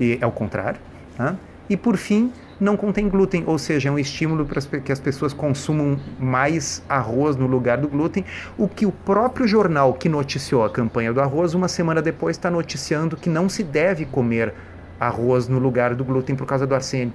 E 0.00 0.18
é 0.20 0.26
o 0.26 0.32
contrário. 0.32 0.80
Né? 1.18 1.36
E 1.68 1.76
por 1.76 1.96
fim, 1.96 2.32
não 2.60 2.76
contém 2.76 3.08
glúten, 3.08 3.42
ou 3.46 3.58
seja, 3.58 3.88
é 3.88 3.92
um 3.92 3.98
estímulo 3.98 4.44
para 4.44 4.60
que 4.80 4.92
as 4.92 5.00
pessoas 5.00 5.32
consumam 5.32 5.98
mais 6.18 6.82
arroz 6.88 7.36
no 7.36 7.46
lugar 7.46 7.78
do 7.78 7.88
glúten, 7.88 8.24
o 8.56 8.68
que 8.68 8.86
o 8.86 8.92
próprio 8.92 9.46
jornal 9.46 9.94
que 9.94 10.08
noticiou 10.08 10.64
a 10.64 10.70
campanha 10.70 11.12
do 11.12 11.20
arroz, 11.20 11.54
uma 11.54 11.68
semana 11.68 12.00
depois 12.00 12.36
está 12.36 12.50
noticiando 12.50 13.16
que 13.16 13.28
não 13.28 13.48
se 13.48 13.62
deve 13.62 14.04
comer 14.04 14.54
arroz 15.00 15.48
no 15.48 15.58
lugar 15.58 15.94
do 15.94 16.04
glúten 16.04 16.36
por 16.36 16.46
causa 16.46 16.66
do 16.66 16.74
arsênio. 16.74 17.12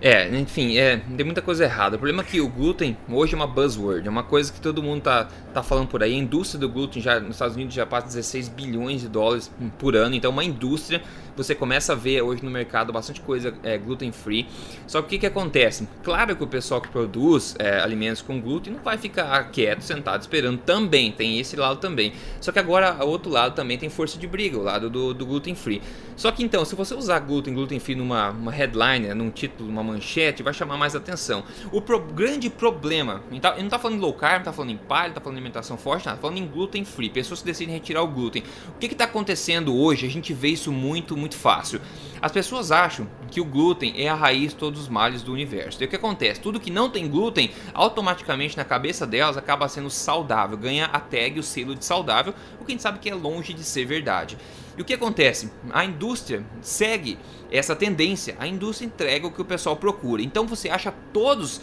É, 0.00 0.28
enfim, 0.36 0.78
é, 0.78 0.96
tem 0.96 1.24
muita 1.24 1.42
coisa 1.42 1.64
errada. 1.64 1.96
O 1.96 1.98
problema 1.98 2.22
é 2.22 2.24
que 2.24 2.40
o 2.40 2.48
glúten 2.48 2.96
hoje 3.08 3.34
é 3.34 3.36
uma 3.36 3.46
buzzword, 3.46 4.06
é 4.06 4.10
uma 4.10 4.22
coisa 4.22 4.52
que 4.52 4.60
todo 4.60 4.82
mundo 4.82 5.02
tá, 5.02 5.28
tá 5.52 5.62
falando 5.62 5.88
por 5.88 6.02
aí. 6.02 6.14
A 6.14 6.16
indústria 6.16 6.60
do 6.60 6.68
glúten 6.68 7.02
já 7.02 7.18
nos 7.18 7.36
Estados 7.36 7.56
Unidos 7.56 7.74
já 7.74 7.84
passa 7.84 8.06
16 8.06 8.48
bilhões 8.48 9.00
de 9.00 9.08
dólares 9.08 9.50
por 9.76 9.96
ano, 9.96 10.14
então 10.14 10.30
é 10.30 10.32
uma 10.32 10.44
indústria 10.44 11.02
você 11.38 11.54
começa 11.54 11.92
a 11.92 11.96
ver 11.96 12.20
hoje 12.20 12.44
no 12.44 12.50
mercado 12.50 12.92
bastante 12.92 13.20
coisa 13.20 13.54
é, 13.62 13.78
gluten 13.78 14.10
free. 14.10 14.48
Só 14.88 15.00
que 15.00 15.06
o 15.06 15.10
que, 15.10 15.18
que 15.20 15.26
acontece? 15.26 15.88
Claro 16.02 16.34
que 16.34 16.42
o 16.42 16.46
pessoal 16.48 16.80
que 16.80 16.88
produz 16.88 17.54
é, 17.60 17.80
alimentos 17.80 18.20
com 18.20 18.40
glúten 18.40 18.72
não 18.72 18.82
vai 18.82 18.98
ficar 18.98 19.42
quieto, 19.50 19.82
sentado, 19.82 20.20
esperando 20.20 20.58
também. 20.58 21.12
Tem 21.12 21.38
esse 21.38 21.54
lado 21.54 21.78
também. 21.78 22.12
Só 22.40 22.50
que 22.50 22.58
agora 22.58 23.04
o 23.04 23.08
outro 23.08 23.30
lado 23.30 23.54
também 23.54 23.78
tem 23.78 23.88
força 23.88 24.18
de 24.18 24.26
briga, 24.26 24.58
o 24.58 24.62
lado 24.62 24.90
do, 24.90 25.14
do 25.14 25.24
gluten 25.24 25.54
free. 25.54 25.80
Só 26.18 26.32
que 26.32 26.42
então, 26.42 26.64
se 26.64 26.74
você 26.74 26.96
usar 26.96 27.20
glúten, 27.20 27.54
gluten 27.54 27.78
free 27.78 27.94
numa 27.94 28.30
uma 28.30 28.50
headline, 28.50 29.14
num 29.14 29.30
título, 29.30 29.68
numa 29.68 29.84
manchete, 29.84 30.42
vai 30.42 30.52
chamar 30.52 30.76
mais 30.76 30.96
atenção. 30.96 31.44
O 31.70 31.80
pro, 31.80 32.00
grande 32.00 32.50
problema, 32.50 33.22
tá, 33.40 33.50
ele 33.50 33.58
não 33.60 33.66
está 33.66 33.78
falando 33.78 34.00
low 34.00 34.12
carb, 34.12 34.32
não 34.32 34.40
está 34.40 34.52
falando 34.52 34.72
em 34.72 34.76
palha, 34.76 35.02
não 35.04 35.08
está 35.10 35.20
falando 35.20 35.36
em 35.36 35.40
alimentação 35.40 35.78
forte, 35.78 36.06
não, 36.06 36.14
está 36.14 36.20
falando 36.20 36.38
em 36.38 36.46
gluten 36.48 36.84
free. 36.84 37.08
Pessoas 37.08 37.38
que 37.38 37.46
decidem 37.46 37.72
retirar 37.72 38.02
o 38.02 38.08
glúten. 38.08 38.42
O 38.74 38.78
que 38.80 38.86
está 38.86 39.04
acontecendo 39.04 39.76
hoje? 39.76 40.06
A 40.06 40.10
gente 40.10 40.34
vê 40.34 40.48
isso 40.48 40.72
muito 40.72 41.16
muito 41.16 41.36
fácil. 41.36 41.80
As 42.20 42.32
pessoas 42.32 42.72
acham 42.72 43.06
que 43.30 43.40
o 43.40 43.44
glúten 43.44 43.94
é 43.96 44.08
a 44.08 44.14
raiz 44.14 44.50
de 44.50 44.56
todos 44.56 44.80
os 44.80 44.88
males 44.88 45.22
do 45.22 45.32
universo. 45.32 45.82
E 45.82 45.86
o 45.86 45.88
que 45.88 45.96
acontece? 45.96 46.40
Tudo 46.40 46.58
que 46.60 46.70
não 46.70 46.90
tem 46.90 47.08
glúten, 47.08 47.52
automaticamente 47.72 48.56
na 48.56 48.64
cabeça 48.64 49.06
delas 49.06 49.36
acaba 49.36 49.68
sendo 49.68 49.90
saudável, 49.90 50.56
ganha 50.56 50.86
a 50.86 50.98
tag, 50.98 51.38
o 51.38 51.42
selo 51.42 51.74
de 51.74 51.84
saudável, 51.84 52.34
o 52.60 52.64
que 52.64 52.72
a 52.72 52.74
gente 52.74 52.82
sabe 52.82 52.98
que 52.98 53.10
é 53.10 53.14
longe 53.14 53.52
de 53.52 53.62
ser 53.62 53.84
verdade. 53.84 54.36
E 54.76 54.82
o 54.82 54.84
que 54.84 54.94
acontece? 54.94 55.50
A 55.70 55.84
indústria 55.84 56.44
segue 56.60 57.18
essa 57.50 57.74
tendência, 57.74 58.36
a 58.38 58.46
indústria 58.46 58.86
entrega 58.86 59.26
o 59.26 59.32
que 59.32 59.42
o 59.42 59.44
pessoal 59.44 59.76
procura. 59.76 60.22
Então 60.22 60.46
você 60.46 60.68
acha 60.68 60.94
todos 61.12 61.60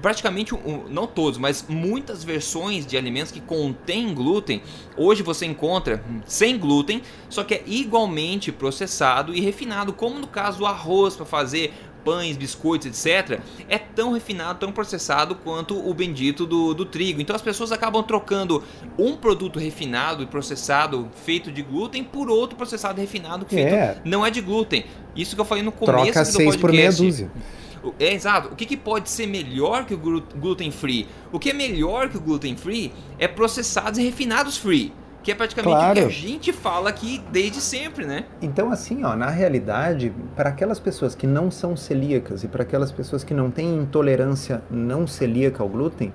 praticamente, 0.00 0.54
não 0.88 1.06
todos, 1.06 1.38
mas 1.38 1.64
muitas 1.68 2.22
versões 2.24 2.86
de 2.86 2.96
alimentos 2.96 3.32
que 3.32 3.40
contêm 3.40 4.14
glúten, 4.14 4.62
hoje 4.96 5.22
você 5.22 5.46
encontra 5.46 6.02
sem 6.26 6.58
glúten, 6.58 7.02
só 7.28 7.44
que 7.44 7.54
é 7.54 7.62
igualmente 7.66 8.52
processado 8.52 9.34
e 9.34 9.40
refinado, 9.40 9.92
como 9.92 10.18
no 10.18 10.26
caso 10.26 10.58
do 10.58 10.66
arroz 10.66 11.16
para 11.16 11.26
fazer 11.26 11.72
pães, 12.04 12.36
biscoitos, 12.36 12.86
etc., 12.86 13.40
é 13.68 13.76
tão 13.76 14.12
refinado, 14.12 14.60
tão 14.60 14.72
processado 14.72 15.34
quanto 15.34 15.78
o 15.78 15.92
bendito 15.92 16.46
do, 16.46 16.72
do 16.72 16.86
trigo. 16.86 17.20
Então 17.20 17.36
as 17.36 17.42
pessoas 17.42 17.70
acabam 17.70 18.02
trocando 18.02 18.62
um 18.98 19.16
produto 19.16 19.58
refinado 19.58 20.22
e 20.22 20.26
processado 20.26 21.08
feito 21.24 21.52
de 21.52 21.60
glúten 21.60 22.02
por 22.02 22.30
outro 22.30 22.56
processado 22.56 22.98
e 22.98 23.02
refinado 23.02 23.44
que 23.44 23.58
é. 23.60 24.00
não 24.04 24.24
é 24.24 24.30
de 24.30 24.40
glúten. 24.40 24.84
Isso 25.14 25.34
que 25.34 25.40
eu 25.40 25.44
falei 25.44 25.62
no 25.62 25.72
começo 25.72 26.12
Troca 26.12 26.20
do 26.22 26.26
seis 26.26 26.36
podcast. 26.36 26.60
por 26.60 26.72
meia 26.72 26.92
dúzia. 26.92 27.30
É 27.98 28.12
exato. 28.12 28.48
O 28.48 28.56
que, 28.56 28.66
que 28.66 28.76
pode 28.76 29.10
ser 29.10 29.26
melhor 29.26 29.84
que 29.84 29.94
o 29.94 29.98
gluten 29.98 30.70
free? 30.70 31.06
O 31.32 31.38
que 31.38 31.50
é 31.50 31.52
melhor 31.52 32.08
que 32.08 32.16
o 32.16 32.20
gluten 32.20 32.56
free 32.56 32.92
é 33.18 33.28
processados 33.28 33.98
e 33.98 34.02
refinados 34.02 34.56
free. 34.56 34.92
Que 35.22 35.32
é 35.32 35.34
praticamente 35.34 35.76
claro. 35.76 35.90
o 35.92 35.94
que 35.94 36.08
a 36.08 36.08
gente 36.08 36.52
fala 36.52 36.88
aqui 36.88 37.22
desde 37.30 37.60
sempre, 37.60 38.06
né? 38.06 38.24
Então, 38.40 38.70
assim, 38.70 39.04
ó, 39.04 39.14
na 39.14 39.28
realidade, 39.28 40.12
para 40.34 40.48
aquelas 40.48 40.78
pessoas 40.78 41.14
que 41.14 41.26
não 41.26 41.50
são 41.50 41.76
celíacas 41.76 42.44
e 42.44 42.48
para 42.48 42.62
aquelas 42.62 42.92
pessoas 42.92 43.24
que 43.24 43.34
não 43.34 43.50
têm 43.50 43.78
intolerância 43.78 44.62
não 44.70 45.06
celíaca 45.06 45.62
ao 45.62 45.68
glúten, 45.68 46.14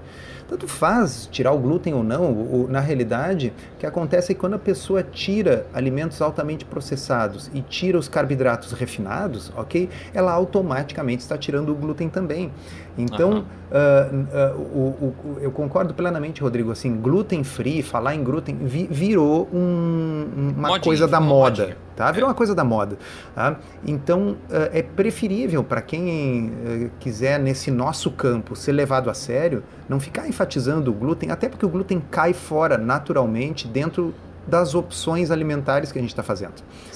tanto 0.53 0.67
faz 0.67 1.27
tirar 1.31 1.51
o 1.51 1.57
glúten 1.57 1.95
ou 1.95 2.03
não. 2.03 2.67
Na 2.69 2.79
realidade, 2.79 3.51
o 3.75 3.79
que 3.79 3.87
acontece 3.87 4.31
é 4.31 4.35
que 4.35 4.39
quando 4.39 4.53
a 4.53 4.59
pessoa 4.59 5.01
tira 5.01 5.65
alimentos 5.73 6.21
altamente 6.21 6.63
processados 6.63 7.49
e 7.53 7.61
tira 7.61 7.97
os 7.97 8.07
carboidratos 8.07 8.71
refinados, 8.71 9.51
ok? 9.55 9.89
Ela 10.13 10.31
automaticamente 10.31 11.23
está 11.23 11.37
tirando 11.37 11.69
o 11.69 11.75
glúten 11.75 12.07
também. 12.07 12.51
Então, 12.97 13.45
uhum. 13.71 14.25
uh, 14.31 15.13
uh, 15.31 15.37
eu 15.41 15.51
concordo 15.51 15.93
plenamente, 15.93 16.41
Rodrigo. 16.41 16.71
Assim, 16.71 16.95
glúten 16.95 17.43
free, 17.43 17.81
falar 17.81 18.15
em 18.15 18.23
glúten 18.23 18.57
vi, 18.61 18.87
virou 18.89 19.49
um, 19.51 20.27
uma 20.35 20.69
modinha, 20.69 20.79
coisa 20.79 21.07
da 21.07 21.19
moda. 21.19 21.61
Modinha. 21.63 21.77
Tá? 21.95 22.11
Virou 22.11 22.27
é. 22.27 22.29
uma 22.31 22.35
coisa 22.35 22.55
da 22.55 22.63
moda. 22.63 22.97
Tá? 23.33 23.57
Então, 23.85 24.35
uh, 24.49 24.69
é 24.71 24.81
preferível 24.81 25.63
para 25.63 25.81
quem 25.81 26.91
quiser, 26.99 27.39
nesse 27.39 27.71
nosso 27.71 28.11
campo, 28.11 28.55
ser 28.55 28.71
levado 28.71 29.09
a 29.09 29.13
sério, 29.13 29.63
não 29.89 29.99
ficar 29.99 30.27
enfatizando 30.27 30.91
o 30.91 30.93
glúten, 30.93 31.31
até 31.31 31.49
porque 31.49 31.65
o 31.65 31.69
glúten 31.69 32.01
cai 32.11 32.33
fora 32.33 32.77
naturalmente 32.77 33.67
dentro 33.67 34.13
das 34.47 34.75
opções 34.75 35.31
alimentares 35.31 35.91
que 35.91 35.97
a 35.97 36.01
gente 36.01 36.11
está 36.11 36.23
fazendo. 36.23 36.53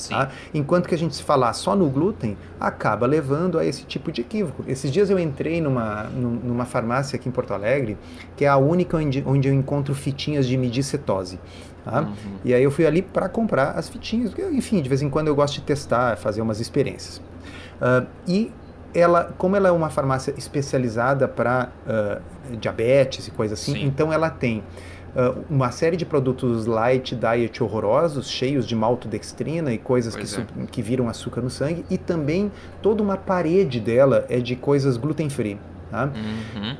Tá? 0.09 0.29
Enquanto 0.53 0.87
que 0.87 0.95
a 0.95 0.97
gente 0.97 1.15
se 1.15 1.23
falar 1.23 1.53
só 1.53 1.75
no 1.75 1.89
glúten, 1.89 2.37
acaba 2.59 3.05
levando 3.05 3.57
a 3.57 3.65
esse 3.65 3.83
tipo 3.83 4.11
de 4.11 4.21
equívoco. 4.21 4.63
Esses 4.67 4.91
dias 4.91 5.09
eu 5.09 5.17
entrei 5.17 5.61
numa, 5.61 6.03
numa 6.03 6.65
farmácia 6.65 7.15
aqui 7.15 7.29
em 7.29 7.31
Porto 7.31 7.53
Alegre, 7.53 7.97
que 8.35 8.45
é 8.45 8.47
a 8.47 8.57
única 8.57 8.97
onde, 8.97 9.23
onde 9.25 9.47
eu 9.47 9.53
encontro 9.53 9.95
fitinhas 9.95 10.47
de 10.47 10.57
medir 10.57 10.83
cetose. 10.83 11.39
Tá? 11.85 12.01
Uhum. 12.01 12.15
E 12.43 12.53
aí 12.53 12.63
eu 12.63 12.71
fui 12.71 12.85
ali 12.85 13.01
para 13.01 13.29
comprar 13.29 13.71
as 13.71 13.87
fitinhas, 13.87 14.33
enfim, 14.51 14.81
de 14.81 14.89
vez 14.89 15.01
em 15.01 15.09
quando 15.09 15.27
eu 15.27 15.35
gosto 15.35 15.55
de 15.55 15.61
testar, 15.61 16.17
fazer 16.17 16.41
umas 16.41 16.59
experiências. 16.59 17.21
Uh, 17.79 18.05
e 18.27 18.51
ela, 18.93 19.33
como 19.37 19.55
ela 19.55 19.69
é 19.69 19.71
uma 19.71 19.89
farmácia 19.89 20.33
especializada 20.37 21.27
para 21.27 21.69
uh, 21.85 22.57
diabetes 22.57 23.27
e 23.27 23.31
coisas 23.31 23.59
assim, 23.59 23.73
Sim. 23.73 23.85
então 23.85 24.11
ela 24.11 24.29
tem 24.29 24.63
uh, 25.17 25.43
uma 25.49 25.71
série 25.71 25.97
de 25.97 26.05
produtos 26.05 26.65
light 26.65 27.15
diet 27.15 27.63
horrorosos, 27.63 28.29
cheios 28.29 28.65
de 28.67 28.75
maltodextrina 28.75 29.73
e 29.73 29.77
coisas 29.77 30.15
que, 30.15 30.23
é. 30.23 30.65
que 30.67 30.81
viram 30.81 31.09
açúcar 31.09 31.41
no 31.41 31.49
sangue, 31.49 31.83
e 31.89 31.97
também 31.97 32.51
toda 32.81 33.01
uma 33.01 33.17
parede 33.17 33.79
dela 33.79 34.25
é 34.29 34.39
de 34.39 34.55
coisas 34.55 34.95
gluten 34.95 35.29
free. 35.29 35.59
Tá? 35.89 36.05
Uhum. 36.05 36.77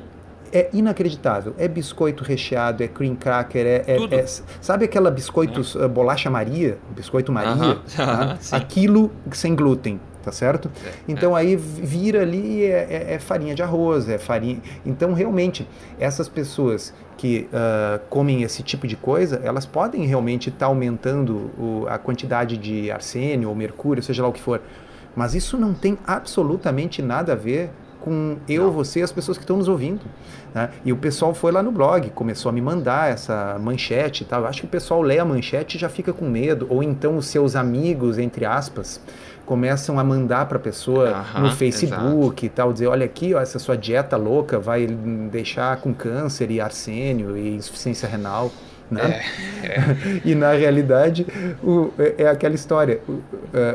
É 0.50 0.70
inacreditável. 0.72 1.54
É 1.58 1.68
biscoito 1.68 2.24
recheado, 2.24 2.82
é 2.82 2.88
cream 2.88 3.14
cracker, 3.14 3.66
é. 3.66 3.84
é, 3.86 4.14
é 4.14 4.24
sabe 4.60 4.84
aquela 4.86 5.10
biscoitos, 5.10 5.76
é. 5.76 5.84
uh, 5.84 5.88
bolacha 5.88 6.30
Maria? 6.30 6.78
Biscoito 6.94 7.32
Maria? 7.32 7.52
Uhum. 7.52 7.78
Tá? 7.96 8.38
Aquilo 8.56 9.10
sem 9.32 9.54
glúten 9.54 10.00
tá 10.22 10.32
certo? 10.32 10.70
É, 10.84 10.92
então 11.06 11.36
é. 11.36 11.40
aí 11.40 11.56
vira 11.56 12.22
ali 12.22 12.64
é, 12.64 12.86
é, 12.90 13.14
é, 13.14 13.18
farinha 13.18 13.54
de 13.54 13.62
arroz, 13.62 14.08
é 14.08 14.18
farinha. 14.18 14.60
Então 14.84 15.12
realmente 15.12 15.66
essas 15.98 16.28
pessoas 16.28 16.94
que 17.16 17.48
uh, 17.52 18.00
comem 18.08 18.42
esse 18.42 18.62
tipo 18.62 18.86
de 18.86 18.96
coisa, 18.96 19.40
elas 19.42 19.66
podem 19.66 20.06
realmente 20.06 20.48
estar 20.48 20.60
tá 20.60 20.66
aumentando 20.66 21.50
o, 21.58 21.86
a 21.88 21.98
quantidade 21.98 22.56
de 22.56 22.90
arsênio 22.90 23.48
ou 23.48 23.54
mercúrio, 23.54 24.02
seja 24.02 24.22
lá 24.22 24.28
o 24.28 24.32
que 24.32 24.40
for. 24.40 24.62
Mas 25.16 25.34
isso 25.34 25.58
não 25.58 25.74
tem 25.74 25.98
absolutamente 26.06 27.02
nada 27.02 27.32
a 27.32 27.36
ver 27.36 27.70
com 28.00 28.36
eu, 28.48 28.64
não. 28.64 28.72
você 28.72 29.00
e 29.00 29.02
as 29.02 29.12
pessoas 29.12 29.36
que 29.36 29.44
estão 29.44 29.56
nos 29.56 29.68
ouvindo. 29.68 30.00
Né? 30.54 30.70
E 30.84 30.92
o 30.92 30.96
pessoal 30.96 31.34
foi 31.34 31.52
lá 31.52 31.62
no 31.62 31.72
blog, 31.72 32.08
começou 32.10 32.50
a 32.50 32.52
me 32.52 32.60
mandar 32.60 33.10
essa 33.10 33.58
manchete 33.60 34.22
e 34.22 34.26
tal. 34.26 34.42
Eu 34.42 34.46
acho 34.46 34.60
que 34.60 34.66
o 34.66 34.70
pessoal 34.70 35.02
lê 35.02 35.18
a 35.18 35.24
manchete 35.24 35.76
e 35.76 35.80
já 35.80 35.88
fica 35.88 36.12
com 36.12 36.28
medo, 36.28 36.66
ou 36.70 36.82
então 36.82 37.16
os 37.16 37.26
seus 37.26 37.56
amigos, 37.56 38.18
entre 38.18 38.44
aspas, 38.44 39.00
começam 39.48 39.98
a 39.98 40.04
mandar 40.04 40.44
para 40.44 40.58
a 40.58 40.60
pessoa 40.60 41.24
no 41.40 41.50
Facebook 41.52 42.44
exato. 42.44 42.44
e 42.44 42.48
tal, 42.50 42.70
dizer, 42.70 42.86
olha 42.86 43.06
aqui, 43.06 43.32
ó, 43.32 43.40
essa 43.40 43.58
sua 43.58 43.78
dieta 43.78 44.14
louca 44.14 44.58
vai 44.58 44.86
deixar 44.86 45.78
com 45.78 45.94
câncer 45.94 46.50
e 46.50 46.60
arsênio 46.60 47.34
e 47.34 47.56
insuficiência 47.56 48.06
renal. 48.06 48.52
Né? 48.90 49.22
É, 49.62 49.66
é. 49.66 50.20
e 50.24 50.34
na 50.34 50.52
realidade 50.52 51.26
o, 51.62 51.90
é, 51.98 52.24
é 52.24 52.28
aquela 52.28 52.54
história. 52.54 53.00
O, 53.08 53.12
uh, 53.12 53.22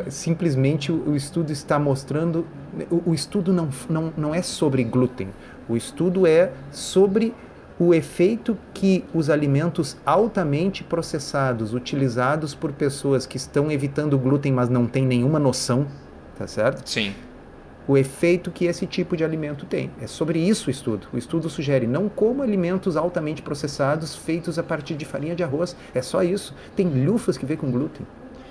simplesmente 0.10 0.92
o, 0.92 1.10
o, 1.10 1.16
estudo 1.16 1.52
está 1.52 1.80
mostrando. 1.80 2.46
O, 2.92 3.10
o 3.10 3.14
estudo 3.16 3.52
não, 3.52 3.70
não, 3.90 4.14
não 4.16 4.36
é 4.36 4.44
sobre 4.44 4.84
glúten. 4.84 5.30
O 5.68 5.76
estudo 5.76 6.28
é 6.28 6.52
sobre 6.72 7.34
o 7.80 7.94
efeito 7.94 8.58
que 8.74 9.04
os 9.14 9.30
alimentos 9.30 9.98
altamente 10.06 10.84
processados, 10.84 11.74
utilizados 11.74 12.54
por 12.54 12.72
pessoas 12.72 13.26
que 13.26 13.38
estão 13.38 13.72
evitando 13.72 14.18
glúten, 14.18 14.52
mas 14.52 14.70
não 14.70 14.86
têm 14.86 15.06
nenhuma 15.06 15.40
noção, 15.40 15.88
tá 16.38 16.48
certo? 16.48 16.88
Sim. 16.88 17.14
O 17.88 17.98
efeito 17.98 18.50
que 18.50 18.66
esse 18.66 18.86
tipo 18.86 19.18
de 19.18 19.26
alimento 19.26 19.66
tem. 19.66 19.92
É 20.02 20.08
sobre 20.08 20.40
isso 20.40 20.70
o 20.70 20.72
estudo. 20.72 21.08
O 21.12 21.18
estudo 21.18 21.50
sugere 21.50 21.86
não 21.86 22.08
como 22.08 22.42
alimentos 22.42 22.96
altamente 22.96 23.42
processados 23.42 24.16
feitos 24.16 24.58
a 24.58 24.64
partir 24.64 24.96
de 24.96 25.04
farinha 25.04 25.36
de 25.36 25.44
arroz. 25.44 25.76
É 25.94 26.02
só 26.02 26.24
isso. 26.24 26.56
Tem 26.78 26.88
lufas 26.88 27.38
que 27.38 27.46
vêm 27.46 27.58
com 27.58 27.70
glúten. 27.70 28.06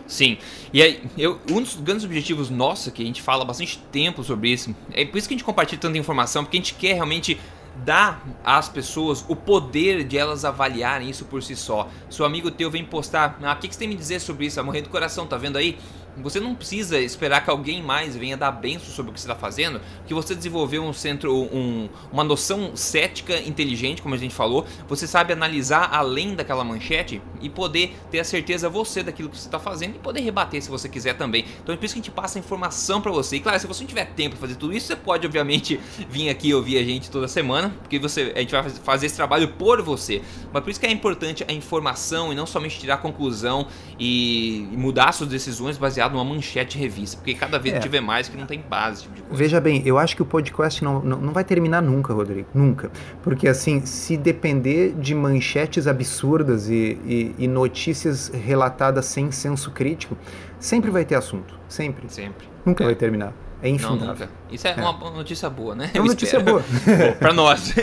Sim, 0.07 0.37
e 0.73 0.83
aí, 0.83 1.03
eu, 1.17 1.39
um 1.51 1.63
dos 1.63 1.77
grandes 1.77 2.05
objetivos 2.05 2.51
nossos, 2.51 2.93
que 2.93 3.03
a 3.03 3.07
gente 3.07 3.23
fala 3.23 3.47
bastante 3.47 3.79
tempo 3.91 4.23
sobre 4.23 4.51
isso, 4.51 4.75
é 4.93 5.07
por 5.07 5.17
isso 5.17 5.27
que 5.27 5.33
a 5.33 5.37
gente 5.39 5.45
compartilha 5.45 5.81
tanta 5.81 5.97
informação, 5.97 6.45
porque 6.45 6.59
a 6.59 6.61
gente 6.61 6.75
quer 6.75 6.95
realmente 6.95 7.41
dá 7.77 8.21
às 8.45 8.69
pessoas 8.69 9.25
o 9.29 9.37
poder 9.37 10.05
de 10.05 10.19
elas 10.19 10.45
avaliarem 10.45 11.09
isso 11.09 11.25
por 11.25 11.43
si 11.43 11.57
só. 11.57 11.89
Seu 12.11 12.25
amigo 12.25 12.51
teu 12.51 12.71
vem 12.71 12.85
postar, 12.85 13.39
ah, 13.43 13.53
o 13.53 13.57
que, 13.57 13.69
que 13.69 13.75
você 13.75 13.81
tem 13.81 13.89
a 13.89 13.91
me 13.91 13.97
dizer 13.97 14.21
sobre 14.21 14.47
isso? 14.47 14.57
Tá 14.57 14.63
morrendo 14.63 14.85
do 14.85 14.91
coração, 14.91 15.27
tá 15.27 15.37
vendo 15.37 15.57
aí? 15.57 15.79
Você 16.19 16.39
não 16.39 16.55
precisa 16.55 17.01
esperar 17.01 17.43
que 17.43 17.49
alguém 17.49 17.83
mais 17.83 18.15
venha 18.15 18.37
dar 18.37 18.53
benção 18.53 18.91
sobre 18.91 19.11
o 19.11 19.15
que 19.15 19.21
você 19.21 19.27
está 19.27 19.35
fazendo, 19.35 19.81
que 20.07 20.13
você 20.13 20.35
desenvolveu 20.35 20.83
um 20.85 20.93
centro, 20.93 21.35
um, 21.35 21.89
uma 22.13 22.23
noção 22.23 22.77
cética 22.77 23.39
inteligente, 23.41 24.03
como 24.03 24.15
a 24.15 24.19
gente 24.19 24.35
falou. 24.35 24.67
Você 24.89 25.07
sabe 25.07 25.33
analisar 25.33 25.89
além 25.91 26.35
daquela 26.35 26.63
manchete 26.63 27.23
e 27.41 27.49
poder 27.49 27.97
ter 28.11 28.21
a 28.21 28.25
certeza 28.25 28.69
você 28.69 29.03
daquilo 29.03 29.31
que 29.31 29.39
você 29.39 29.49
está 29.49 29.59
fazendo 29.59 29.97
e 29.97 29.99
poder 29.99 30.21
rebater 30.21 30.63
se 30.63 30.69
você 30.69 30.87
quiser 30.87 31.17
também. 31.17 31.47
Então 31.63 31.75
é 31.75 31.79
por 31.79 31.85
isso 31.87 31.95
que 31.95 32.01
a 32.01 32.03
gente 32.03 32.11
passa 32.11 32.39
a 32.39 32.41
informação 32.41 33.01
para 33.01 33.11
você. 33.11 33.37
E 33.37 33.41
claro, 33.41 33.59
se 33.59 33.67
você 33.67 33.83
não 33.83 33.89
tiver 33.89 34.05
tempo 34.05 34.37
para 34.37 34.47
fazer 34.47 34.57
tudo 34.57 34.75
isso, 34.75 34.89
você 34.89 34.97
pode 34.97 35.27
obviamente 35.27 35.81
vir 36.11 36.29
aqui 36.29 36.53
ouvir 36.53 36.77
a 36.77 36.85
gente 36.85 37.11
toda 37.11 37.27
semana, 37.27 37.71
porque 37.81 37.99
você, 37.99 38.33
a 38.37 38.41
gente 38.41 38.53
vai 38.53 38.69
fazer 38.69 39.07
esse 39.07 39.17
trabalho 39.17 39.49
por 39.49 39.81
você. 39.81 40.21
Mas 40.53 40.63
por 40.63 40.69
isso 40.69 40.79
que 40.79 40.87
é 40.87 40.91
importante 40.91 41.43
a 41.49 41.53
informação 41.53 42.31
e 42.31 42.37
não 42.37 42.47
somente 42.47 42.79
tirar 42.79 42.99
conclusão 42.99 43.67
e 43.99 44.69
mudar 44.73 45.13
suas 45.13 45.31
decisões 45.31 45.79
baseadas 45.79 46.02
baseado 46.03 46.13
numa 46.13 46.25
manchete 46.25 46.77
de 46.77 46.83
revista, 46.83 47.17
porque 47.17 47.35
cada 47.35 47.59
vez 47.59 47.77
é. 47.77 47.79
tiver 47.79 48.01
mais 48.01 48.29
que 48.29 48.37
não 48.37 48.47
tem 48.47 48.61
base. 48.61 49.03
Tipo 49.03 49.35
Veja 49.35 49.61
bem, 49.61 49.83
eu 49.85 49.99
acho 49.99 50.17
que 50.17 50.23
o 50.23 50.25
podcast 50.25 50.83
não, 50.83 51.01
não, 51.01 51.19
não 51.19 51.33
vai 51.33 51.45
terminar 51.45 51.81
nunca, 51.81 52.13
Rodrigo, 52.13 52.49
nunca. 52.55 52.91
Porque 53.23 53.49
assim, 53.49 53.85
se 53.87 54.17
depender 54.17 54.95
de 54.95 55.15
manchetes 55.15 55.87
absurdas 55.87 56.69
e, 56.69 56.99
e, 57.05 57.35
e 57.39 57.49
notícias 57.49 58.29
relatadas 58.29 59.07
sem 59.07 59.31
senso 59.31 59.71
crítico, 59.71 60.17
sempre 60.59 60.91
vai 60.91 61.05
ter 61.05 61.15
assunto, 61.15 61.59
sempre. 61.69 62.09
Sempre. 62.09 62.49
Nunca 62.65 62.85
é. 62.85 62.87
vai 62.87 62.95
terminar. 62.95 63.33
É 63.63 63.69
infindável. 63.69 63.99
Não, 63.99 64.07
nunca. 64.09 64.31
Isso 64.51 64.67
é, 64.67 64.73
é, 64.73 64.83
uma 64.83 65.11
notícia 65.11 65.49
boa, 65.49 65.75
né? 65.75 65.91
É 65.95 66.01
uma 66.01 66.09
notícia 66.09 66.41
boa. 66.41 66.61
bom, 66.85 67.13
pra 67.19 67.33
nós. 67.35 67.75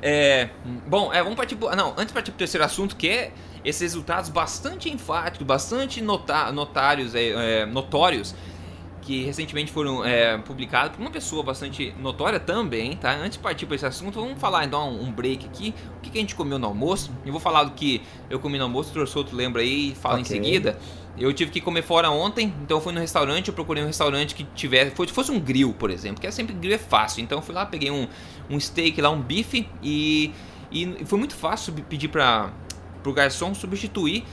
É, 0.00 0.48
bom, 0.86 1.12
é, 1.12 1.22
vamos 1.22 1.36
partir. 1.36 1.58
Não, 1.76 1.90
antes 1.92 2.06
de 2.06 2.12
partir 2.12 2.30
pro 2.30 2.38
terceiro 2.38 2.64
assunto, 2.64 2.94
que 2.94 3.08
é 3.08 3.32
esses 3.64 3.80
resultados 3.80 4.30
bastante 4.30 4.90
enfáticos, 4.90 5.46
bastante 5.46 6.00
nota, 6.00 6.50
notários, 6.52 7.14
é, 7.14 7.60
é, 7.60 7.66
notórios, 7.66 8.34
que 9.02 9.24
recentemente 9.24 9.70
foram 9.70 10.04
é, 10.04 10.38
publicados 10.38 10.96
por 10.96 11.02
uma 11.02 11.10
pessoa 11.10 11.42
bastante 11.42 11.92
notória 12.00 12.38
também, 12.38 12.96
tá? 12.96 13.12
Antes 13.12 13.32
de 13.32 13.40
partir 13.40 13.66
para 13.66 13.74
esse 13.74 13.84
assunto, 13.84 14.20
vamos 14.20 14.40
falar 14.40 14.64
então 14.64 14.94
um 14.94 15.10
break 15.10 15.44
aqui. 15.44 15.74
O 15.98 16.00
que, 16.00 16.10
que 16.10 16.18
a 16.18 16.20
gente 16.20 16.34
comeu 16.34 16.58
no 16.58 16.66
almoço? 16.68 17.10
Eu 17.26 17.32
vou 17.32 17.40
falar 17.40 17.64
do 17.64 17.72
que 17.72 18.00
eu 18.30 18.38
comi 18.38 18.58
no 18.58 18.64
almoço, 18.64 18.90
o 18.90 18.94
Torçoto 18.94 19.34
lembra 19.34 19.60
aí 19.60 19.90
e 19.90 19.94
fala 19.94 20.20
okay. 20.20 20.22
em 20.22 20.42
seguida. 20.42 20.78
Eu 21.18 21.32
tive 21.32 21.50
que 21.50 21.60
comer 21.60 21.82
fora 21.82 22.10
ontem, 22.10 22.54
então 22.62 22.78
eu 22.78 22.80
fui 22.80 22.92
no 22.92 23.00
restaurante, 23.00 23.48
eu 23.48 23.54
procurei 23.54 23.82
um 23.82 23.86
restaurante 23.86 24.34
que 24.34 24.44
tivesse, 24.54 24.92
fosse 25.08 25.30
um 25.30 25.38
grill, 25.38 25.74
por 25.74 25.90
exemplo, 25.90 26.20
que 26.20 26.26
é 26.26 26.30
sempre 26.30 26.54
grill 26.54 26.74
é 26.74 26.78
fácil. 26.78 27.22
Então 27.22 27.38
eu 27.38 27.42
fui 27.42 27.54
lá, 27.54 27.66
peguei 27.66 27.90
um, 27.90 28.08
um 28.48 28.58
steak 28.58 29.00
lá, 29.00 29.10
um 29.10 29.20
bife 29.20 29.68
e, 29.82 30.32
e 30.70 31.04
foi 31.04 31.18
muito 31.18 31.34
fácil 31.34 31.74
pedir 31.88 32.08
para 32.08 32.50
pro 33.02 33.12
garçom 33.12 33.54
substituir 33.54 34.24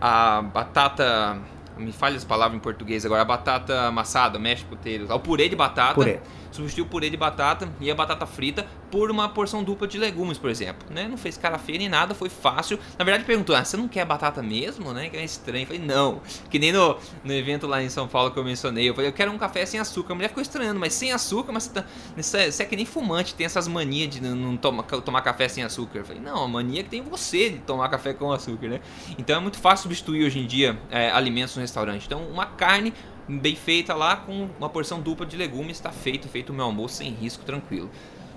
a 0.00 0.42
batata. 0.42 1.38
Me 1.76 1.92
falha 1.92 2.16
as 2.16 2.24
palavras 2.24 2.56
em 2.56 2.60
português 2.60 3.06
agora. 3.06 3.22
A 3.22 3.24
batata 3.24 3.82
amassada, 3.86 4.38
mexe 4.38 4.64
puteiros. 4.64 5.10
O 5.10 5.20
purê 5.20 5.48
de 5.48 5.54
batata. 5.54 5.94
Purê. 5.94 6.20
Substituir 6.50 6.82
o 6.82 6.86
purê 6.86 7.08
de 7.08 7.16
batata 7.16 7.68
e 7.80 7.90
a 7.90 7.94
batata 7.94 8.26
frita 8.26 8.66
por 8.90 9.10
uma 9.10 9.28
porção 9.28 9.62
dupla 9.62 9.86
de 9.86 9.98
legumes, 9.98 10.38
por 10.38 10.50
exemplo, 10.50 10.88
né? 10.90 11.06
Não 11.08 11.16
fez 11.16 11.36
cara 11.36 11.58
feia 11.58 11.78
nem 11.78 11.88
nada, 11.88 12.14
foi 12.14 12.28
fácil. 12.28 12.78
Na 12.98 13.04
verdade, 13.04 13.24
perguntou: 13.24 13.54
ah, 13.54 13.64
você 13.64 13.76
não 13.76 13.88
quer 13.88 14.04
batata 14.04 14.42
mesmo, 14.42 14.92
né? 14.92 15.08
Que 15.08 15.16
é 15.16 15.24
estranho. 15.24 15.62
Eu 15.62 15.66
falei: 15.66 15.82
não. 15.82 16.20
Que 16.50 16.58
nem 16.58 16.72
no, 16.72 16.96
no 17.24 17.32
evento 17.32 17.66
lá 17.66 17.82
em 17.82 17.88
São 17.88 18.08
Paulo 18.08 18.30
que 18.30 18.38
eu 18.38 18.44
mencionei. 18.44 18.88
Eu 18.88 18.94
falei: 18.94 19.10
eu 19.10 19.14
quero 19.14 19.30
um 19.30 19.38
café 19.38 19.64
sem 19.66 19.78
açúcar. 19.78 20.12
A 20.12 20.16
mulher 20.16 20.28
ficou 20.28 20.42
estranhando, 20.42 20.80
mas 20.80 20.94
sem 20.94 21.12
açúcar, 21.12 21.52
mas 21.52 21.64
você, 21.64 21.70
tá, 21.70 21.84
você 22.16 22.62
é 22.62 22.66
que 22.66 22.76
nem 22.76 22.84
fumante, 22.84 23.34
tem 23.34 23.46
essas 23.46 23.68
manias 23.68 24.10
de 24.10 24.20
não 24.20 24.56
toma, 24.56 24.82
tomar 24.82 25.22
café 25.22 25.48
sem 25.48 25.62
açúcar. 25.62 25.98
Eu 25.98 26.04
falei: 26.04 26.22
não, 26.22 26.44
a 26.44 26.48
mania 26.48 26.80
é 26.80 26.82
que 26.82 26.90
tem 26.90 27.02
você 27.02 27.50
de 27.50 27.58
tomar 27.58 27.88
café 27.88 28.12
com 28.12 28.32
açúcar, 28.32 28.68
né? 28.68 28.80
Então 29.18 29.36
é 29.36 29.40
muito 29.40 29.58
fácil 29.58 29.84
substituir 29.84 30.24
hoje 30.24 30.38
em 30.38 30.46
dia 30.46 30.78
é, 30.90 31.10
alimentos 31.10 31.54
no 31.54 31.62
restaurante. 31.62 32.06
Então, 32.06 32.22
uma 32.28 32.46
carne 32.46 32.92
bem 33.28 33.54
feita 33.54 33.94
lá 33.94 34.16
com 34.16 34.48
uma 34.58 34.68
porção 34.68 35.00
dupla 35.00 35.26
de 35.26 35.36
legumes 35.36 35.76
está 35.76 35.92
feito, 35.92 36.28
feito 36.28 36.50
o 36.50 36.54
meu 36.54 36.64
almoço 36.64 36.96
sem 36.96 37.10
risco, 37.12 37.44
tranquilo. 37.44 37.90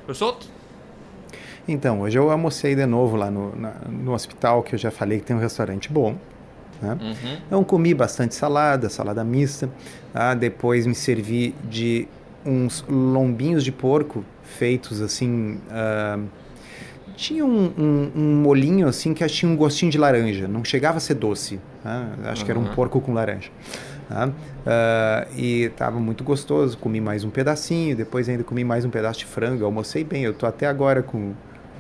Professor? 0.06 0.38
Então, 1.68 2.02
hoje 2.02 2.18
eu 2.18 2.30
almocei 2.32 2.76
de 2.76 2.86
novo 2.86 3.16
lá 3.16 3.30
no, 3.30 3.56
na, 3.56 3.74
no 3.90 4.14
hospital, 4.14 4.64
que 4.64 4.76
eu 4.76 4.80
já 4.80 4.92
falei 4.92 5.20
que 5.20 5.26
tem 5.26 5.36
um 5.36 5.40
restaurante 5.40 5.92
bom. 5.92 6.16
Né? 6.82 6.98
Uhum. 7.00 7.38
Então, 7.48 7.64
comi 7.64 7.94
bastante 7.94 8.36
salada, 8.36 8.90
salada 8.90 9.24
mista. 9.24 9.70
Tá? 10.12 10.34
Depois 10.34 10.86
me 10.88 10.96
servi 10.96 11.56
de 11.64 12.08
uns 12.46 12.84
lombinhos 12.90 13.64
de 13.64 13.72
porco 13.72 14.26
feitos 14.44 15.02
assim. 15.02 15.60
Uh, 15.70 16.28
tinha 17.16 17.46
um, 17.46 17.72
um, 17.78 18.12
um, 18.16 18.36
molinho 18.42 18.88
assim 18.88 19.14
que 19.14 19.26
tinha 19.28 19.52
um 19.52 19.56
gostinho 19.56 19.92
de 19.92 19.98
laranja, 19.98 20.48
não 20.48 20.64
chegava 20.64 20.98
a 20.98 21.00
ser 21.00 21.14
doce. 21.14 21.60
Né? 21.84 22.10
Acho 22.26 22.42
uhum. 22.42 22.46
que 22.46 22.52
era 22.52 22.60
um 22.60 22.66
porco 22.74 23.00
com 23.00 23.14
laranja. 23.14 23.50
Tá? 24.12 24.28
Uh, 24.28 25.40
e 25.40 25.62
estava 25.64 25.98
muito 26.00 26.22
gostoso. 26.22 26.78
Comi 26.78 27.00
mais 27.00 27.24
um 27.24 27.30
pedacinho, 27.30 27.96
depois 27.96 28.28
ainda 28.28 28.44
comi 28.44 28.64
mais 28.64 28.84
um 28.84 28.90
pedaço 28.90 29.20
de 29.20 29.26
frango. 29.26 29.64
Almocei 29.64 30.04
bem. 30.04 30.24
Eu 30.24 30.34
tô 30.34 30.46
até 30.46 30.68
agora 30.68 31.02
com, 31.02 31.34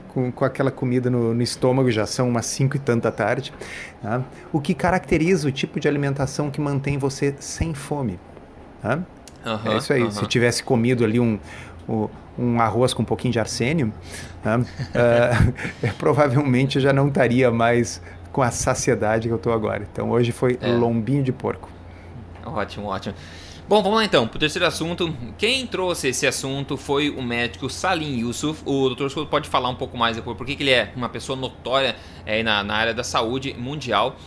com, 0.07 0.31
com 0.31 0.45
aquela 0.45 0.71
comida 0.71 1.09
no, 1.09 1.33
no, 1.33 1.41
estômago, 1.41 1.91
já 1.91 2.05
são 2.05 2.29
umas 2.29 2.45
5 2.45 2.77
e 2.77 2.79
tanta 2.79 3.11
tarde. 3.11 3.53
Tá? 4.01 4.21
O 4.53 4.61
que 4.61 4.73
caracteriza 4.73 5.49
o 5.49 5.51
tipo 5.51 5.77
de 5.77 5.89
alimentação 5.89 6.49
que 6.49 6.61
mantém 6.61 6.97
você 6.97 7.35
sem 7.39 7.73
fome. 7.73 8.17
Tá? 8.81 8.99
Uhum, 9.45 9.71
é 9.73 9.77
isso 9.77 9.91
aí. 9.91 10.09
Se 10.09 10.21
eu 10.21 10.27
tivesse 10.27 10.63
comido 10.63 11.03
ali 11.03 11.19
um, 11.19 11.37
um 12.39 12.61
arroz 12.61 12.93
com 12.93 13.01
um 13.01 13.05
pouquinho 13.05 13.33
de 13.33 13.39
arsênio, 13.41 13.91
uh, 14.45 15.93
provavelmente 15.97 16.77
eu 16.77 16.81
já 16.81 16.93
não 16.93 17.09
estaria 17.09 17.51
mais 17.51 18.01
com 18.31 18.41
a 18.41 18.51
saciedade 18.51 19.27
que 19.27 19.33
eu 19.33 19.37
estou 19.37 19.51
agora. 19.51 19.85
Então 19.91 20.09
hoje 20.11 20.31
foi 20.31 20.57
é. 20.61 20.71
lombinho 20.71 21.23
de 21.23 21.33
porco. 21.33 21.80
Ótimo, 22.45 22.87
ótimo. 22.87 23.15
Bom, 23.67 23.81
vamos 23.81 23.99
lá 23.99 24.03
então, 24.03 24.27
para 24.27 24.35
o 24.35 24.39
terceiro 24.39 24.65
assunto. 24.65 25.15
Quem 25.37 25.65
trouxe 25.65 26.09
esse 26.09 26.27
assunto 26.27 26.75
foi 26.75 27.09
o 27.09 27.21
médico 27.21 27.69
Salim 27.69 28.19
Yusuf. 28.19 28.61
O 28.65 28.89
Dr. 28.89 29.07
Souto 29.09 29.27
pode 29.27 29.47
falar 29.47 29.69
um 29.69 29.75
pouco 29.75 29.97
mais 29.97 30.15
depois, 30.15 30.35
porque 30.35 30.57
ele 30.59 30.71
é 30.71 30.91
uma 30.95 31.07
pessoa 31.07 31.37
notória 31.37 31.95
é, 32.25 32.43
na, 32.43 32.63
na 32.63 32.75
área 32.75 32.93
da 32.93 33.03
saúde 33.03 33.53
mundial. 33.53 34.17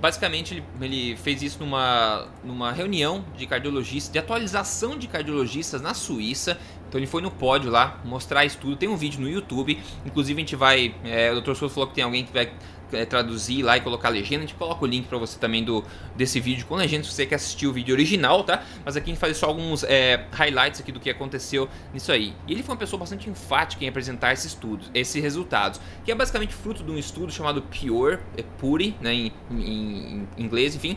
Basicamente, 0.00 0.54
ele, 0.54 0.64
ele, 0.80 1.16
fez 1.16 1.42
isso 1.42 1.58
numa, 1.60 2.28
numa 2.42 2.72
reunião 2.72 3.24
de 3.36 3.46
cardiologistas, 3.46 4.12
de 4.12 4.18
atualização 4.18 4.96
de 4.96 5.06
cardiologistas 5.06 5.82
na 5.82 5.92
Suíça. 5.92 6.58
Então 6.88 6.98
ele 6.98 7.06
foi 7.06 7.20
no 7.20 7.30
pódio 7.30 7.70
lá 7.70 8.00
mostrar 8.04 8.44
isso 8.44 8.58
tudo. 8.58 8.76
Tem 8.76 8.88
um 8.88 8.96
vídeo 8.96 9.20
no 9.20 9.28
YouTube. 9.28 9.78
Inclusive 10.06 10.38
a 10.38 10.40
gente 10.40 10.56
vai. 10.56 10.94
É, 11.04 11.32
o 11.32 11.40
Dr. 11.40 11.54
Souto 11.54 11.74
falou 11.74 11.88
que 11.88 11.94
tem 11.94 12.04
alguém 12.04 12.24
que 12.24 12.32
vai 12.32 12.52
é, 12.94 13.04
traduzir 13.04 13.62
lá 13.62 13.76
e 13.76 13.80
colocar 13.80 14.08
a 14.08 14.10
legenda, 14.10 14.44
a 14.44 14.46
gente 14.46 14.54
coloca 14.54 14.84
o 14.84 14.86
link 14.86 15.06
para 15.06 15.18
você 15.18 15.38
também 15.38 15.64
do 15.64 15.84
desse 16.16 16.40
vídeo 16.40 16.66
com 16.66 16.74
legenda 16.76 17.04
se 17.04 17.12
você 17.12 17.26
quer 17.26 17.36
assistir 17.36 17.66
o 17.66 17.72
vídeo 17.72 17.94
original, 17.94 18.44
tá? 18.44 18.62
Mas 18.84 18.96
aqui 18.96 19.10
a 19.10 19.14
gente 19.14 19.20
faz 19.20 19.36
só 19.36 19.46
alguns 19.46 19.84
é, 19.84 20.26
highlights 20.32 20.80
aqui 20.80 20.92
do 20.92 21.00
que 21.00 21.10
aconteceu 21.10 21.68
nisso 21.92 22.12
aí. 22.12 22.32
E 22.46 22.52
ele 22.52 22.62
foi 22.62 22.74
uma 22.74 22.78
pessoa 22.78 22.98
bastante 23.00 23.28
enfática 23.28 23.84
em 23.84 23.88
apresentar 23.88 24.32
esses 24.32 24.46
estudos, 24.46 24.90
esses 24.94 25.22
resultados, 25.22 25.80
que 26.04 26.12
é 26.12 26.14
basicamente 26.14 26.54
fruto 26.54 26.82
de 26.82 26.90
um 26.90 26.98
estudo 26.98 27.32
chamado 27.32 27.62
Pure, 27.62 28.18
é 28.36 28.42
Puri, 28.58 28.96
né, 29.00 29.12
em, 29.12 29.32
em, 29.50 30.26
em 30.36 30.44
inglês, 30.44 30.74
enfim, 30.74 30.96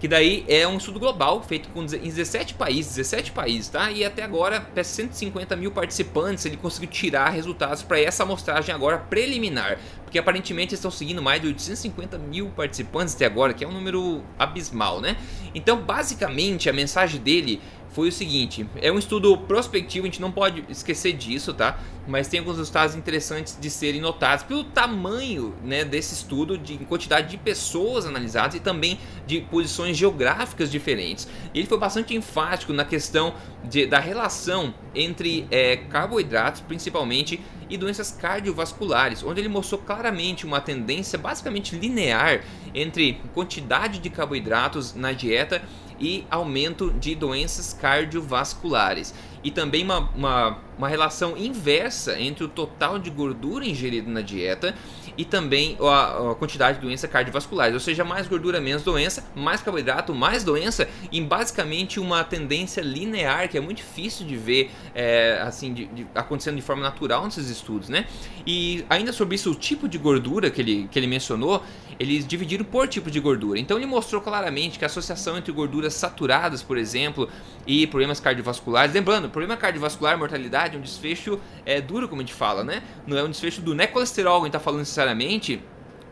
que 0.00 0.08
daí 0.08 0.44
é 0.48 0.66
um 0.66 0.76
estudo 0.76 0.98
global 0.98 1.42
feito 1.42 1.68
com, 1.70 1.82
em 1.82 1.86
17 1.86 2.54
países, 2.54 2.96
17 2.96 3.32
países, 3.32 3.68
tá? 3.68 3.90
E 3.90 4.04
até 4.04 4.22
agora, 4.22 4.60
para 4.60 4.84
150 4.84 5.56
mil 5.56 5.70
participantes, 5.70 6.44
ele 6.44 6.56
conseguiu 6.56 6.88
tirar 6.88 7.30
resultados 7.30 7.82
para 7.82 8.00
essa 8.00 8.22
amostragem 8.22 8.74
agora 8.74 8.98
preliminar 8.98 9.78
porque 10.14 10.20
aparentemente 10.20 10.76
estão 10.76 10.92
seguindo 10.92 11.20
mais 11.20 11.40
de 11.40 11.48
850 11.48 12.18
mil 12.18 12.48
participantes 12.50 13.16
até 13.16 13.26
agora, 13.26 13.52
que 13.52 13.64
é 13.64 13.66
um 13.66 13.72
número 13.72 14.22
abismal, 14.38 15.00
né? 15.00 15.16
Então, 15.52 15.82
basicamente, 15.82 16.70
a 16.70 16.72
mensagem 16.72 17.20
dele 17.20 17.60
foi 17.94 18.08
o 18.08 18.12
seguinte: 18.12 18.66
é 18.82 18.90
um 18.92 18.98
estudo 18.98 19.38
prospectivo, 19.38 20.04
a 20.04 20.10
gente 20.10 20.20
não 20.20 20.32
pode 20.32 20.64
esquecer 20.68 21.12
disso, 21.12 21.54
tá? 21.54 21.78
Mas 22.06 22.28
tem 22.28 22.40
alguns 22.40 22.58
resultados 22.58 22.94
interessantes 22.96 23.56
de 23.58 23.70
serem 23.70 24.00
notados 24.00 24.44
pelo 24.44 24.64
tamanho 24.64 25.54
né, 25.62 25.84
desse 25.84 26.12
estudo, 26.12 26.58
de 26.58 26.76
quantidade 26.78 27.28
de 27.30 27.38
pessoas 27.38 28.04
analisadas 28.04 28.56
e 28.56 28.60
também 28.60 28.98
de 29.26 29.40
posições 29.42 29.96
geográficas 29.96 30.70
diferentes. 30.70 31.26
Ele 31.54 31.66
foi 31.66 31.78
bastante 31.78 32.14
enfático 32.14 32.72
na 32.72 32.84
questão 32.84 33.34
de, 33.62 33.86
da 33.86 34.00
relação 34.00 34.74
entre 34.94 35.46
é, 35.50 35.76
carboidratos, 35.76 36.60
principalmente, 36.60 37.40
e 37.70 37.78
doenças 37.78 38.10
cardiovasculares, 38.10 39.22
onde 39.22 39.40
ele 39.40 39.48
mostrou 39.48 39.80
claramente 39.80 40.44
uma 40.44 40.60
tendência 40.60 41.18
basicamente 41.18 41.76
linear 41.76 42.44
entre 42.74 43.20
quantidade 43.32 43.98
de 44.00 44.10
carboidratos 44.10 44.94
na 44.94 45.12
dieta 45.12 45.62
e 45.98 46.26
aumento 46.30 46.90
de 46.92 47.14
doenças 47.14 47.72
cardiovasculares. 47.72 49.14
E 49.42 49.50
também 49.50 49.84
uma, 49.84 50.08
uma, 50.14 50.58
uma 50.78 50.88
relação 50.88 51.36
inversa 51.36 52.18
entre 52.18 52.44
o 52.44 52.48
total 52.48 52.98
de 52.98 53.10
gordura 53.10 53.66
ingerido 53.66 54.10
na 54.10 54.22
dieta 54.22 54.74
e 55.16 55.24
também 55.24 55.76
a, 55.80 56.30
a, 56.30 56.34
quantidade 56.34 56.78
de 56.78 56.86
doença 56.86 57.06
cardiovasculares, 57.06 57.74
ou 57.74 57.80
seja, 57.80 58.04
mais 58.04 58.26
gordura, 58.26 58.60
menos 58.60 58.82
doença, 58.82 59.24
mais 59.34 59.60
carboidrato, 59.60 60.14
mais 60.14 60.42
doença, 60.42 60.88
em 61.12 61.22
basicamente 61.22 62.00
uma 62.00 62.24
tendência 62.24 62.80
linear 62.80 63.48
que 63.48 63.56
é 63.56 63.60
muito 63.60 63.78
difícil 63.78 64.26
de 64.26 64.36
ver 64.36 64.70
é, 64.94 65.38
assim 65.42 65.72
de, 65.72 65.86
de, 65.86 66.06
acontecendo 66.14 66.56
de 66.56 66.62
forma 66.62 66.82
natural 66.82 67.24
nesses 67.24 67.48
estudos, 67.48 67.88
né? 67.88 68.06
E 68.46 68.84
ainda 68.88 69.12
sobre 69.12 69.36
isso, 69.36 69.50
o 69.50 69.54
tipo 69.54 69.88
de 69.88 69.98
gordura 69.98 70.50
que 70.50 70.60
ele, 70.60 70.88
que 70.90 70.98
ele 70.98 71.06
mencionou, 71.06 71.62
eles 71.98 72.26
dividiram 72.26 72.64
por 72.64 72.88
tipo 72.88 73.10
de 73.10 73.20
gordura. 73.20 73.58
Então 73.58 73.76
ele 73.76 73.86
mostrou 73.86 74.20
claramente 74.20 74.78
que 74.78 74.84
a 74.84 74.86
associação 74.86 75.38
entre 75.38 75.52
gorduras 75.52 75.94
saturadas, 75.94 76.62
por 76.62 76.76
exemplo, 76.76 77.28
e 77.66 77.86
problemas 77.86 78.20
cardiovasculares, 78.20 78.94
lembrando, 78.94 79.28
problema 79.28 79.56
cardiovascular, 79.56 80.18
mortalidade, 80.18 80.76
é 80.76 80.78
um 80.78 80.82
desfecho 80.82 81.40
é 81.64 81.80
duro, 81.80 82.08
como 82.08 82.20
a 82.20 82.24
gente 82.24 82.34
fala, 82.34 82.64
né? 82.64 82.82
Não 83.06 83.16
é 83.16 83.22
um 83.22 83.30
desfecho 83.30 83.60
do 83.60 83.74
não 83.74 83.84
é 83.84 83.86
colesterol 83.86 84.36
a 84.36 84.38
gente 84.38 84.48
está 84.48 84.60
falando 84.60 84.80
necessariamente, 84.80 85.60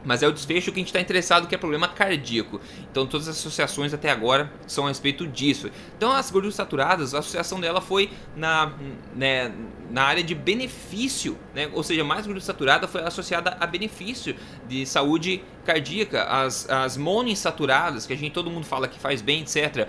mas 0.04 0.22
é 0.22 0.28
o 0.28 0.32
desfecho 0.32 0.72
que 0.72 0.78
a 0.78 0.80
gente 0.80 0.88
está 0.88 1.00
interessado, 1.00 1.46
que 1.46 1.54
é 1.54 1.58
problema 1.58 1.88
cardíaco. 1.88 2.60
Então, 2.90 3.06
todas 3.06 3.28
as 3.28 3.36
associações 3.38 3.94
até 3.94 4.10
agora 4.10 4.52
são 4.66 4.84
a 4.84 4.88
respeito 4.88 5.26
disso. 5.26 5.70
Então, 5.96 6.12
as 6.12 6.30
gorduras 6.30 6.54
saturadas, 6.54 7.14
a 7.14 7.18
associação 7.18 7.60
dela 7.60 7.80
foi 7.80 8.10
na, 8.36 8.72
né, 9.14 9.52
na 9.90 10.04
área 10.04 10.22
de 10.22 10.34
benefício, 10.34 11.38
né? 11.54 11.70
ou 11.72 11.82
seja, 11.82 12.02
mais 12.02 12.26
gordura 12.26 12.44
saturada 12.44 12.88
foi 12.88 13.02
associada 13.02 13.56
a 13.60 13.66
benefício 13.66 14.34
de 14.68 14.84
saúde 14.86 15.42
cardíaca. 15.64 16.24
As, 16.24 16.68
as 16.68 16.96
monoinsaturadas, 16.96 18.06
que 18.06 18.12
a 18.12 18.16
gente 18.16 18.32
todo 18.32 18.50
mundo 18.50 18.66
fala 18.66 18.88
que 18.88 18.98
faz 18.98 19.22
bem, 19.22 19.42
etc., 19.42 19.88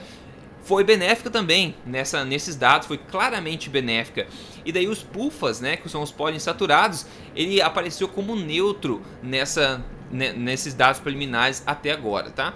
foi 0.64 0.84
benéfica 0.84 1.30
também 1.30 1.76
nessa, 1.86 2.24
nesses 2.24 2.56
dados, 2.56 2.88
foi 2.88 2.98
claramente 2.98 3.70
benéfica. 3.70 4.28
E 4.66 4.72
daí 4.72 4.88
os 4.88 5.04
PUFAs, 5.04 5.60
né, 5.60 5.76
que 5.76 5.90
são 5.90 6.02
os 6.02 6.12
poliinsaturados, 6.12 7.06
ele 7.36 7.62
apareceu 7.62 8.08
como 8.08 8.36
neutro 8.36 9.02
nessa 9.22 9.84
nesses 10.14 10.74
dados 10.74 11.00
preliminares 11.00 11.64
até 11.66 11.92
agora, 11.92 12.30
tá? 12.30 12.54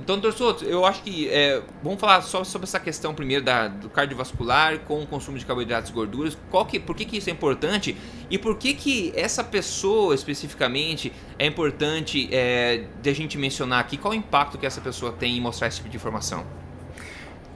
Então, 0.00 0.18
doutor 0.18 0.58
eu 0.62 0.84
acho 0.84 1.02
que 1.02 1.28
é, 1.28 1.62
vamos 1.82 2.00
falar 2.00 2.20
só 2.22 2.42
sobre 2.42 2.66
essa 2.66 2.80
questão 2.80 3.14
primeiro 3.14 3.44
da, 3.44 3.68
do 3.68 3.88
cardiovascular 3.88 4.80
com 4.80 5.02
o 5.02 5.06
consumo 5.06 5.38
de 5.38 5.46
carboidratos 5.46 5.90
e 5.90 5.92
gorduras. 5.92 6.36
Qual 6.50 6.66
que, 6.66 6.80
por 6.80 6.96
que, 6.96 7.04
que 7.04 7.16
isso 7.18 7.30
é 7.30 7.32
importante 7.32 7.96
e 8.28 8.36
por 8.36 8.58
que, 8.58 8.74
que 8.74 9.12
essa 9.14 9.44
pessoa 9.44 10.14
especificamente 10.14 11.12
é 11.38 11.46
importante 11.46 12.28
é, 12.32 12.84
de 13.00 13.08
a 13.08 13.14
gente 13.14 13.38
mencionar 13.38 13.80
aqui? 13.80 13.96
Qual 13.96 14.12
o 14.12 14.16
impacto 14.16 14.58
que 14.58 14.66
essa 14.66 14.80
pessoa 14.80 15.12
tem 15.12 15.36
em 15.36 15.40
mostrar 15.40 15.68
esse 15.68 15.76
tipo 15.76 15.88
de 15.88 15.96
informação? 15.96 16.44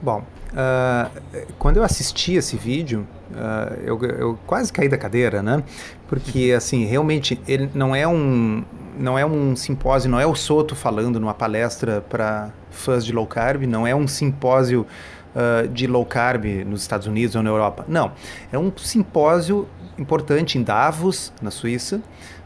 Bom, 0.00 0.24
uh, 0.52 1.52
quando 1.58 1.78
eu 1.78 1.82
assisti 1.82 2.34
esse 2.34 2.56
vídeo, 2.56 3.04
uh, 3.32 3.74
eu, 3.82 4.00
eu, 4.00 4.38
quase 4.46 4.72
caí 4.72 4.88
da 4.88 4.96
cadeira, 4.96 5.42
né? 5.42 5.64
Porque, 6.06 6.54
assim, 6.56 6.84
realmente 6.84 7.40
ele 7.48 7.68
não 7.74 7.96
é 7.96 8.06
um 8.06 8.64
não 8.98 9.18
é 9.18 9.24
um 9.24 9.54
simpósio, 9.54 10.10
não 10.10 10.20
é 10.20 10.26
o 10.26 10.34
Soto 10.34 10.74
falando 10.74 11.20
numa 11.20 11.34
palestra 11.34 12.00
para 12.00 12.50
fãs 12.70 13.04
de 13.04 13.12
low 13.12 13.26
carb, 13.26 13.62
não 13.62 13.86
é 13.86 13.94
um 13.94 14.06
simpósio 14.06 14.86
uh, 15.34 15.68
de 15.68 15.86
low 15.86 16.04
carb 16.04 16.44
nos 16.66 16.82
Estados 16.82 17.06
Unidos 17.06 17.36
ou 17.36 17.42
na 17.42 17.50
Europa. 17.50 17.84
Não, 17.88 18.12
é 18.52 18.58
um 18.58 18.72
simpósio 18.76 19.68
importante 19.98 20.58
em 20.58 20.62
Davos, 20.62 21.32
na 21.40 21.50
Suíça, 21.50 21.96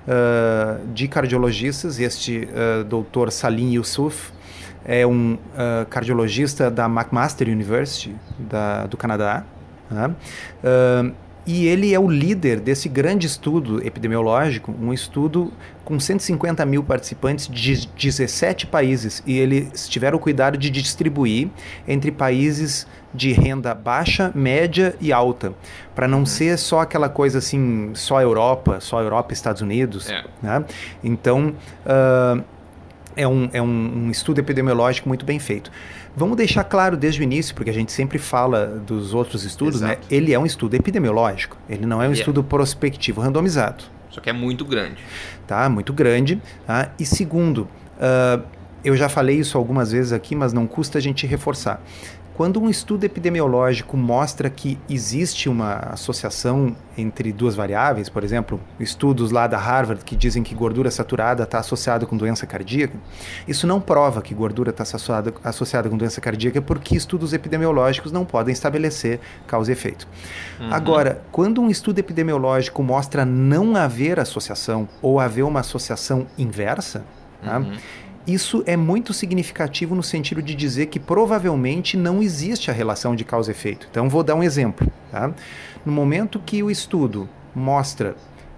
uh, 0.07 0.86
de 0.88 1.09
cardiologistas. 1.09 1.98
Este 1.98 2.48
uh, 2.48 2.84
doutor 2.84 3.32
Salim 3.32 3.72
Yusuf 3.72 4.32
é 4.84 5.07
um 5.07 5.34
uh, 5.34 5.86
cardiologista 5.88 6.70
da 6.70 6.86
McMaster 6.86 7.48
University 7.48 8.14
da, 8.38 8.86
do 8.86 8.96
Canadá. 8.96 9.44
Né? 9.90 10.14
E 11.45 11.66
ele 11.66 11.93
é 11.93 11.99
o 11.99 12.09
líder 12.09 12.61
desse 12.61 12.88
grande 12.88 13.26
estudo 13.26 13.84
epidemiológico, 13.84 14.72
um 14.80 14.93
estudo 14.93 15.53
com 15.84 15.99
150 15.99 16.64
mil 16.64 16.84
participantes 16.84 17.49
de 17.49 17.86
17 17.88 18.66
países. 18.68 19.22
E 19.26 19.38
eles 19.38 19.88
tiveram 19.88 20.18
o 20.18 20.20
cuidado 20.20 20.57
de 20.57 20.70
distribuir 20.70 21.49
entre 21.86 22.12
países 22.12 22.86
de 23.12 23.32
renda 23.32 23.74
baixa, 23.74 24.30
média 24.34 24.95
e 25.01 25.12
alta. 25.12 25.53
Para 25.95 26.07
não 26.07 26.20
uhum. 26.20 26.26
ser 26.26 26.57
só 26.57 26.80
aquela 26.80 27.09
coisa 27.09 27.38
assim, 27.38 27.90
só 27.95 28.22
Europa, 28.22 28.78
só 28.80 29.01
Europa 29.01 29.32
e 29.32 29.34
Estados 29.34 29.62
Unidos. 29.62 30.09
É. 30.09 30.24
Né? 30.40 30.64
Então, 31.03 31.55
uh, 31.84 32.43
é, 33.16 33.26
um, 33.26 33.51
é 33.53 33.61
um, 33.61 34.07
um 34.07 34.11
estudo 34.11 34.38
epidemiológico 34.38 35.09
muito 35.09 35.24
bem 35.24 35.38
feito. 35.38 35.70
Vamos 36.14 36.36
deixar 36.36 36.64
claro 36.64 36.96
desde 36.96 37.20
o 37.20 37.22
início, 37.22 37.54
porque 37.54 37.70
a 37.70 37.72
gente 37.72 37.90
sempre 37.90 38.18
fala 38.18 38.66
dos 38.86 39.14
outros 39.14 39.44
estudos, 39.44 39.80
né? 39.80 39.92
Exato. 39.92 40.02
né? 40.02 40.06
Ele 40.10 40.32
é 40.32 40.38
um 40.38 40.44
estudo 40.44 40.74
epidemiológico, 40.74 41.56
ele 41.68 41.86
não 41.86 41.96
é 41.96 42.00
um 42.00 42.12
yeah. 42.12 42.18
estudo 42.18 42.44
prospectivo 42.44 43.20
randomizado. 43.20 43.84
Só 44.10 44.20
que 44.20 44.28
é 44.28 44.32
muito 44.32 44.64
grande. 44.64 44.98
Tá, 45.46 45.68
muito 45.70 45.92
grande. 45.92 46.40
Tá? 46.66 46.90
E 46.98 47.06
segundo, 47.06 47.66
uh, 47.96 48.42
eu 48.84 48.94
já 48.94 49.08
falei 49.08 49.38
isso 49.38 49.56
algumas 49.56 49.92
vezes 49.92 50.12
aqui, 50.12 50.34
mas 50.34 50.52
não 50.52 50.66
custa 50.66 50.98
a 50.98 51.00
gente 51.00 51.26
reforçar. 51.26 51.82
Quando 52.34 52.60
um 52.60 52.70
estudo 52.70 53.04
epidemiológico 53.04 53.96
mostra 53.96 54.48
que 54.48 54.78
existe 54.88 55.48
uma 55.48 55.74
associação 55.92 56.74
entre 56.96 57.30
duas 57.32 57.54
variáveis, 57.54 58.08
por 58.08 58.24
exemplo, 58.24 58.58
estudos 58.80 59.30
lá 59.30 59.46
da 59.46 59.58
Harvard 59.58 60.02
que 60.04 60.16
dizem 60.16 60.42
que 60.42 60.54
gordura 60.54 60.90
saturada 60.90 61.42
está 61.42 61.58
associada 61.58 62.06
com 62.06 62.16
doença 62.16 62.46
cardíaca, 62.46 62.96
isso 63.46 63.66
não 63.66 63.80
prova 63.80 64.22
que 64.22 64.34
gordura 64.34 64.70
está 64.70 64.82
associada, 64.82 65.34
associada 65.44 65.90
com 65.90 65.96
doença 65.96 66.20
cardíaca 66.20 66.62
porque 66.62 66.96
estudos 66.96 67.32
epidemiológicos 67.32 68.10
não 68.10 68.24
podem 68.24 68.52
estabelecer 68.52 69.20
causa 69.46 69.70
e 69.70 69.74
efeito. 69.74 70.08
Uhum. 70.58 70.72
Agora, 70.72 71.22
quando 71.30 71.60
um 71.60 71.68
estudo 71.68 71.98
epidemiológico 71.98 72.82
mostra 72.82 73.26
não 73.26 73.76
haver 73.76 74.18
associação 74.18 74.88
ou 75.02 75.20
haver 75.20 75.42
uma 75.42 75.60
associação 75.60 76.26
inversa, 76.38 77.04
tá? 77.42 77.62
Isso 78.26 78.62
é 78.66 78.76
muito 78.76 79.12
significativo 79.12 79.94
no 79.94 80.02
sentido 80.02 80.40
de 80.40 80.54
dizer 80.54 80.86
que 80.86 81.00
provavelmente 81.00 81.96
não 81.96 82.22
existe 82.22 82.70
a 82.70 82.74
relação 82.74 83.16
de 83.16 83.24
causa 83.24 83.50
e 83.50 83.52
efeito. 83.52 83.88
Então, 83.90 84.08
vou 84.08 84.22
dar 84.22 84.34
um 84.34 84.42
exemplo. 84.42 84.86
Tá? 85.10 85.32
No 85.84 85.92
momento 85.92 86.38
que 86.38 86.62
o 86.62 86.70
estudo 86.70 87.28
mostra 87.54 88.14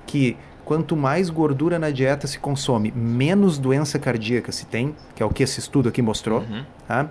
que 0.06 0.36
quanto 0.64 0.96
mais 0.96 1.30
gordura 1.30 1.78
na 1.78 1.90
dieta 1.90 2.26
se 2.26 2.38
consome, 2.38 2.92
menos 2.94 3.58
doença 3.58 3.98
cardíaca 3.98 4.50
se 4.52 4.66
tem, 4.66 4.94
que 5.14 5.22
é 5.22 5.26
o 5.26 5.30
que 5.30 5.42
esse 5.42 5.60
estudo 5.60 5.88
aqui 5.88 6.00
mostrou, 6.00 6.40
uhum. 6.40 6.64
tá? 6.86 7.08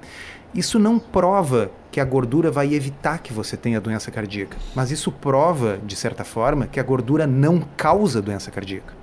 isso 0.54 0.78
não 0.80 0.99
prova 0.99 1.72
que 1.91 1.99
a 1.99 2.06
gordura 2.06 2.51
vai 2.51 2.74
evitar 2.74 3.20
que 3.20 3.34
você 3.34 3.56
tenha 3.56 3.80
doença 3.80 4.12
cardíaca, 4.12 4.58
mas 4.76 4.91
isso 4.91 5.12
prova, 5.12 5.80
de 5.84 5.95
certa 5.95 6.24
forma, 6.24 6.68
que 6.68 6.80
a 6.80 6.84
gordura 6.84 7.28
não 7.28 7.62
causa 7.78 8.22
doença 8.22 8.49
cardíaca. 8.49 8.93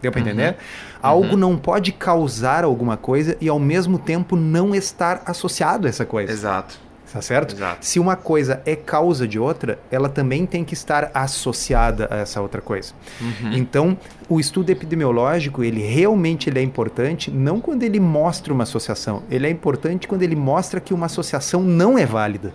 Deu 0.00 0.12
para 0.12 0.20
entender? 0.20 0.50
Uhum. 0.50 0.56
Algo 1.02 1.30
uhum. 1.30 1.36
não 1.36 1.56
pode 1.56 1.92
causar 1.92 2.64
alguma 2.64 2.96
coisa 2.96 3.36
e 3.40 3.48
ao 3.48 3.58
mesmo 3.58 3.98
tempo 3.98 4.36
não 4.36 4.74
estar 4.74 5.22
associado 5.26 5.86
a 5.86 5.90
essa 5.90 6.04
coisa. 6.04 6.32
Exato. 6.32 6.86
Tá 7.12 7.22
certo? 7.22 7.54
Exato. 7.54 7.86
Se 7.86 7.98
uma 7.98 8.14
coisa 8.14 8.60
é 8.66 8.76
causa 8.76 9.26
de 9.26 9.38
outra, 9.38 9.78
ela 9.90 10.08
também 10.08 10.44
tem 10.44 10.64
que 10.64 10.74
estar 10.74 11.10
associada 11.14 12.08
a 12.10 12.16
essa 12.16 12.42
outra 12.42 12.60
coisa. 12.60 12.92
Uhum. 13.20 13.52
Então, 13.52 13.96
o 14.28 14.38
estudo 14.38 14.68
epidemiológico, 14.70 15.64
ele 15.64 15.80
realmente 15.80 16.50
ele 16.50 16.58
é 16.58 16.62
importante 16.62 17.30
não 17.30 17.58
quando 17.60 17.84
ele 17.84 18.00
mostra 18.00 18.52
uma 18.52 18.64
associação, 18.64 19.22
ele 19.30 19.46
é 19.46 19.50
importante 19.50 20.06
quando 20.06 20.22
ele 20.22 20.36
mostra 20.36 20.78
que 20.78 20.92
uma 20.92 21.06
associação 21.06 21.62
não 21.62 21.96
é 21.96 22.04
válida 22.04 22.52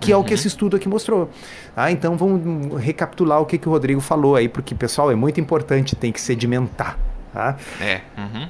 que 0.00 0.10
é 0.10 0.16
o 0.16 0.24
que 0.24 0.30
uhum. 0.30 0.34
esse 0.34 0.48
estudo 0.48 0.76
aqui 0.76 0.88
mostrou. 0.88 1.30
Ah, 1.76 1.92
então 1.92 2.16
vamos 2.16 2.80
recapitular 2.82 3.40
o 3.40 3.46
que, 3.46 3.58
que 3.58 3.68
o 3.68 3.70
Rodrigo 3.70 4.00
falou 4.00 4.34
aí, 4.34 4.48
porque, 4.48 4.74
pessoal, 4.74 5.12
é 5.12 5.14
muito 5.14 5.38
importante, 5.38 5.94
tem 5.94 6.10
que 6.10 6.20
sedimentar. 6.20 6.98
Tá? 7.32 7.56
É. 7.80 8.00
Uhum. 8.16 8.48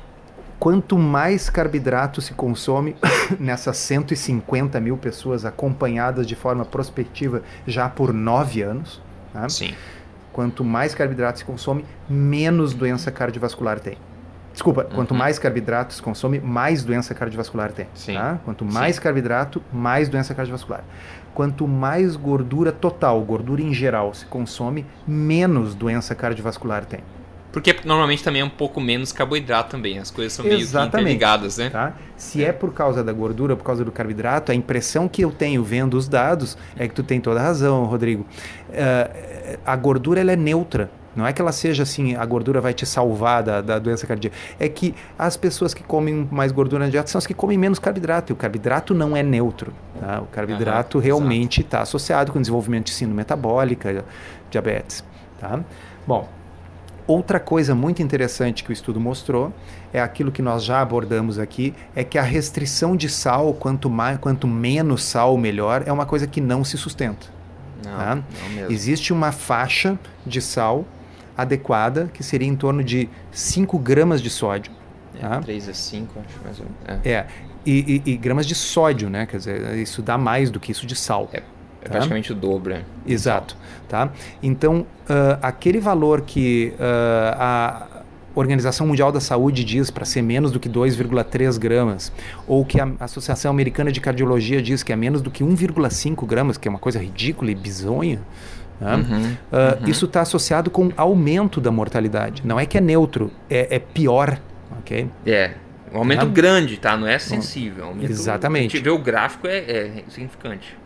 Quanto 0.59 0.99
mais 0.99 1.51
carboidrato 1.51 2.21
se 2.21 2.35
consome 2.35 2.95
nessas 3.41 3.77
150 3.79 4.79
mil 4.79 4.97
pessoas 4.97 5.45
acompanhadas 5.45 6.27
de 6.27 6.37
forma 6.37 6.65
prospectiva 6.65 7.43
já 7.67 7.89
por 7.89 8.13
nove 8.13 8.63
anos, 8.63 9.01
tá? 9.33 9.49
Sim. 9.49 9.75
quanto 10.33 10.63
mais 10.63 10.95
carboidrato 10.95 11.39
se 11.39 11.45
consome, 11.45 11.85
menos 12.09 12.75
doença 12.75 13.11
cardiovascular 13.11 13.81
tem. 13.81 13.97
Desculpa, 14.61 14.83
uhum. 14.83 14.95
quanto 14.95 15.15
mais 15.15 15.39
carboidrato 15.39 15.95
se 15.95 16.03
consome, 16.03 16.39
mais 16.39 16.85
doença 16.85 17.15
cardiovascular 17.15 17.73
tem. 17.73 17.87
Sim. 17.95 18.13
Tá? 18.13 18.39
Quanto 18.45 18.63
mais 18.63 18.97
Sim. 18.97 19.03
carboidrato, 19.03 19.63
mais 19.73 20.07
doença 20.07 20.35
cardiovascular 20.35 20.85
quanto 21.33 21.67
mais 21.67 22.17
gordura 22.17 22.73
total, 22.73 23.23
gordura 23.23 23.63
em 23.63 23.73
geral, 23.73 24.13
se 24.13 24.27
consome, 24.27 24.85
menos 25.07 25.75
doença 25.75 26.15
cardiovascular 26.15 26.85
tem. 26.85 27.01
Porque 27.53 27.75
normalmente 27.85 28.23
também 28.23 28.43
é 28.43 28.45
um 28.45 28.51
pouco 28.51 28.81
menos 28.81 29.11
carboidrato 29.11 29.71
também, 29.71 29.99
as 29.99 30.11
coisas 30.11 30.33
são 30.33 30.45
meio 30.45 30.61
interligadas, 30.61 31.57
né? 31.57 31.71
Tá? 31.71 31.95
Se 32.17 32.45
é. 32.45 32.49
é. 32.49 32.53
por 32.53 32.75
causa 32.75 33.03
da 33.03 33.13
gordura, 33.13 33.57
por 33.57 33.65
causa 33.65 33.85
do 33.85 33.91
carboidrato, 33.91 34.53
a 34.53 34.55
impressão 34.55 35.09
que 35.09 35.23
eu 35.23 35.33
tenho 35.33 35.65
vendo 35.65 35.95
os 35.95 36.07
dados 36.07 36.59
é 36.77 36.87
que 36.87 36.95
tu 36.95 37.03
tem 37.03 37.21
toda 37.21 37.41
a 37.41 37.43
razão, 37.43 37.85
Rodrigo. 37.85 38.27
Uh, 38.69 39.59
a 39.65 39.77
gordura 39.77 40.21
ela 40.21 40.33
é 40.33 40.37
neutra, 40.37 40.91
não 41.15 41.27
é 41.27 41.33
que 41.33 41.43
ela 41.43 41.53
seja 41.53 41.83
assim, 41.83 42.15
a 42.15 42.25
gordura 42.25 42.61
vai 42.61 42.73
te 42.73 42.87
salvar 42.87 43.43
da, 43.43 43.61
da 43.61 43.79
doença 43.79 44.07
cardíaca. 44.07 44.37
É 44.59 44.69
que 44.69 44.95
as 45.19 45.37
pessoas 45.37 45.75
que 45.75 45.83
comem 45.83 46.29
mais 46.31 46.53
gordura 46.53 46.85
na 46.85 46.91
dieta 46.91 47.09
são 47.09 47.19
as 47.19 47.27
que 47.27 47.35
comem 47.35 47.59
menos 47.59 47.79
carboidrato. 47.79 48.33
E 48.33 48.35
o 48.35 48.37
carboidrato 48.37 48.95
não 48.95 49.17
é 49.17 49.23
neutro. 49.23 49.73
Tá? 49.99 50.21
O 50.21 50.27
carboidrato 50.27 50.99
uhum, 50.99 51.05
realmente 51.05 51.63
está 51.63 51.83
associado 51.83 52.33
com 52.33 52.41
desenvolvimento 52.41 52.87
de 52.87 52.93
síndrome 52.93 53.17
metabólica, 53.17 54.05
diabetes. 54.51 55.05
Tá? 55.41 55.61
Bom, 56.07 56.29
outra 57.07 57.41
coisa 57.41 57.75
muito 57.75 58.01
interessante 58.03 58.63
que 58.63 58.71
o 58.71 58.73
estudo 58.73 59.01
mostrou 59.01 59.53
é 59.93 60.01
aquilo 60.01 60.31
que 60.31 60.41
nós 60.41 60.63
já 60.63 60.81
abordamos 60.81 61.41
aqui, 61.41 61.75
é 61.97 62.05
que 62.05 62.19
a 62.19 62.23
restrição 62.23 62.95
de 62.95 63.09
sal, 63.09 63.53
quanto, 63.55 63.91
mais, 63.91 64.17
quanto 64.19 64.47
menos 64.47 65.03
sal, 65.03 65.37
melhor, 65.37 65.83
é 65.87 65.93
uma 65.93 66.07
coisa 66.07 66.29
que 66.29 66.41
não 66.41 66.63
se 66.63 66.79
sustenta. 66.79 67.27
Não, 67.85 67.97
tá? 67.97 68.15
não 68.15 68.71
Existe 68.71 69.13
uma 69.13 69.33
faixa 69.33 69.99
de 70.25 70.41
sal 70.41 70.85
adequada, 71.43 72.11
que 72.13 72.23
seria 72.23 72.49
em 72.49 72.57
torno 72.57 72.83
de 72.83 73.09
5 73.33 73.79
gramas 73.79 74.21
de 74.21 74.31
sódio. 74.31 74.73
É, 75.17 75.21
tá? 75.21 75.41
3 75.41 75.69
a 75.69 75.75
5, 75.75 76.19
acho 76.19 76.45
mais 76.45 76.59
ou 76.61 76.67
menos. 76.67 77.07
É, 77.07 77.11
é 77.11 77.27
e, 77.65 78.03
e, 78.07 78.13
e, 78.13 78.17
gramas 78.17 78.47
de 78.47 78.55
sódio, 78.55 79.11
né? 79.11 79.27
Quer 79.27 79.37
dizer, 79.37 79.77
isso 79.77 80.01
dá 80.01 80.17
mais 80.17 80.51
do 80.51 80.59
que 80.59 80.73
isso 80.73 80.87
de 80.87 80.97
sal. 80.97 81.29
É, 81.33 81.39
é 81.39 81.41
tá? 81.83 81.91
praticamente 81.91 82.33
o 82.33 82.35
dobro. 82.35 82.75
Né? 82.75 82.85
Exato. 83.07 83.57
Tá? 83.89 84.11
Então, 84.43 84.87
uh, 85.03 85.39
aquele 85.43 85.79
valor 85.79 86.23
que 86.23 86.73
uh, 86.77 87.37
a 87.39 87.87
Organização 88.35 88.87
Mundial 88.87 89.11
da 89.13 89.21
Saúde 89.21 89.65
diz 89.65 89.91
para 89.91 90.05
ser 90.05 90.23
menos 90.23 90.53
do 90.53 90.61
que 90.61 90.69
2,3 90.69 91.59
gramas, 91.59 92.13
ou 92.47 92.65
que 92.65 92.81
a 92.81 92.89
Associação 93.01 93.51
Americana 93.51 93.91
de 93.91 94.01
Cardiologia 94.01 94.63
diz 94.63 94.83
que 94.83 94.93
é 94.93 94.97
menos 94.97 95.21
do 95.21 95.31
que 95.31 95.45
1,5 95.45 96.27
gramas, 96.27 96.57
que 96.57 96.69
é 96.69 96.71
uma 96.71 96.79
coisa 96.79 96.99
ridícula 96.99 97.51
e 97.51 97.55
bizonha, 97.55 98.21
né? 98.81 98.97
Uhum, 98.97 99.23
uh, 99.23 99.83
uhum. 99.83 99.89
Isso 99.89 100.07
está 100.07 100.23
associado 100.23 100.71
com 100.71 100.91
aumento 100.97 101.61
da 101.61 101.71
mortalidade. 101.71 102.43
Não 102.45 102.59
é 102.59 102.65
que 102.65 102.79
é 102.79 102.81
neutro, 102.81 103.31
é, 103.49 103.77
é 103.77 103.79
pior. 103.79 104.41
ok? 104.79 105.09
É. 105.27 105.53
Um 105.93 105.99
aumento 105.99 106.27
é. 106.27 106.29
grande, 106.29 106.77
tá? 106.77 106.97
Não 106.97 107.07
é 107.07 107.19
sensível. 107.19 107.87
Aumento, 107.87 108.11
Exatamente. 108.11 108.75
A 108.75 108.77
gente 108.77 108.85
vê 108.85 108.91
o 108.91 108.99
gráfico, 108.99 109.47
é, 109.47 109.59
é 109.59 110.05
significante. 110.09 110.79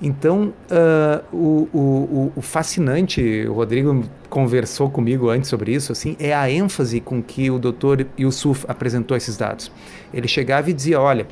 Então, 0.00 0.52
uh, 0.70 1.36
o, 1.36 1.68
o, 1.72 2.32
o, 2.36 2.42
fascinante, 2.42 3.46
o 3.48 3.54
Rodrigo 3.54 4.04
conversou 4.28 4.90
comigo 4.90 5.28
antes 5.28 5.48
sobre 5.48 5.72
isso, 5.72 5.92
assim, 5.92 6.16
é 6.18 6.34
a 6.34 6.50
ênfase 6.50 7.00
com 7.00 7.22
que 7.22 7.50
o 7.50 7.58
Dr. 7.58 8.04
Yusuf 8.18 8.64
apresentou 8.68 9.16
esses 9.16 9.36
dados. 9.36 9.70
Ele 10.12 10.28
chegava 10.28 10.68
e 10.68 10.72
dizia, 10.72 11.00
olha, 11.00 11.26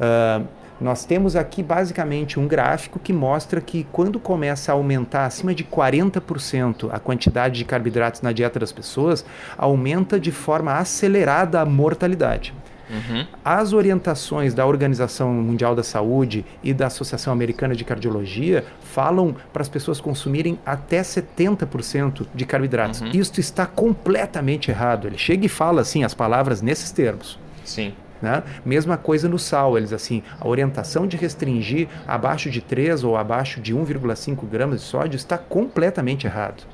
uh, 0.00 0.46
nós 0.80 1.04
temos 1.04 1.36
aqui 1.36 1.62
basicamente 1.62 2.38
um 2.38 2.46
gráfico 2.46 2.98
que 2.98 3.12
mostra 3.12 3.60
que 3.60 3.86
quando 3.92 4.18
começa 4.18 4.72
a 4.72 4.74
aumentar 4.74 5.26
acima 5.26 5.54
de 5.54 5.64
40% 5.64 6.88
a 6.92 6.98
quantidade 6.98 7.58
de 7.58 7.64
carboidratos 7.64 8.20
na 8.22 8.32
dieta 8.32 8.58
das 8.58 8.72
pessoas, 8.72 9.24
aumenta 9.56 10.18
de 10.18 10.32
forma 10.32 10.74
acelerada 10.74 11.60
a 11.60 11.64
mortalidade. 11.64 12.52
Uhum. 12.90 13.26
As 13.44 13.72
orientações 13.72 14.52
da 14.52 14.66
Organização 14.66 15.32
Mundial 15.32 15.74
da 15.74 15.82
Saúde 15.82 16.44
e 16.62 16.74
da 16.74 16.86
Associação 16.86 17.32
Americana 17.32 17.74
de 17.74 17.84
Cardiologia 17.84 18.64
falam 18.80 19.34
para 19.52 19.62
as 19.62 19.68
pessoas 19.68 20.00
consumirem 20.00 20.58
até 20.66 21.00
70% 21.00 22.26
de 22.34 22.44
carboidratos. 22.44 23.00
Uhum. 23.00 23.10
Isto 23.14 23.40
está 23.40 23.66
completamente 23.66 24.70
errado. 24.70 25.06
Ele 25.06 25.18
chega 25.18 25.46
e 25.46 25.48
fala 25.48 25.80
assim 25.80 26.04
as 26.04 26.14
palavras 26.14 26.60
nesses 26.60 26.90
termos. 26.92 27.38
Sim. 27.64 27.94
Né? 28.24 28.42
Mesma 28.64 28.96
coisa 28.96 29.28
no 29.28 29.38
sal, 29.38 29.76
eles 29.76 29.92
assim, 29.92 30.22
a 30.40 30.48
orientação 30.48 31.06
de 31.06 31.14
restringir 31.14 31.88
abaixo 32.08 32.48
de 32.48 32.62
3 32.62 33.04
ou 33.04 33.18
abaixo 33.18 33.60
de 33.60 33.74
1,5 33.74 34.46
gramas 34.48 34.80
de 34.80 34.86
sódio 34.86 35.14
está 35.14 35.36
completamente 35.36 36.26
errado. 36.26 36.64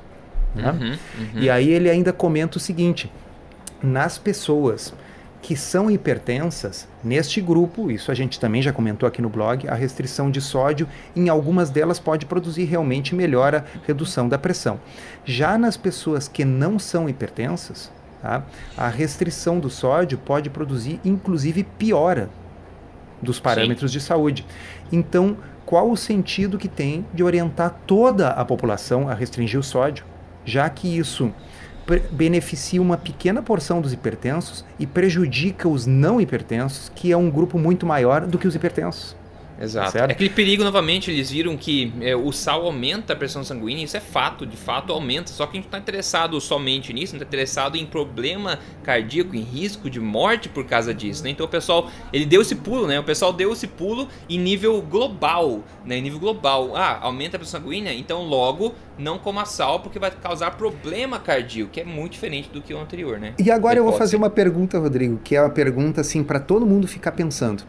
Né? 0.55 0.71
Uhum, 0.71 0.87
uhum. 0.89 1.41
E 1.41 1.49
aí 1.49 1.69
ele 1.69 1.89
ainda 1.89 2.13
comenta 2.13 2.55
o 2.55 2.59
seguinte: 2.59 3.11
nas 3.83 4.17
pessoas 4.17 4.93
que 5.41 5.57
são 5.57 5.91
hipertensas, 5.91 6.87
neste 7.03 7.41
grupo, 7.41 7.91
isso 7.91 8.11
a 8.11 8.13
gente 8.13 8.39
também 8.39 8.61
já 8.61 8.71
comentou 8.71 9.05
aqui 9.05 9.21
no 9.21 9.29
blog, 9.29 9.67
a 9.67 9.75
restrição 9.75 10.31
de 10.31 10.39
sódio, 10.39 10.87
em 11.13 11.27
algumas 11.27 11.69
delas 11.69 11.99
pode 11.99 12.25
produzir 12.25 12.63
realmente 12.63 13.13
melhora, 13.13 13.65
redução 13.85 14.29
da 14.29 14.37
pressão. 14.37 14.79
Já 15.25 15.57
nas 15.57 15.75
pessoas 15.75 16.29
que 16.29 16.45
não 16.45 16.79
são 16.79 17.09
hipertensas, 17.09 17.91
tá, 18.21 18.43
a 18.77 18.87
restrição 18.87 19.59
do 19.59 19.69
sódio 19.69 20.17
pode 20.17 20.49
produzir, 20.49 20.99
inclusive, 21.03 21.63
piora 21.63 22.29
dos 23.21 23.39
parâmetros 23.39 23.91
Sim. 23.91 23.99
de 23.99 24.03
saúde. 24.03 24.45
Então, 24.91 25.37
qual 25.65 25.89
o 25.89 25.95
sentido 25.95 26.57
que 26.57 26.67
tem 26.67 27.05
de 27.13 27.23
orientar 27.23 27.75
toda 27.85 28.29
a 28.29 28.43
população 28.43 29.07
a 29.07 29.13
restringir 29.13 29.59
o 29.59 29.63
sódio, 29.63 30.03
já 30.43 30.69
que 30.69 30.97
isso 30.97 31.31
beneficia 32.11 32.81
uma 32.81 32.97
pequena 32.97 33.41
porção 33.41 33.81
dos 33.81 33.91
hipertensos 33.91 34.65
e 34.79 34.85
prejudica 34.85 35.67
os 35.67 35.85
não 35.85 36.21
hipertensos, 36.21 36.91
que 36.93 37.11
é 37.11 37.17
um 37.17 37.29
grupo 37.29 37.57
muito 37.57 37.85
maior 37.85 38.25
do 38.25 38.37
que 38.37 38.47
os 38.47 38.55
hipertensos. 38.55 39.15
Exato. 39.61 39.91
Certo? 39.91 40.09
É 40.09 40.13
aquele 40.13 40.29
perigo, 40.29 40.63
novamente, 40.63 41.11
eles 41.11 41.29
viram 41.29 41.55
que 41.55 41.93
é, 42.01 42.15
o 42.15 42.31
sal 42.31 42.65
aumenta 42.65 43.13
a 43.13 43.15
pressão 43.15 43.43
sanguínea, 43.43 43.85
isso 43.85 43.95
é 43.95 43.99
fato, 43.99 44.45
de 44.45 44.57
fato 44.57 44.91
aumenta, 44.91 45.31
só 45.31 45.45
que 45.45 45.51
a 45.51 45.55
gente 45.55 45.65
não 45.65 45.67
está 45.67 45.77
interessado 45.77 46.39
somente 46.41 46.91
nisso, 46.91 47.13
não 47.13 47.17
está 47.17 47.27
interessado 47.27 47.75
em 47.75 47.85
problema 47.85 48.59
cardíaco, 48.83 49.35
em 49.35 49.41
risco 49.41 49.89
de 49.89 49.99
morte 49.99 50.49
por 50.49 50.65
causa 50.65 50.93
disso, 50.93 51.23
né? 51.23 51.29
Então 51.29 51.45
o 51.45 51.49
pessoal, 51.49 51.89
ele 52.11 52.25
deu 52.25 52.41
esse 52.41 52.55
pulo, 52.55 52.87
né? 52.87 52.99
O 52.99 53.03
pessoal 53.03 53.31
deu 53.31 53.53
esse 53.53 53.67
pulo 53.67 54.07
em 54.29 54.39
nível 54.39 54.81
global, 54.81 55.63
né? 55.85 55.97
Em 55.97 56.01
nível 56.01 56.19
global. 56.19 56.75
Ah, 56.75 56.99
aumenta 57.01 57.37
a 57.37 57.39
pressão 57.39 57.61
sanguínea, 57.61 57.93
então 57.93 58.23
logo 58.23 58.73
não 58.97 59.17
coma 59.17 59.45
sal 59.45 59.79
porque 59.79 59.97
vai 59.97 60.11
causar 60.11 60.51
problema 60.51 61.19
cardíaco, 61.19 61.71
que 61.71 61.81
é 61.81 61.83
muito 61.83 62.13
diferente 62.13 62.49
do 62.49 62.61
que 62.61 62.73
o 62.73 62.79
anterior, 62.79 63.19
né? 63.19 63.33
E 63.39 63.49
agora 63.49 63.79
eu 63.79 63.83
vou 63.83 63.93
fazer 63.93 64.15
uma 64.15 64.29
pergunta, 64.29 64.77
Rodrigo, 64.79 65.19
que 65.23 65.35
é 65.35 65.41
uma 65.41 65.49
pergunta 65.49 66.01
assim 66.01 66.23
para 66.23 66.39
todo 66.39 66.65
mundo 66.65 66.87
ficar 66.87 67.11
pensando. 67.11 67.63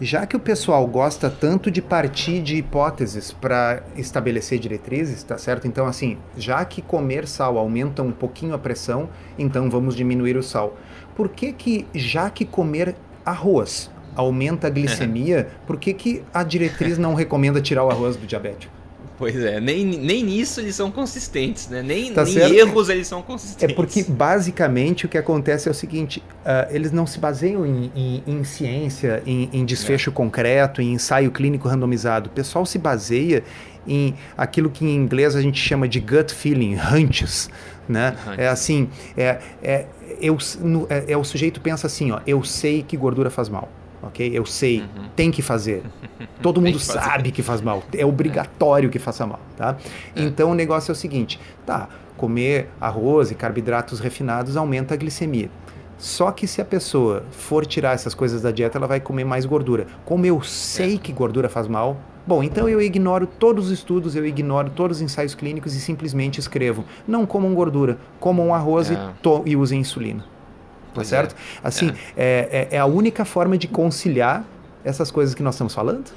Já 0.00 0.26
que 0.26 0.36
o 0.36 0.40
pessoal 0.40 0.86
gosta 0.86 1.30
tanto 1.30 1.70
de 1.70 1.80
partir 1.80 2.42
de 2.42 2.56
hipóteses 2.56 3.32
para 3.32 3.82
estabelecer 3.96 4.58
diretrizes, 4.58 5.22
tá 5.22 5.38
certo? 5.38 5.66
Então 5.66 5.86
assim, 5.86 6.18
já 6.36 6.64
que 6.64 6.82
comer 6.82 7.26
sal 7.26 7.58
aumenta 7.58 8.02
um 8.02 8.12
pouquinho 8.12 8.54
a 8.54 8.58
pressão, 8.58 9.08
então 9.38 9.70
vamos 9.70 9.94
diminuir 9.94 10.36
o 10.36 10.42
sal. 10.42 10.76
Por 11.16 11.28
que 11.28 11.52
que 11.52 11.86
já 11.94 12.28
que 12.28 12.44
comer 12.44 12.96
arroz 13.24 13.90
aumenta 14.16 14.66
a 14.66 14.70
glicemia, 14.70 15.48
por 15.66 15.76
que, 15.78 15.92
que 15.92 16.22
a 16.32 16.42
diretriz 16.42 16.98
não 16.98 17.14
recomenda 17.14 17.60
tirar 17.60 17.84
o 17.84 17.90
arroz 17.90 18.16
do 18.16 18.26
diabético? 18.26 18.72
Pois 19.16 19.36
é, 19.36 19.60
nem, 19.60 19.84
nem 19.84 20.24
nisso 20.24 20.60
eles 20.60 20.74
são 20.74 20.90
consistentes, 20.90 21.68
né? 21.68 21.82
Nem, 21.82 22.12
tá 22.12 22.24
nem 22.24 22.36
erros 22.56 22.88
eles 22.88 23.06
são 23.06 23.22
consistentes. 23.22 23.72
É 23.72 23.72
porque 23.72 24.02
basicamente 24.02 25.06
o 25.06 25.08
que 25.08 25.16
acontece 25.16 25.68
é 25.68 25.70
o 25.70 25.74
seguinte: 25.74 26.20
uh, 26.40 26.74
eles 26.74 26.90
não 26.90 27.06
se 27.06 27.18
baseiam 27.20 27.64
em, 27.64 27.92
em, 27.94 28.22
em 28.26 28.44
ciência, 28.44 29.22
em, 29.24 29.48
em 29.52 29.64
desfecho 29.64 30.10
é. 30.10 30.12
concreto, 30.12 30.82
em 30.82 30.94
ensaio 30.94 31.30
clínico 31.30 31.68
randomizado. 31.68 32.28
O 32.28 32.32
pessoal 32.32 32.66
se 32.66 32.76
baseia 32.76 33.44
em 33.86 34.14
aquilo 34.36 34.68
que 34.68 34.84
em 34.84 34.96
inglês 34.96 35.36
a 35.36 35.42
gente 35.42 35.60
chama 35.60 35.86
de 35.86 36.00
gut 36.00 36.34
feeling, 36.34 36.76
hunches. 36.76 37.48
Né? 37.88 38.16
É 38.36 38.48
assim, 38.48 38.88
é, 39.16 39.38
é, 39.62 39.86
eu, 40.20 40.38
no, 40.60 40.86
é, 40.88 41.12
é, 41.12 41.16
o 41.16 41.22
sujeito 41.22 41.60
pensa 41.60 41.86
assim, 41.86 42.10
ó, 42.10 42.20
eu 42.26 42.42
sei 42.42 42.82
que 42.82 42.96
gordura 42.96 43.30
faz 43.30 43.48
mal 43.48 43.68
ok? 44.06 44.30
Eu 44.32 44.44
sei, 44.46 44.80
uhum. 44.80 45.08
tem 45.14 45.30
que 45.30 45.42
fazer. 45.42 45.82
Todo 46.42 46.60
mundo 46.60 46.78
que 46.78 46.84
sabe 46.84 47.30
que 47.30 47.42
faz 47.42 47.60
mal. 47.60 47.82
É 47.96 48.04
obrigatório 48.04 48.88
é. 48.88 48.92
que 48.92 48.98
faça 48.98 49.26
mal, 49.26 49.40
tá? 49.56 49.76
É. 50.14 50.22
Então 50.22 50.50
o 50.50 50.54
negócio 50.54 50.90
é 50.90 50.92
o 50.92 50.96
seguinte, 50.96 51.40
tá? 51.64 51.88
Comer 52.16 52.68
arroz 52.80 53.30
e 53.30 53.34
carboidratos 53.34 54.00
refinados 54.00 54.56
aumenta 54.56 54.94
a 54.94 54.96
glicemia. 54.96 55.50
Só 55.98 56.30
que 56.30 56.46
se 56.46 56.60
a 56.60 56.64
pessoa 56.64 57.24
for 57.30 57.64
tirar 57.64 57.94
essas 57.94 58.14
coisas 58.14 58.42
da 58.42 58.50
dieta, 58.50 58.78
ela 58.78 58.86
vai 58.86 59.00
comer 59.00 59.24
mais 59.24 59.46
gordura. 59.46 59.86
Como 60.04 60.26
eu 60.26 60.42
sei 60.42 60.96
é. 60.96 60.98
que 60.98 61.12
gordura 61.12 61.48
faz 61.48 61.66
mal, 61.66 61.96
bom, 62.26 62.42
então 62.42 62.68
eu 62.68 62.80
ignoro 62.80 63.26
todos 63.26 63.66
os 63.66 63.72
estudos, 63.72 64.14
eu 64.14 64.26
ignoro 64.26 64.70
todos 64.70 64.98
os 64.98 65.02
ensaios 65.02 65.34
clínicos 65.34 65.74
e 65.74 65.80
simplesmente 65.80 66.38
escrevo: 66.38 66.84
não 67.06 67.24
comam 67.24 67.54
gordura, 67.54 67.98
comam 68.20 68.54
arroz 68.54 68.90
é. 68.90 68.94
e, 68.94 69.50
e 69.50 69.56
usem 69.56 69.80
insulina 69.80 70.33
tá 70.94 71.00
pois 71.00 71.08
certo? 71.08 71.34
É. 71.34 71.36
Assim, 71.62 71.92
é. 72.16 72.68
É, 72.70 72.76
é 72.76 72.78
a 72.78 72.86
única 72.86 73.24
forma 73.24 73.58
de 73.58 73.68
conciliar 73.68 74.44
essas 74.84 75.10
coisas 75.10 75.34
que 75.34 75.42
nós 75.42 75.54
estamos 75.54 75.74
falando. 75.74 76.12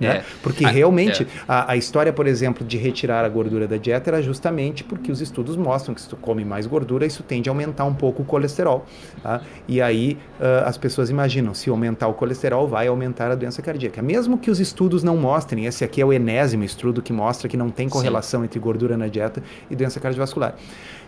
Né? 0.00 0.18
É. 0.18 0.24
Porque 0.42 0.64
ah, 0.64 0.68
realmente 0.68 1.24
é. 1.24 1.26
a, 1.46 1.72
a, 1.72 1.76
história, 1.76 2.12
por 2.12 2.26
exemplo, 2.26 2.64
de 2.64 2.76
retirar 2.76 3.24
a 3.24 3.28
gordura 3.28 3.66
da 3.66 3.76
dieta 3.76 4.10
era 4.10 4.22
justamente 4.22 4.84
porque 4.84 5.10
os 5.10 5.20
estudos 5.20 5.56
mostram 5.56 5.94
que 5.94 6.00
se 6.00 6.08
tu 6.08 6.16
come 6.16 6.44
mais 6.44 6.66
gordura, 6.66 7.04
isso 7.04 7.22
tende 7.22 7.48
a 7.48 7.52
aumentar 7.52 7.84
um 7.84 7.94
pouco 7.94 8.22
o 8.22 8.24
colesterol. 8.24 8.86
Tá? 9.22 9.40
E 9.66 9.82
aí 9.82 10.16
uh, 10.38 10.66
as 10.66 10.78
pessoas 10.78 11.10
imaginam, 11.10 11.52
se 11.52 11.68
aumentar 11.68 12.06
o 12.06 12.14
colesterol, 12.14 12.68
vai 12.68 12.86
aumentar 12.86 13.30
a 13.30 13.34
doença 13.34 13.60
cardíaca. 13.60 14.00
Mesmo 14.00 14.38
que 14.38 14.50
os 14.50 14.60
estudos 14.60 15.02
não 15.02 15.16
mostrem, 15.16 15.66
esse 15.66 15.84
aqui 15.84 16.00
é 16.00 16.04
o 16.04 16.12
enésimo 16.12 16.62
estudo 16.62 17.02
que 17.02 17.12
mostra 17.12 17.48
que 17.48 17.56
não 17.56 17.70
tem 17.70 17.88
correlação 17.88 18.40
Sim. 18.40 18.44
entre 18.44 18.60
gordura 18.60 18.96
na 18.96 19.08
dieta 19.08 19.42
e 19.68 19.74
doença 19.74 19.98
cardiovascular. 19.98 20.54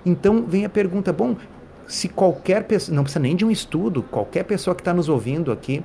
Então 0.04 0.44
vem 0.48 0.64
a 0.64 0.68
pergunta, 0.68 1.12
bom, 1.12 1.36
se 1.90 2.08
qualquer 2.08 2.64
pessoa, 2.64 2.94
não 2.94 3.02
precisa 3.02 3.18
nem 3.18 3.34
de 3.34 3.44
um 3.44 3.50
estudo, 3.50 4.00
qualquer 4.04 4.44
pessoa 4.44 4.76
que 4.76 4.80
está 4.80 4.94
nos 4.94 5.08
ouvindo 5.08 5.50
aqui, 5.50 5.82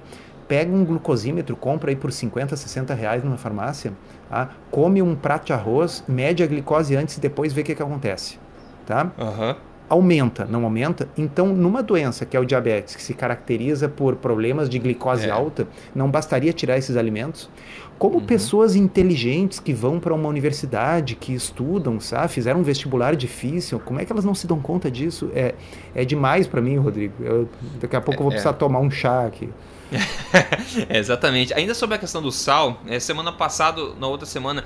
pega 0.47 0.72
um 0.72 0.86
glucosímetro, 0.86 1.56
compra 1.56 1.89
aí 1.89 1.95
por 1.95 2.12
50, 2.12 2.56
60 2.56 2.93
reais 2.93 3.24
numa 3.24 3.38
farmácia, 3.38 3.91
tá? 4.30 4.51
come 4.70 5.01
um 5.01 5.16
prato 5.16 5.47
de 5.47 5.53
arroz, 5.53 6.03
mede 6.08 6.43
a 6.43 6.47
glicose 6.47 6.95
antes 6.95 7.18
e 7.18 7.20
depois 7.20 7.51
vê 7.53 7.62
o 7.62 7.64
que, 7.64 7.74
que 7.74 7.82
acontece. 7.82 8.38
Tá? 8.86 9.12
Uhum. 9.18 9.56
Aumenta, 9.88 10.46
não 10.46 10.64
aumenta? 10.64 11.08
Então, 11.16 11.48
numa 11.48 11.84
doença 11.84 12.26
que 12.26 12.36
é 12.36 12.40
o 12.40 12.46
diabetes, 12.46 12.96
que 12.96 13.04
se 13.04 13.14
caracteriza 13.14 13.88
por 13.88 14.16
problemas 14.16 14.68
de 14.68 14.80
glicose 14.80 15.28
é. 15.28 15.30
alta, 15.30 15.68
não 15.94 16.10
bastaria 16.10 16.52
tirar 16.52 16.78
esses 16.78 16.98
alimentos? 16.98 17.50
Como 17.98 18.16
uhum. 18.16 18.26
pessoas 18.26 18.76
inteligentes 18.76 19.60
que 19.60 19.74
vão 19.74 20.00
para 20.00 20.14
uma 20.14 20.28
universidade, 20.28 21.16
que 21.16 21.34
estudam, 21.34 22.00
sabe, 22.00 22.30
fizeram 22.30 22.60
um 22.60 22.64
vestibular 22.64 23.16
difícil, 23.16 23.80
como 23.80 24.00
é 24.00 24.06
que 24.06 24.12
elas 24.12 24.26
não 24.26 24.36
se 24.36 24.48
dão 24.48 24.60
conta 24.60 24.90
disso? 24.90 25.30
É, 25.34 25.54
é 25.94 26.04
demais 26.04 26.48
para 26.48 26.62
mim, 26.62 26.78
Rodrigo. 26.78 27.14
Eu, 27.24 27.48
daqui 27.80 27.96
a 27.96 28.02
pouco 28.02 28.20
eu 28.20 28.24
vou 28.24 28.32
é, 28.32 28.36
precisar 28.36 28.50
é. 28.50 28.54
tomar 28.54 28.80
um 28.80 28.90
chá 28.92 29.26
aqui. 29.26 29.50
é, 30.90 30.98
exatamente. 30.98 31.54
Ainda 31.54 31.74
sobre 31.74 31.96
a 31.96 32.00
questão 32.00 32.22
do 32.22 32.32
sal, 32.32 32.82
é, 32.88 33.00
semana 33.00 33.32
passada, 33.32 33.82
na 34.00 34.08
outra 34.08 34.26
semana, 34.26 34.64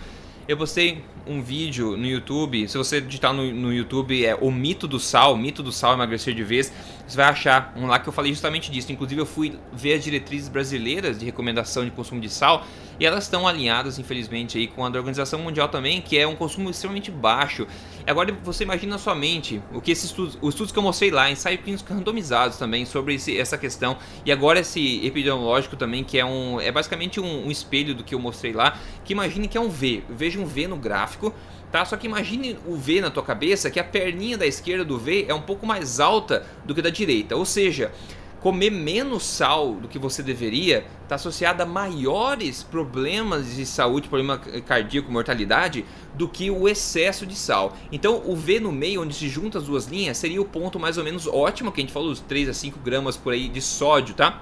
eu 0.49 0.57
postei 0.57 1.03
um 1.27 1.43
vídeo 1.43 1.95
no 1.95 2.07
YouTube. 2.07 2.67
Se 2.67 2.75
você 2.75 2.99
digitar 2.99 3.31
no, 3.31 3.53
no 3.53 3.71
YouTube 3.71 4.25
é 4.25 4.33
o 4.33 4.49
mito 4.49 4.87
do 4.87 4.99
sal, 4.99 5.37
mito 5.37 5.61
do 5.61 5.71
sal 5.71 5.93
emagrecer 5.93 6.33
de 6.33 6.43
vez, 6.43 6.73
você 7.09 7.17
vai 7.17 7.25
achar 7.25 7.73
um 7.75 7.87
lá 7.87 7.97
que 7.97 8.07
eu 8.07 8.13
falei 8.13 8.31
justamente 8.31 8.69
disso. 8.69 8.91
Inclusive 8.91 9.19
eu 9.19 9.25
fui 9.25 9.59
ver 9.73 9.93
as 9.93 10.03
diretrizes 10.03 10.47
brasileiras 10.47 11.17
de 11.17 11.25
recomendação 11.25 11.83
de 11.83 11.89
consumo 11.89 12.21
de 12.21 12.29
sal 12.29 12.63
e 12.99 13.05
elas 13.05 13.23
estão 13.23 13.47
alinhadas, 13.47 13.97
infelizmente, 13.97 14.57
aí 14.57 14.67
com 14.67 14.85
a 14.85 14.89
da 14.89 14.99
Organização 14.99 15.39
Mundial 15.39 15.69
também, 15.69 16.01
que 16.01 16.17
é 16.17 16.27
um 16.27 16.35
consumo 16.35 16.69
extremamente 16.69 17.09
baixo. 17.09 17.65
Agora 18.05 18.37
você 18.43 18.63
imagina 18.63 18.91
na 18.93 18.99
sua 18.99 19.15
mente 19.15 19.61
o 19.73 19.81
que 19.81 19.91
esses 19.91 20.05
estudos, 20.05 20.37
os 20.41 20.49
estudos 20.49 20.71
que 20.71 20.77
eu 20.77 20.83
mostrei 20.83 21.09
lá, 21.09 21.31
ensaios 21.31 21.61
clínicos 21.61 21.89
randomizados 21.89 22.57
também 22.57 22.85
sobre 22.85 23.15
esse, 23.15 23.37
essa 23.37 23.57
questão. 23.57 23.97
E 24.25 24.31
agora 24.31 24.59
esse 24.59 25.03
epidemiológico 25.03 25.75
também, 25.75 26.03
que 26.03 26.19
é 26.19 26.25
um 26.25 26.61
é 26.61 26.71
basicamente 26.71 27.19
um, 27.19 27.47
um 27.47 27.49
espelho 27.49 27.95
do 27.95 28.03
que 28.03 28.13
eu 28.13 28.19
mostrei 28.19 28.53
lá, 28.53 28.77
que 29.03 29.13
imagine 29.13 29.47
que 29.47 29.57
é 29.57 29.61
um 29.61 29.69
V. 29.69 30.03
Veja 30.09 30.39
um 30.39 30.45
V 30.45 30.67
no 30.67 30.77
gráfico 30.77 31.33
tá? 31.71 31.85
Só 31.85 31.97
que 31.97 32.07
imagine 32.07 32.57
o 32.65 32.75
V 32.75 33.01
na 33.01 33.09
tua 33.09 33.23
cabeça 33.23 33.69
que 33.69 33.79
a 33.79 33.83
perninha 33.83 34.37
da 34.37 34.45
esquerda 34.45 34.83
do 34.83 34.97
V 34.97 35.25
é 35.27 35.33
um 35.33 35.41
pouco 35.41 35.65
mais 35.65 35.99
alta 35.99 36.45
do 36.65 36.73
que 36.73 36.81
da 36.81 36.89
direita, 36.89 37.35
ou 37.35 37.45
seja, 37.45 37.91
comer 38.39 38.69
menos 38.69 39.23
sal 39.23 39.73
do 39.73 39.87
que 39.87 39.99
você 39.99 40.23
deveria 40.23 40.85
está 41.03 41.15
associado 41.15 41.61
a 41.63 41.65
maiores 41.65 42.63
problemas 42.63 43.55
de 43.55 43.65
saúde, 43.65 44.07
problema 44.07 44.37
cardíaco, 44.37 45.11
mortalidade, 45.11 45.85
do 46.13 46.27
que 46.27 46.49
o 46.51 46.67
excesso 46.67 47.25
de 47.25 47.35
sal. 47.35 47.75
Então, 47.91 48.21
o 48.25 48.35
V 48.35 48.59
no 48.59 48.71
meio, 48.71 49.01
onde 49.01 49.15
se 49.15 49.27
juntam 49.27 49.59
as 49.59 49.67
duas 49.67 49.87
linhas, 49.87 50.17
seria 50.17 50.41
o 50.41 50.45
ponto 50.45 50.79
mais 50.79 50.97
ou 50.97 51.03
menos 51.03 51.27
ótimo, 51.27 51.71
que 51.71 51.81
a 51.81 51.83
gente 51.83 51.93
falou, 51.93 52.11
os 52.11 52.19
3 52.19 52.49
a 52.49 52.53
5 52.53 52.79
gramas 52.79 53.17
por 53.17 53.33
aí 53.33 53.49
de 53.49 53.61
sódio, 53.61 54.13
tá? 54.13 54.41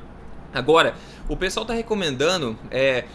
Agora, 0.53 0.95
o 1.30 1.36
pessoal 1.36 1.63
está 1.63 1.73
recomendando 1.73 2.57
é, 2.69 3.05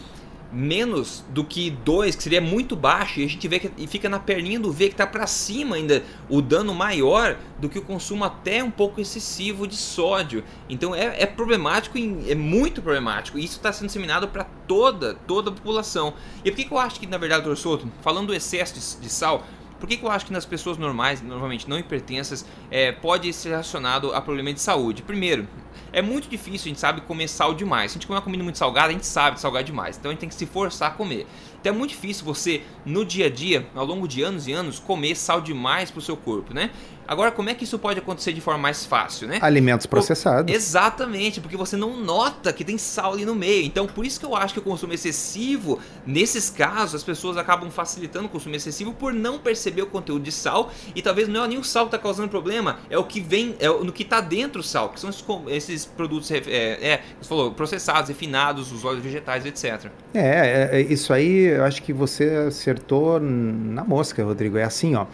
menos 0.52 1.24
do 1.30 1.42
que 1.44 1.70
2, 1.70 2.14
que 2.14 2.22
seria 2.22 2.40
muito 2.40 2.76
baixo, 2.76 3.20
e 3.20 3.24
a 3.24 3.28
gente 3.28 3.48
vê 3.48 3.58
que 3.58 3.86
fica 3.86 4.08
na 4.08 4.18
perninha 4.18 4.60
do 4.60 4.70
V 4.70 4.88
que 4.88 4.94
está 4.94 5.06
para 5.06 5.26
cima 5.26 5.76
ainda, 5.76 6.02
o 6.28 6.42
dano 6.42 6.74
maior 6.74 7.38
do 7.58 7.68
que 7.68 7.78
o 7.78 7.82
consumo 7.82 8.24
até 8.24 8.62
um 8.62 8.70
pouco 8.70 9.00
excessivo 9.00 9.66
de 9.66 9.76
sódio. 9.76 10.44
Então 10.68 10.94
é, 10.94 11.22
é 11.22 11.26
problemático, 11.26 11.96
é 11.98 12.34
muito 12.34 12.82
problemático, 12.82 13.38
e 13.38 13.44
isso 13.44 13.56
está 13.56 13.72
sendo 13.72 13.86
disseminado 13.86 14.28
para 14.28 14.44
toda, 14.44 15.14
toda 15.26 15.50
a 15.50 15.52
população. 15.52 16.14
E 16.44 16.50
por 16.50 16.56
que, 16.56 16.64
que 16.64 16.72
eu 16.72 16.78
acho 16.78 17.00
que, 17.00 17.06
na 17.06 17.18
verdade, 17.18 17.44
doutor 17.44 17.60
Souto, 17.60 17.92
falando 18.02 18.28
do 18.28 18.34
excesso 18.34 18.74
de, 18.74 19.02
de 19.02 19.08
sal, 19.08 19.46
por 19.80 19.88
que, 19.88 19.96
que, 19.96 20.04
eu 20.04 20.10
acho 20.10 20.26
que 20.26 20.32
nas 20.32 20.46
pessoas 20.46 20.78
normais, 20.78 21.20
normalmente 21.20 21.68
não 21.68 21.76
hipertensas, 21.76 22.46
é, 22.70 22.92
pode 22.92 23.32
ser 23.32 23.48
relacionado 23.48 24.14
a 24.14 24.20
problema 24.20 24.52
de 24.52 24.60
saúde? 24.60 25.02
Primeiro, 25.02 25.48
é 25.92 26.00
muito 26.00 26.28
difícil, 26.28 26.66
a 26.66 26.68
gente 26.68 26.80
sabe, 26.80 27.00
comer 27.02 27.28
sal 27.28 27.54
demais. 27.54 27.92
Se 27.92 27.96
a 27.96 27.98
gente 27.98 28.06
comer 28.06 28.18
uma 28.18 28.22
comida 28.22 28.42
muito 28.42 28.58
salgada, 28.58 28.88
a 28.88 28.92
gente 28.92 29.06
sabe 29.06 29.40
salgar 29.40 29.62
demais. 29.62 29.96
Então 29.96 30.10
a 30.10 30.12
gente 30.12 30.20
tem 30.20 30.28
que 30.28 30.34
se 30.34 30.46
forçar 30.46 30.90
a 30.90 30.94
comer. 30.94 31.26
Então 31.60 31.72
é 31.72 31.76
muito 31.76 31.90
difícil 31.90 32.24
você, 32.24 32.62
no 32.84 33.04
dia 33.04 33.26
a 33.26 33.30
dia, 33.30 33.66
ao 33.74 33.84
longo 33.84 34.08
de 34.08 34.22
anos 34.22 34.48
e 34.48 34.52
anos, 34.52 34.78
comer 34.78 35.14
sal 35.14 35.40
demais 35.40 35.90
para 35.90 36.00
o 36.00 36.02
seu 36.02 36.16
corpo, 36.16 36.52
né? 36.52 36.70
Agora, 37.06 37.30
como 37.30 37.50
é 37.50 37.54
que 37.54 37.64
isso 37.64 37.78
pode 37.78 37.98
acontecer 37.98 38.32
de 38.32 38.40
forma 38.40 38.60
mais 38.60 38.86
fácil, 38.86 39.26
né? 39.26 39.38
Alimentos 39.42 39.86
processados. 39.86 40.54
Exatamente, 40.54 41.40
porque 41.40 41.56
você 41.56 41.76
não 41.76 41.96
nota 41.96 42.52
que 42.52 42.64
tem 42.64 42.78
sal 42.78 43.12
ali 43.12 43.24
no 43.24 43.34
meio. 43.34 43.64
Então, 43.64 43.86
por 43.86 44.06
isso 44.06 44.18
que 44.18 44.24
eu 44.24 44.36
acho 44.36 44.54
que 44.54 44.60
o 44.60 44.62
consumo 44.62 44.92
excessivo, 44.92 45.80
nesses 46.06 46.48
casos, 46.48 46.96
as 46.96 47.02
pessoas 47.02 47.36
acabam 47.36 47.70
facilitando 47.70 48.26
o 48.26 48.28
consumo 48.28 48.54
excessivo 48.54 48.92
por 48.92 49.12
não 49.12 49.38
perceber 49.38 49.82
o 49.82 49.86
conteúdo 49.86 50.22
de 50.22 50.32
sal. 50.32 50.70
E 50.94 51.02
talvez 51.02 51.28
não 51.28 51.44
é 51.44 51.48
nem 51.48 51.58
o 51.58 51.64
sal 51.64 51.84
que 51.84 51.94
está 51.94 51.98
causando 51.98 52.28
problema, 52.28 52.78
é 52.88 52.96
o 52.96 53.04
que 53.04 53.20
vem, 53.20 53.56
é 53.58 53.68
no 53.68 53.92
que 53.92 54.04
está 54.04 54.20
dentro 54.20 54.62
do 54.62 54.66
sal, 54.66 54.88
que 54.90 55.00
são 55.00 55.10
esses, 55.48 55.81
esses 55.82 55.86
produtos, 55.86 56.30
é, 56.30 56.36
é, 56.36 57.00
você 57.20 57.28
falou, 57.28 57.52
processados, 57.52 58.08
refinados, 58.08 58.72
os 58.72 58.84
óleos 58.84 59.02
vegetais, 59.02 59.44
etc. 59.44 59.90
É, 60.14 60.68
é, 60.72 60.80
isso 60.80 61.12
aí 61.12 61.46
eu 61.46 61.64
acho 61.64 61.82
que 61.82 61.92
você 61.92 62.24
acertou 62.48 63.20
na 63.20 63.84
mosca, 63.84 64.24
Rodrigo. 64.24 64.56
É 64.56 64.64
assim, 64.64 64.94
ó. 64.94 65.04
Uh, 65.04 65.06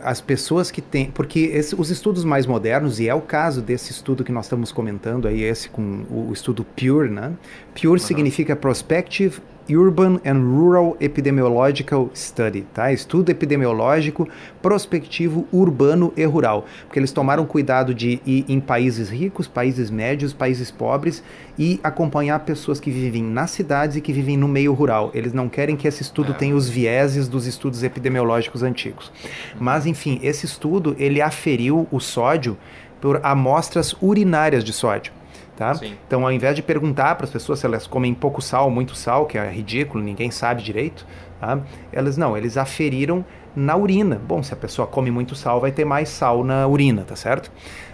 as 0.00 0.20
pessoas 0.20 0.70
que 0.70 0.80
têm 0.80 1.10
porque 1.10 1.40
esse, 1.40 1.74
os 1.74 1.90
estudos 1.90 2.24
mais 2.24 2.46
modernos, 2.46 3.00
e 3.00 3.08
é 3.08 3.14
o 3.14 3.20
caso 3.20 3.60
desse 3.60 3.92
estudo 3.92 4.24
que 4.24 4.32
nós 4.32 4.46
estamos 4.46 4.72
comentando 4.72 5.28
aí, 5.28 5.42
esse 5.42 5.68
com 5.68 6.04
o, 6.10 6.28
o 6.30 6.32
estudo 6.32 6.64
PURE, 6.64 7.10
né? 7.10 7.32
PURE 7.74 7.92
uhum. 7.92 7.98
significa 7.98 8.56
Prospective 8.56 9.40
Urban 9.68 10.20
and 10.24 10.40
Rural 10.40 10.96
Epidemiological 11.00 12.10
Study, 12.14 12.62
tá? 12.72 12.92
Estudo 12.92 13.30
epidemiológico 13.30 14.28
prospectivo 14.62 15.46
urbano 15.52 16.12
e 16.16 16.24
rural, 16.24 16.64
porque 16.84 16.98
eles 16.98 17.12
tomaram 17.12 17.44
cuidado 17.46 17.94
de 17.94 18.20
ir 18.24 18.44
em 18.48 18.60
países 18.60 19.08
ricos, 19.08 19.46
países 19.46 19.90
médios, 19.90 20.32
países 20.32 20.70
pobres 20.70 21.22
e 21.58 21.78
acompanhar 21.82 22.38
pessoas 22.40 22.80
que 22.80 22.90
vivem 22.90 23.22
nas 23.22 23.50
cidades 23.50 23.96
e 23.96 24.00
que 24.00 24.12
vivem 24.12 24.36
no 24.36 24.48
meio 24.48 24.72
rural. 24.72 25.10
Eles 25.14 25.32
não 25.32 25.48
querem 25.48 25.76
que 25.76 25.86
esse 25.86 26.02
estudo 26.02 26.34
tenha 26.34 26.54
os 26.54 26.68
vieses 26.68 27.28
dos 27.28 27.46
estudos 27.46 27.82
epidemiológicos 27.82 28.62
antigos. 28.62 29.12
Mas 29.58 29.86
enfim, 29.86 30.18
esse 30.22 30.46
estudo 30.46 30.96
ele 30.98 31.20
aferiu 31.20 31.86
o 31.90 32.00
sódio 32.00 32.56
por 33.00 33.20
amostras 33.22 33.94
urinárias 34.00 34.62
de 34.62 34.72
sódio. 34.72 35.19
Tá? 35.60 35.78
Então, 36.06 36.24
ao 36.24 36.32
invés 36.32 36.56
de 36.56 36.62
perguntar 36.62 37.16
para 37.16 37.26
as 37.26 37.30
pessoas 37.30 37.58
se 37.58 37.66
elas 37.66 37.86
comem 37.86 38.14
pouco 38.14 38.40
sal, 38.40 38.70
muito 38.70 38.94
sal, 38.94 39.26
que 39.26 39.36
é 39.36 39.46
ridículo, 39.50 40.02
ninguém 40.02 40.30
sabe 40.30 40.62
direito, 40.62 41.06
tá? 41.38 41.58
elas 41.92 42.16
não, 42.16 42.34
eles 42.34 42.56
aferiram 42.56 43.22
na 43.54 43.76
urina. 43.76 44.18
Bom, 44.26 44.42
se 44.42 44.54
a 44.54 44.56
pessoa 44.56 44.88
come 44.88 45.10
muito 45.10 45.34
sal, 45.34 45.60
vai 45.60 45.70
ter 45.70 45.84
mais 45.84 46.08
sal 46.08 46.42
na 46.42 46.66
urina, 46.66 47.04
tá 47.06 47.14
certo? 47.14 47.48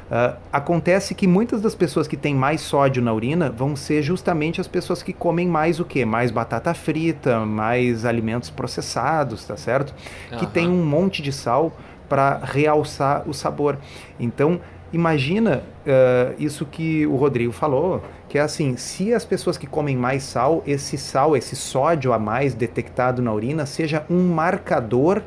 Uh, 0.08 0.36
acontece 0.52 1.12
que 1.12 1.26
muitas 1.26 1.60
das 1.60 1.74
pessoas 1.74 2.06
que 2.06 2.16
têm 2.16 2.36
mais 2.36 2.60
sódio 2.60 3.02
na 3.02 3.12
urina 3.12 3.50
vão 3.50 3.74
ser 3.74 4.00
justamente 4.00 4.60
as 4.60 4.68
pessoas 4.68 5.02
que 5.02 5.12
comem 5.12 5.48
mais 5.48 5.80
o 5.80 5.84
quê? 5.84 6.04
Mais 6.04 6.30
batata 6.30 6.72
frita, 6.72 7.40
mais 7.40 8.04
alimentos 8.04 8.48
processados, 8.48 9.44
tá 9.44 9.56
certo? 9.56 9.92
Uhum. 10.30 10.38
Que 10.38 10.46
tem 10.46 10.68
um 10.68 10.84
monte 10.84 11.20
de 11.20 11.32
sal 11.32 11.72
para 12.08 12.38
realçar 12.44 13.28
o 13.28 13.34
sabor. 13.34 13.76
Então, 14.20 14.60
imagina 14.92 15.62
uh, 15.86 16.34
isso 16.38 16.64
que 16.64 17.06
o 17.06 17.16
Rodrigo 17.16 17.52
falou, 17.52 18.02
que 18.28 18.38
é 18.38 18.40
assim, 18.40 18.76
se 18.76 19.12
as 19.12 19.24
pessoas 19.24 19.56
que 19.56 19.66
comem 19.66 19.96
mais 19.96 20.22
sal, 20.22 20.62
esse 20.66 20.96
sal, 20.98 21.36
esse 21.36 21.56
sódio 21.56 22.12
a 22.12 22.18
mais 22.18 22.54
detectado 22.54 23.22
na 23.22 23.32
urina, 23.32 23.66
seja 23.66 24.04
um 24.10 24.28
marcador 24.28 25.22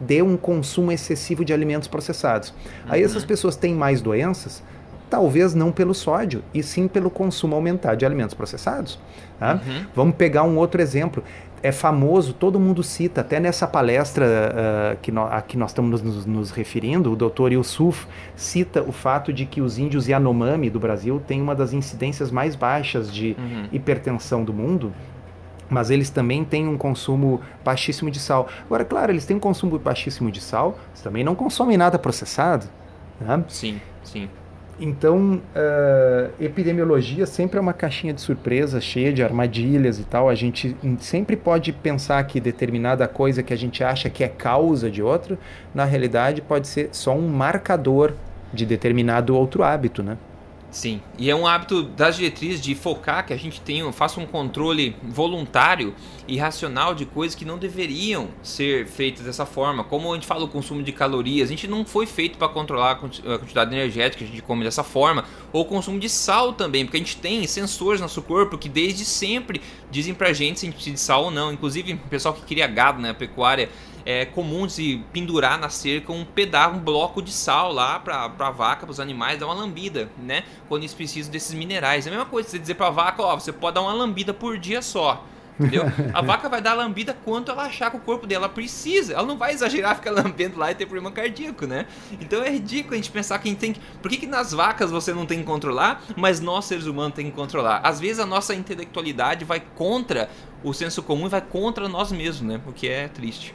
de 0.00 0.22
um 0.22 0.36
consumo 0.36 0.92
excessivo 0.92 1.44
de 1.44 1.52
alimentos 1.52 1.88
processados. 1.88 2.50
Uhum. 2.50 2.90
Aí 2.90 3.02
essas 3.02 3.24
pessoas 3.24 3.56
têm 3.56 3.74
mais 3.74 4.00
doenças, 4.00 4.62
talvez 5.08 5.54
não 5.54 5.72
pelo 5.72 5.94
sódio, 5.94 6.42
e 6.52 6.62
sim 6.62 6.86
pelo 6.86 7.10
consumo 7.10 7.54
aumentado 7.54 7.96
de 7.96 8.04
alimentos 8.04 8.34
processados. 8.34 8.98
Tá? 9.38 9.54
Uhum. 9.54 9.86
Vamos 9.94 10.16
pegar 10.16 10.42
um 10.42 10.56
outro 10.58 10.80
exemplo 10.80 11.22
é 11.66 11.72
famoso, 11.72 12.32
todo 12.32 12.60
mundo 12.60 12.80
cita, 12.80 13.22
até 13.22 13.40
nessa 13.40 13.66
palestra 13.66 14.24
uh, 14.24 14.96
que 15.02 15.10
no, 15.10 15.24
a 15.24 15.42
que 15.42 15.56
nós 15.56 15.70
estamos 15.70 16.00
nos, 16.00 16.24
nos, 16.24 16.50
referindo, 16.52 17.12
o 17.12 17.16
doutor 17.16 17.52
Yusuf 17.52 18.06
cita 18.36 18.82
o 18.82 18.92
fato 18.92 19.32
de 19.32 19.44
que 19.46 19.60
os 19.60 19.76
índios 19.76 20.06
Yanomami 20.06 20.70
do 20.70 20.78
Brasil 20.78 21.20
têm 21.26 21.42
uma 21.42 21.56
das 21.56 21.72
incidências 21.72 22.30
mais 22.30 22.54
baixas 22.54 23.12
de 23.12 23.34
uhum. 23.36 23.66
hipertensão 23.72 24.44
do 24.44 24.52
mundo, 24.52 24.92
mas 25.68 25.90
eles 25.90 26.08
também 26.08 26.44
têm 26.44 26.68
um 26.68 26.78
consumo 26.78 27.40
baixíssimo 27.64 28.12
de 28.12 28.20
sal. 28.20 28.46
Agora, 28.64 28.84
claro, 28.84 29.10
eles 29.10 29.26
têm 29.26 29.36
um 29.36 29.40
consumo 29.40 29.76
baixíssimo 29.76 30.30
de 30.30 30.40
sal, 30.40 30.78
mas 30.92 31.00
também 31.02 31.24
não 31.24 31.34
consomem 31.34 31.76
nada 31.76 31.98
processado. 31.98 32.66
Né? 33.20 33.42
Sim, 33.48 33.80
sim. 34.04 34.28
Então, 34.78 35.40
uh, 35.54 36.30
epidemiologia 36.38 37.24
sempre 37.24 37.58
é 37.58 37.60
uma 37.60 37.72
caixinha 37.72 38.12
de 38.12 38.20
surpresa, 38.20 38.78
cheia 38.78 39.10
de 39.10 39.22
armadilhas 39.22 39.98
e 39.98 40.04
tal. 40.04 40.28
A 40.28 40.34
gente 40.34 40.76
sempre 41.00 41.34
pode 41.34 41.72
pensar 41.72 42.22
que 42.24 42.38
determinada 42.38 43.08
coisa 43.08 43.42
que 43.42 43.54
a 43.54 43.56
gente 43.56 43.82
acha 43.82 44.10
que 44.10 44.22
é 44.22 44.28
causa 44.28 44.90
de 44.90 45.02
outra, 45.02 45.38
na 45.74 45.84
realidade 45.84 46.42
pode 46.42 46.68
ser 46.68 46.90
só 46.92 47.14
um 47.14 47.26
marcador 47.26 48.12
de 48.52 48.66
determinado 48.66 49.34
outro 49.34 49.62
hábito, 49.62 50.02
né? 50.02 50.18
Sim, 50.76 51.00
e 51.16 51.30
é 51.30 51.34
um 51.34 51.46
hábito 51.46 51.84
das 51.84 52.16
diretrizes 52.16 52.60
de 52.60 52.74
focar 52.74 53.26
que 53.26 53.32
a 53.32 53.36
gente 53.38 53.62
tenha, 53.62 53.90
faça 53.92 54.20
um 54.20 54.26
controle 54.26 54.94
voluntário 55.02 55.94
e 56.28 56.36
racional 56.36 56.94
de 56.94 57.06
coisas 57.06 57.34
que 57.34 57.46
não 57.46 57.56
deveriam 57.56 58.28
ser 58.42 58.86
feitas 58.86 59.24
dessa 59.24 59.46
forma. 59.46 59.82
Como 59.82 60.12
a 60.12 60.14
gente 60.16 60.26
fala 60.26 60.44
o 60.44 60.48
consumo 60.48 60.82
de 60.82 60.92
calorias, 60.92 61.48
a 61.48 61.50
gente 61.50 61.66
não 61.66 61.82
foi 61.82 62.04
feito 62.04 62.36
para 62.36 62.46
controlar 62.50 62.90
a 62.90 62.94
quantidade 63.38 63.74
energética 63.74 64.18
que 64.18 64.24
a 64.24 64.26
gente 64.26 64.42
come 64.42 64.64
dessa 64.64 64.84
forma, 64.84 65.24
ou 65.50 65.62
o 65.62 65.64
consumo 65.64 65.98
de 65.98 66.10
sal 66.10 66.52
também, 66.52 66.84
porque 66.84 66.98
a 66.98 67.00
gente 67.00 67.16
tem 67.16 67.46
sensores 67.46 67.98
no 67.98 68.04
nosso 68.04 68.20
corpo 68.20 68.58
que 68.58 68.68
desde 68.68 69.02
sempre 69.06 69.62
dizem 69.90 70.12
pra 70.12 70.34
gente 70.34 70.60
se 70.60 70.66
a 70.66 70.68
gente 70.68 70.74
precisa 70.74 70.94
de 70.94 71.00
sal 71.00 71.24
ou 71.24 71.30
não. 71.30 71.50
Inclusive, 71.50 71.94
o 71.94 72.08
pessoal 72.10 72.34
que 72.34 72.42
cria 72.42 72.66
gado, 72.66 73.00
né, 73.00 73.14
pecuária, 73.14 73.70
é 74.06 74.24
comum 74.24 74.68
se 74.68 75.04
pendurar 75.12 75.58
na 75.58 75.68
cerca 75.68 76.12
um 76.12 76.24
pedaço, 76.24 76.76
um 76.76 76.78
bloco 76.78 77.20
de 77.20 77.32
sal 77.32 77.72
lá 77.72 77.98
para 77.98 78.24
a 78.24 78.50
vaca, 78.50 78.86
para 78.86 78.92
os 78.92 79.00
animais, 79.00 79.40
dar 79.40 79.46
uma 79.46 79.54
lambida, 79.54 80.08
né? 80.16 80.44
Quando 80.68 80.82
eles 80.82 80.94
precisam 80.94 81.32
desses 81.32 81.52
minerais. 81.52 82.06
É 82.06 82.08
a 82.08 82.12
mesma 82.12 82.26
coisa 82.26 82.48
você 82.48 82.58
dizer 82.58 82.74
para 82.74 82.86
a 82.86 82.90
vaca, 82.90 83.20
ó, 83.20 83.34
você 83.34 83.52
pode 83.52 83.74
dar 83.74 83.82
uma 83.82 83.92
lambida 83.92 84.32
por 84.32 84.56
dia 84.56 84.80
só. 84.80 85.24
Entendeu? 85.58 85.84
A 86.14 86.20
vaca 86.22 86.48
vai 86.48 86.60
dar 86.60 86.74
lambida 86.74 87.16
quanto 87.24 87.50
ela 87.50 87.64
achar 87.64 87.90
que 87.90 87.96
o 87.96 88.00
corpo 88.00 88.28
dela 88.28 88.48
precisa. 88.48 89.14
Ela 89.14 89.26
não 89.26 89.36
vai 89.36 89.52
exagerar 89.52 89.96
ficar 89.96 90.12
lambendo 90.14 90.56
lá 90.56 90.70
e 90.70 90.74
ter 90.76 90.86
problema 90.86 91.10
cardíaco, 91.10 91.66
né? 91.66 91.86
Então 92.20 92.44
é 92.44 92.50
ridículo 92.50 92.94
a 92.94 92.96
gente 92.96 93.10
pensar 93.10 93.40
que 93.40 93.48
a 93.48 93.50
gente 93.50 93.58
tem 93.58 93.72
que. 93.72 93.80
Por 94.00 94.08
que, 94.08 94.18
que 94.18 94.26
nas 94.26 94.52
vacas 94.52 94.92
você 94.92 95.12
não 95.12 95.26
tem 95.26 95.40
que 95.40 95.44
controlar, 95.44 96.00
mas 96.16 96.38
nós 96.38 96.66
seres 96.66 96.86
humanos 96.86 97.14
tem 97.14 97.26
que 97.26 97.32
controlar? 97.32 97.80
Às 97.82 97.98
vezes 97.98 98.20
a 98.20 98.26
nossa 98.26 98.54
intelectualidade 98.54 99.44
vai 99.44 99.60
contra 99.74 100.30
o 100.62 100.72
senso 100.72 101.02
comum 101.02 101.26
e 101.26 101.30
vai 101.30 101.40
contra 101.40 101.88
nós 101.88 102.12
mesmos, 102.12 102.42
né? 102.42 102.60
O 102.66 102.72
que 102.72 102.88
é 102.88 103.08
triste. 103.08 103.52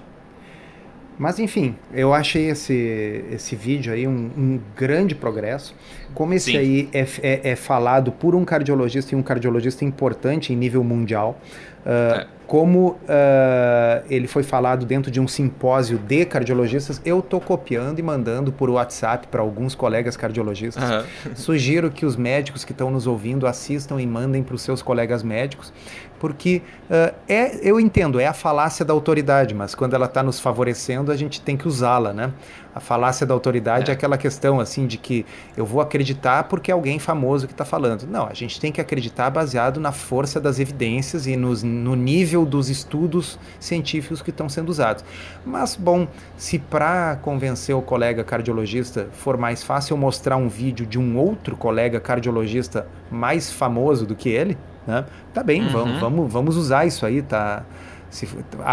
Mas 1.18 1.39
enfim, 1.39 1.76
eu 1.93 2.14
achei 2.14 2.49
esse, 2.49 3.24
esse 3.32 3.55
vídeo 3.55 3.93
aí 3.93 4.07
um, 4.07 4.32
um 4.36 4.59
grande 4.76 5.14
progresso. 5.14 5.76
Como 6.14 6.34
esse 6.34 6.51
Sim. 6.51 6.57
aí 6.57 6.89
é, 6.93 7.05
é, 7.22 7.51
é, 7.51 7.55
falado 7.55 8.12
por 8.12 8.36
um 8.36 8.43
cardiologista 8.43 9.16
e 9.16 9.18
um 9.18 9.24
cardiologista 9.24 9.86
importante 9.86 10.51
em 10.51 10.55
nível 10.55 10.84
mundial, 10.84 11.39
uh, 11.86 12.20
é. 12.20 12.28
como 12.45 12.89
uh, 12.89 14.05
ele 14.09 14.28
foi 14.28 14.43
falado 14.43 14.86
dentro 14.86 15.09
de 15.09 15.20
um 15.20 15.28
simpósio 15.28 15.97
de 15.97 16.26
cardiologistas, 16.26 17.01
eu 17.05 17.20
estou 17.20 17.39
copiando 17.39 17.99
e 17.99 18.03
mandando 18.03 18.51
por 18.51 18.70
WhatsApp 18.70 19.28
para 19.28 19.41
alguns 19.41 19.74
colegas 19.74 20.18
cardiologistas. 20.18 20.84
Uhum. 20.84 21.32
Sugiro 21.36 21.89
que 21.89 22.05
os 22.05 22.16
médicos 22.16 22.66
que 22.66 22.72
estão 22.72 22.91
nos 22.91 23.07
ouvindo 23.07 23.47
assistam 23.47 24.01
e 24.01 24.05
mandem 24.05 24.43
para 24.43 24.55
os 24.55 24.62
seus 24.62 24.82
colegas 24.82 25.24
médicos, 25.24 25.72
porque 26.20 26.62
uh, 26.89 27.16
é, 27.28 27.68
eu 27.68 27.80
entendo, 27.80 28.20
é 28.20 28.28
a 28.28 28.34
falácia 28.34 28.86
da 28.86 28.93
autoridade, 28.93 29.55
mas 29.55 29.74
quando 29.74 29.95
ela 29.95 30.05
está 30.05 30.22
nos 30.22 30.39
favorecendo, 30.39 31.12
a 31.12 31.16
gente 31.16 31.41
tem 31.41 31.57
que 31.57 31.68
usá-la, 31.68 32.14
né? 32.14 32.32
A 32.74 32.80
falácia 32.80 33.26
da 33.26 33.34
autoridade 33.34 33.89
é. 33.89 33.93
é. 33.93 33.95
aquela 33.95 34.17
questão 34.17 34.59
assim 34.59 34.88
de 34.88 34.97
que 34.97 35.26
eu 35.57 35.65
vou 35.65 35.82
acreditar 35.82 36.45
porque 36.45 36.72
é 36.72 36.74
alguém 36.74 36.99
famoso 36.99 37.47
que 37.47 37.53
está 37.53 37.65
falando. 37.65 38.07
Não, 38.07 38.28
a 38.28 38.34
gente 38.34 38.59
tem 38.59 38.72
que 38.72 38.80
acreditar 38.80 39.30
baseado 39.30 39.80
na 39.80 39.91
força 39.91 40.39
das 40.39 40.59
evidências 40.59 41.28
e 41.28 41.36
nos, 41.36 41.63
no 41.63 41.95
nível 41.95 42.45
dos 42.45 42.69
estudos 42.69 43.38
científicos 43.59 44.22
que 44.22 44.30
estão 44.30 44.47
sendo 44.47 44.69
usados. 44.69 45.03
Mas, 45.45 45.76
bom, 45.76 46.07
se 46.38 46.57
para 46.57 47.17
convencer 47.22 47.76
o 47.76 47.82
colega 47.82 48.24
cardiologista 48.24 49.09
for 49.11 49.38
mais 49.38 49.63
fácil 49.63 49.97
mostrar 49.97 50.38
um 50.38 50.47
vídeo 50.47 50.86
de 50.86 50.97
um 50.97 51.17
outro 51.17 51.55
colega 51.55 51.99
cardiologista 51.99 52.88
mais 53.09 53.51
famoso 53.51 54.05
do 54.05 54.15
que 54.15 54.30
ele, 54.30 54.57
né? 54.88 55.05
Tá 55.34 55.43
bem, 55.43 55.63
uhum. 55.63 55.72
vamos, 55.72 55.99
vamos, 55.99 56.34
vamos 56.34 56.57
usar 56.57 56.86
isso 56.86 57.05
aí, 57.05 57.22
tá? 57.22 57.63
Se, 58.09 58.28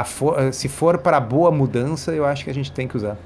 for, 0.05 0.53
se 0.53 0.69
for 0.69 0.99
para 0.99 1.21
boa 1.21 1.51
mudança, 1.51 2.13
eu 2.13 2.25
acho 2.25 2.45
que 2.45 2.51
a 2.51 2.55
gente 2.55 2.73
tem 2.73 2.89
que 2.89 2.97
usar. 2.97 3.17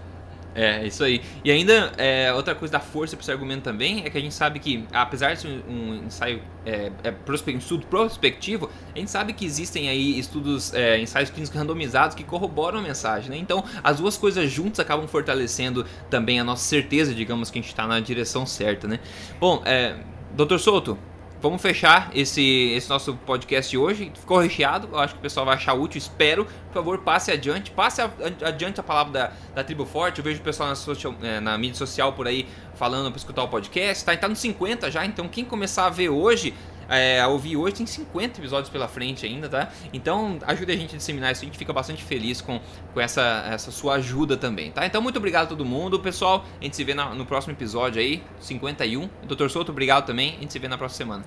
É, 0.54 0.86
isso 0.86 1.02
aí. 1.02 1.22
E 1.44 1.50
ainda, 1.50 1.92
é, 1.96 2.32
outra 2.32 2.54
coisa 2.54 2.72
da 2.72 2.80
força 2.80 3.16
para 3.16 3.22
esse 3.22 3.32
argumento 3.32 3.62
também 3.62 4.04
é 4.04 4.10
que 4.10 4.18
a 4.18 4.20
gente 4.20 4.34
sabe 4.34 4.58
que, 4.58 4.84
apesar 4.92 5.34
de 5.34 5.40
ser 5.40 5.48
um 5.68 6.04
ensaio, 6.06 6.42
é, 6.66 6.92
é 7.02 7.14
um 7.50 7.58
estudo 7.58 7.86
prospectivo, 7.86 8.70
a 8.94 8.98
gente 8.98 9.10
sabe 9.10 9.32
que 9.32 9.44
existem 9.44 9.88
aí 9.88 10.18
estudos, 10.18 10.74
é, 10.74 10.98
ensaios 10.98 11.30
clínicos 11.30 11.56
randomizados 11.56 12.14
que 12.14 12.22
corroboram 12.22 12.78
a 12.78 12.82
mensagem, 12.82 13.30
né? 13.30 13.36
Então, 13.36 13.64
as 13.82 13.98
duas 13.98 14.16
coisas 14.16 14.50
juntas 14.50 14.80
acabam 14.80 15.06
fortalecendo 15.08 15.86
também 16.10 16.38
a 16.38 16.44
nossa 16.44 16.64
certeza, 16.64 17.14
digamos, 17.14 17.50
que 17.50 17.58
a 17.58 17.62
gente 17.62 17.70
está 17.70 17.86
na 17.86 18.00
direção 18.00 18.44
certa, 18.44 18.86
né? 18.86 19.00
Bom, 19.40 19.62
é, 19.64 19.96
Dr. 20.36 20.58
Souto, 20.58 20.98
vamos 21.42 21.60
fechar 21.60 22.10
esse, 22.14 22.70
esse 22.70 22.88
nosso 22.88 23.14
podcast 23.14 23.76
hoje. 23.76 24.12
Ficou 24.14 24.38
recheado, 24.38 24.88
eu 24.92 24.98
acho 24.98 25.14
que 25.14 25.18
o 25.18 25.22
pessoal 25.22 25.44
vai 25.44 25.56
achar 25.56 25.74
útil, 25.74 25.98
espero. 25.98 26.44
Por 26.44 26.74
favor, 26.74 26.98
passe 26.98 27.32
adiante, 27.32 27.72
passe 27.72 28.00
adiante 28.00 28.78
a 28.78 28.82
palavra 28.82 29.12
da, 29.12 29.32
da 29.56 29.64
Tribo 29.64 29.84
Forte. 29.84 30.18
Eu 30.18 30.24
vejo 30.24 30.40
o 30.40 30.44
pessoal 30.44 30.68
na, 30.68 30.76
social, 30.76 31.14
é, 31.20 31.40
na 31.40 31.58
mídia 31.58 31.74
social 31.74 32.12
por 32.12 32.28
aí 32.28 32.48
falando 32.76 33.10
para 33.10 33.18
escutar 33.18 33.42
o 33.42 33.48
podcast. 33.48 34.04
Tá, 34.04 34.16
tá 34.16 34.28
no 34.28 34.36
50 34.36 34.88
já, 34.88 35.04
então 35.04 35.26
quem 35.26 35.44
começar 35.44 35.86
a 35.86 35.90
ver 35.90 36.10
hoje, 36.10 36.54
é, 36.88 37.20
a 37.20 37.28
ouvir 37.28 37.56
hoje, 37.56 37.76
tem 37.76 37.86
50 37.86 38.40
episódios 38.40 38.70
pela 38.70 38.88
frente 38.88 39.26
ainda, 39.26 39.48
tá? 39.48 39.68
Então 39.92 40.38
ajude 40.46 40.72
a 40.72 40.76
gente 40.76 40.94
a 40.94 40.98
disseminar 40.98 41.32
isso, 41.32 41.42
a 41.42 41.44
gente 41.44 41.58
fica 41.58 41.72
bastante 41.72 42.02
feliz 42.02 42.40
com, 42.40 42.60
com 42.92 43.00
essa, 43.00 43.44
essa 43.50 43.70
sua 43.70 43.94
ajuda 43.94 44.36
também, 44.36 44.70
tá? 44.70 44.86
Então 44.86 45.00
muito 45.00 45.16
obrigado 45.16 45.44
a 45.44 45.48
todo 45.48 45.64
mundo, 45.64 45.98
pessoal. 46.00 46.44
A 46.60 46.64
gente 46.64 46.76
se 46.76 46.84
vê 46.84 46.94
na, 46.94 47.14
no 47.14 47.26
próximo 47.26 47.52
episódio 47.52 48.00
aí, 48.00 48.22
51. 48.40 49.08
Doutor 49.26 49.50
Souto, 49.50 49.72
obrigado 49.72 50.06
também. 50.06 50.36
A 50.36 50.40
gente 50.40 50.52
se 50.52 50.58
vê 50.58 50.68
na 50.68 50.78
próxima 50.78 50.98
semana. 50.98 51.24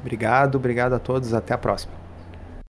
Obrigado, 0.00 0.56
obrigado 0.56 0.92
a 0.92 0.98
todos. 0.98 1.34
Até 1.34 1.54
a 1.54 1.58
próxima. 1.58 2.05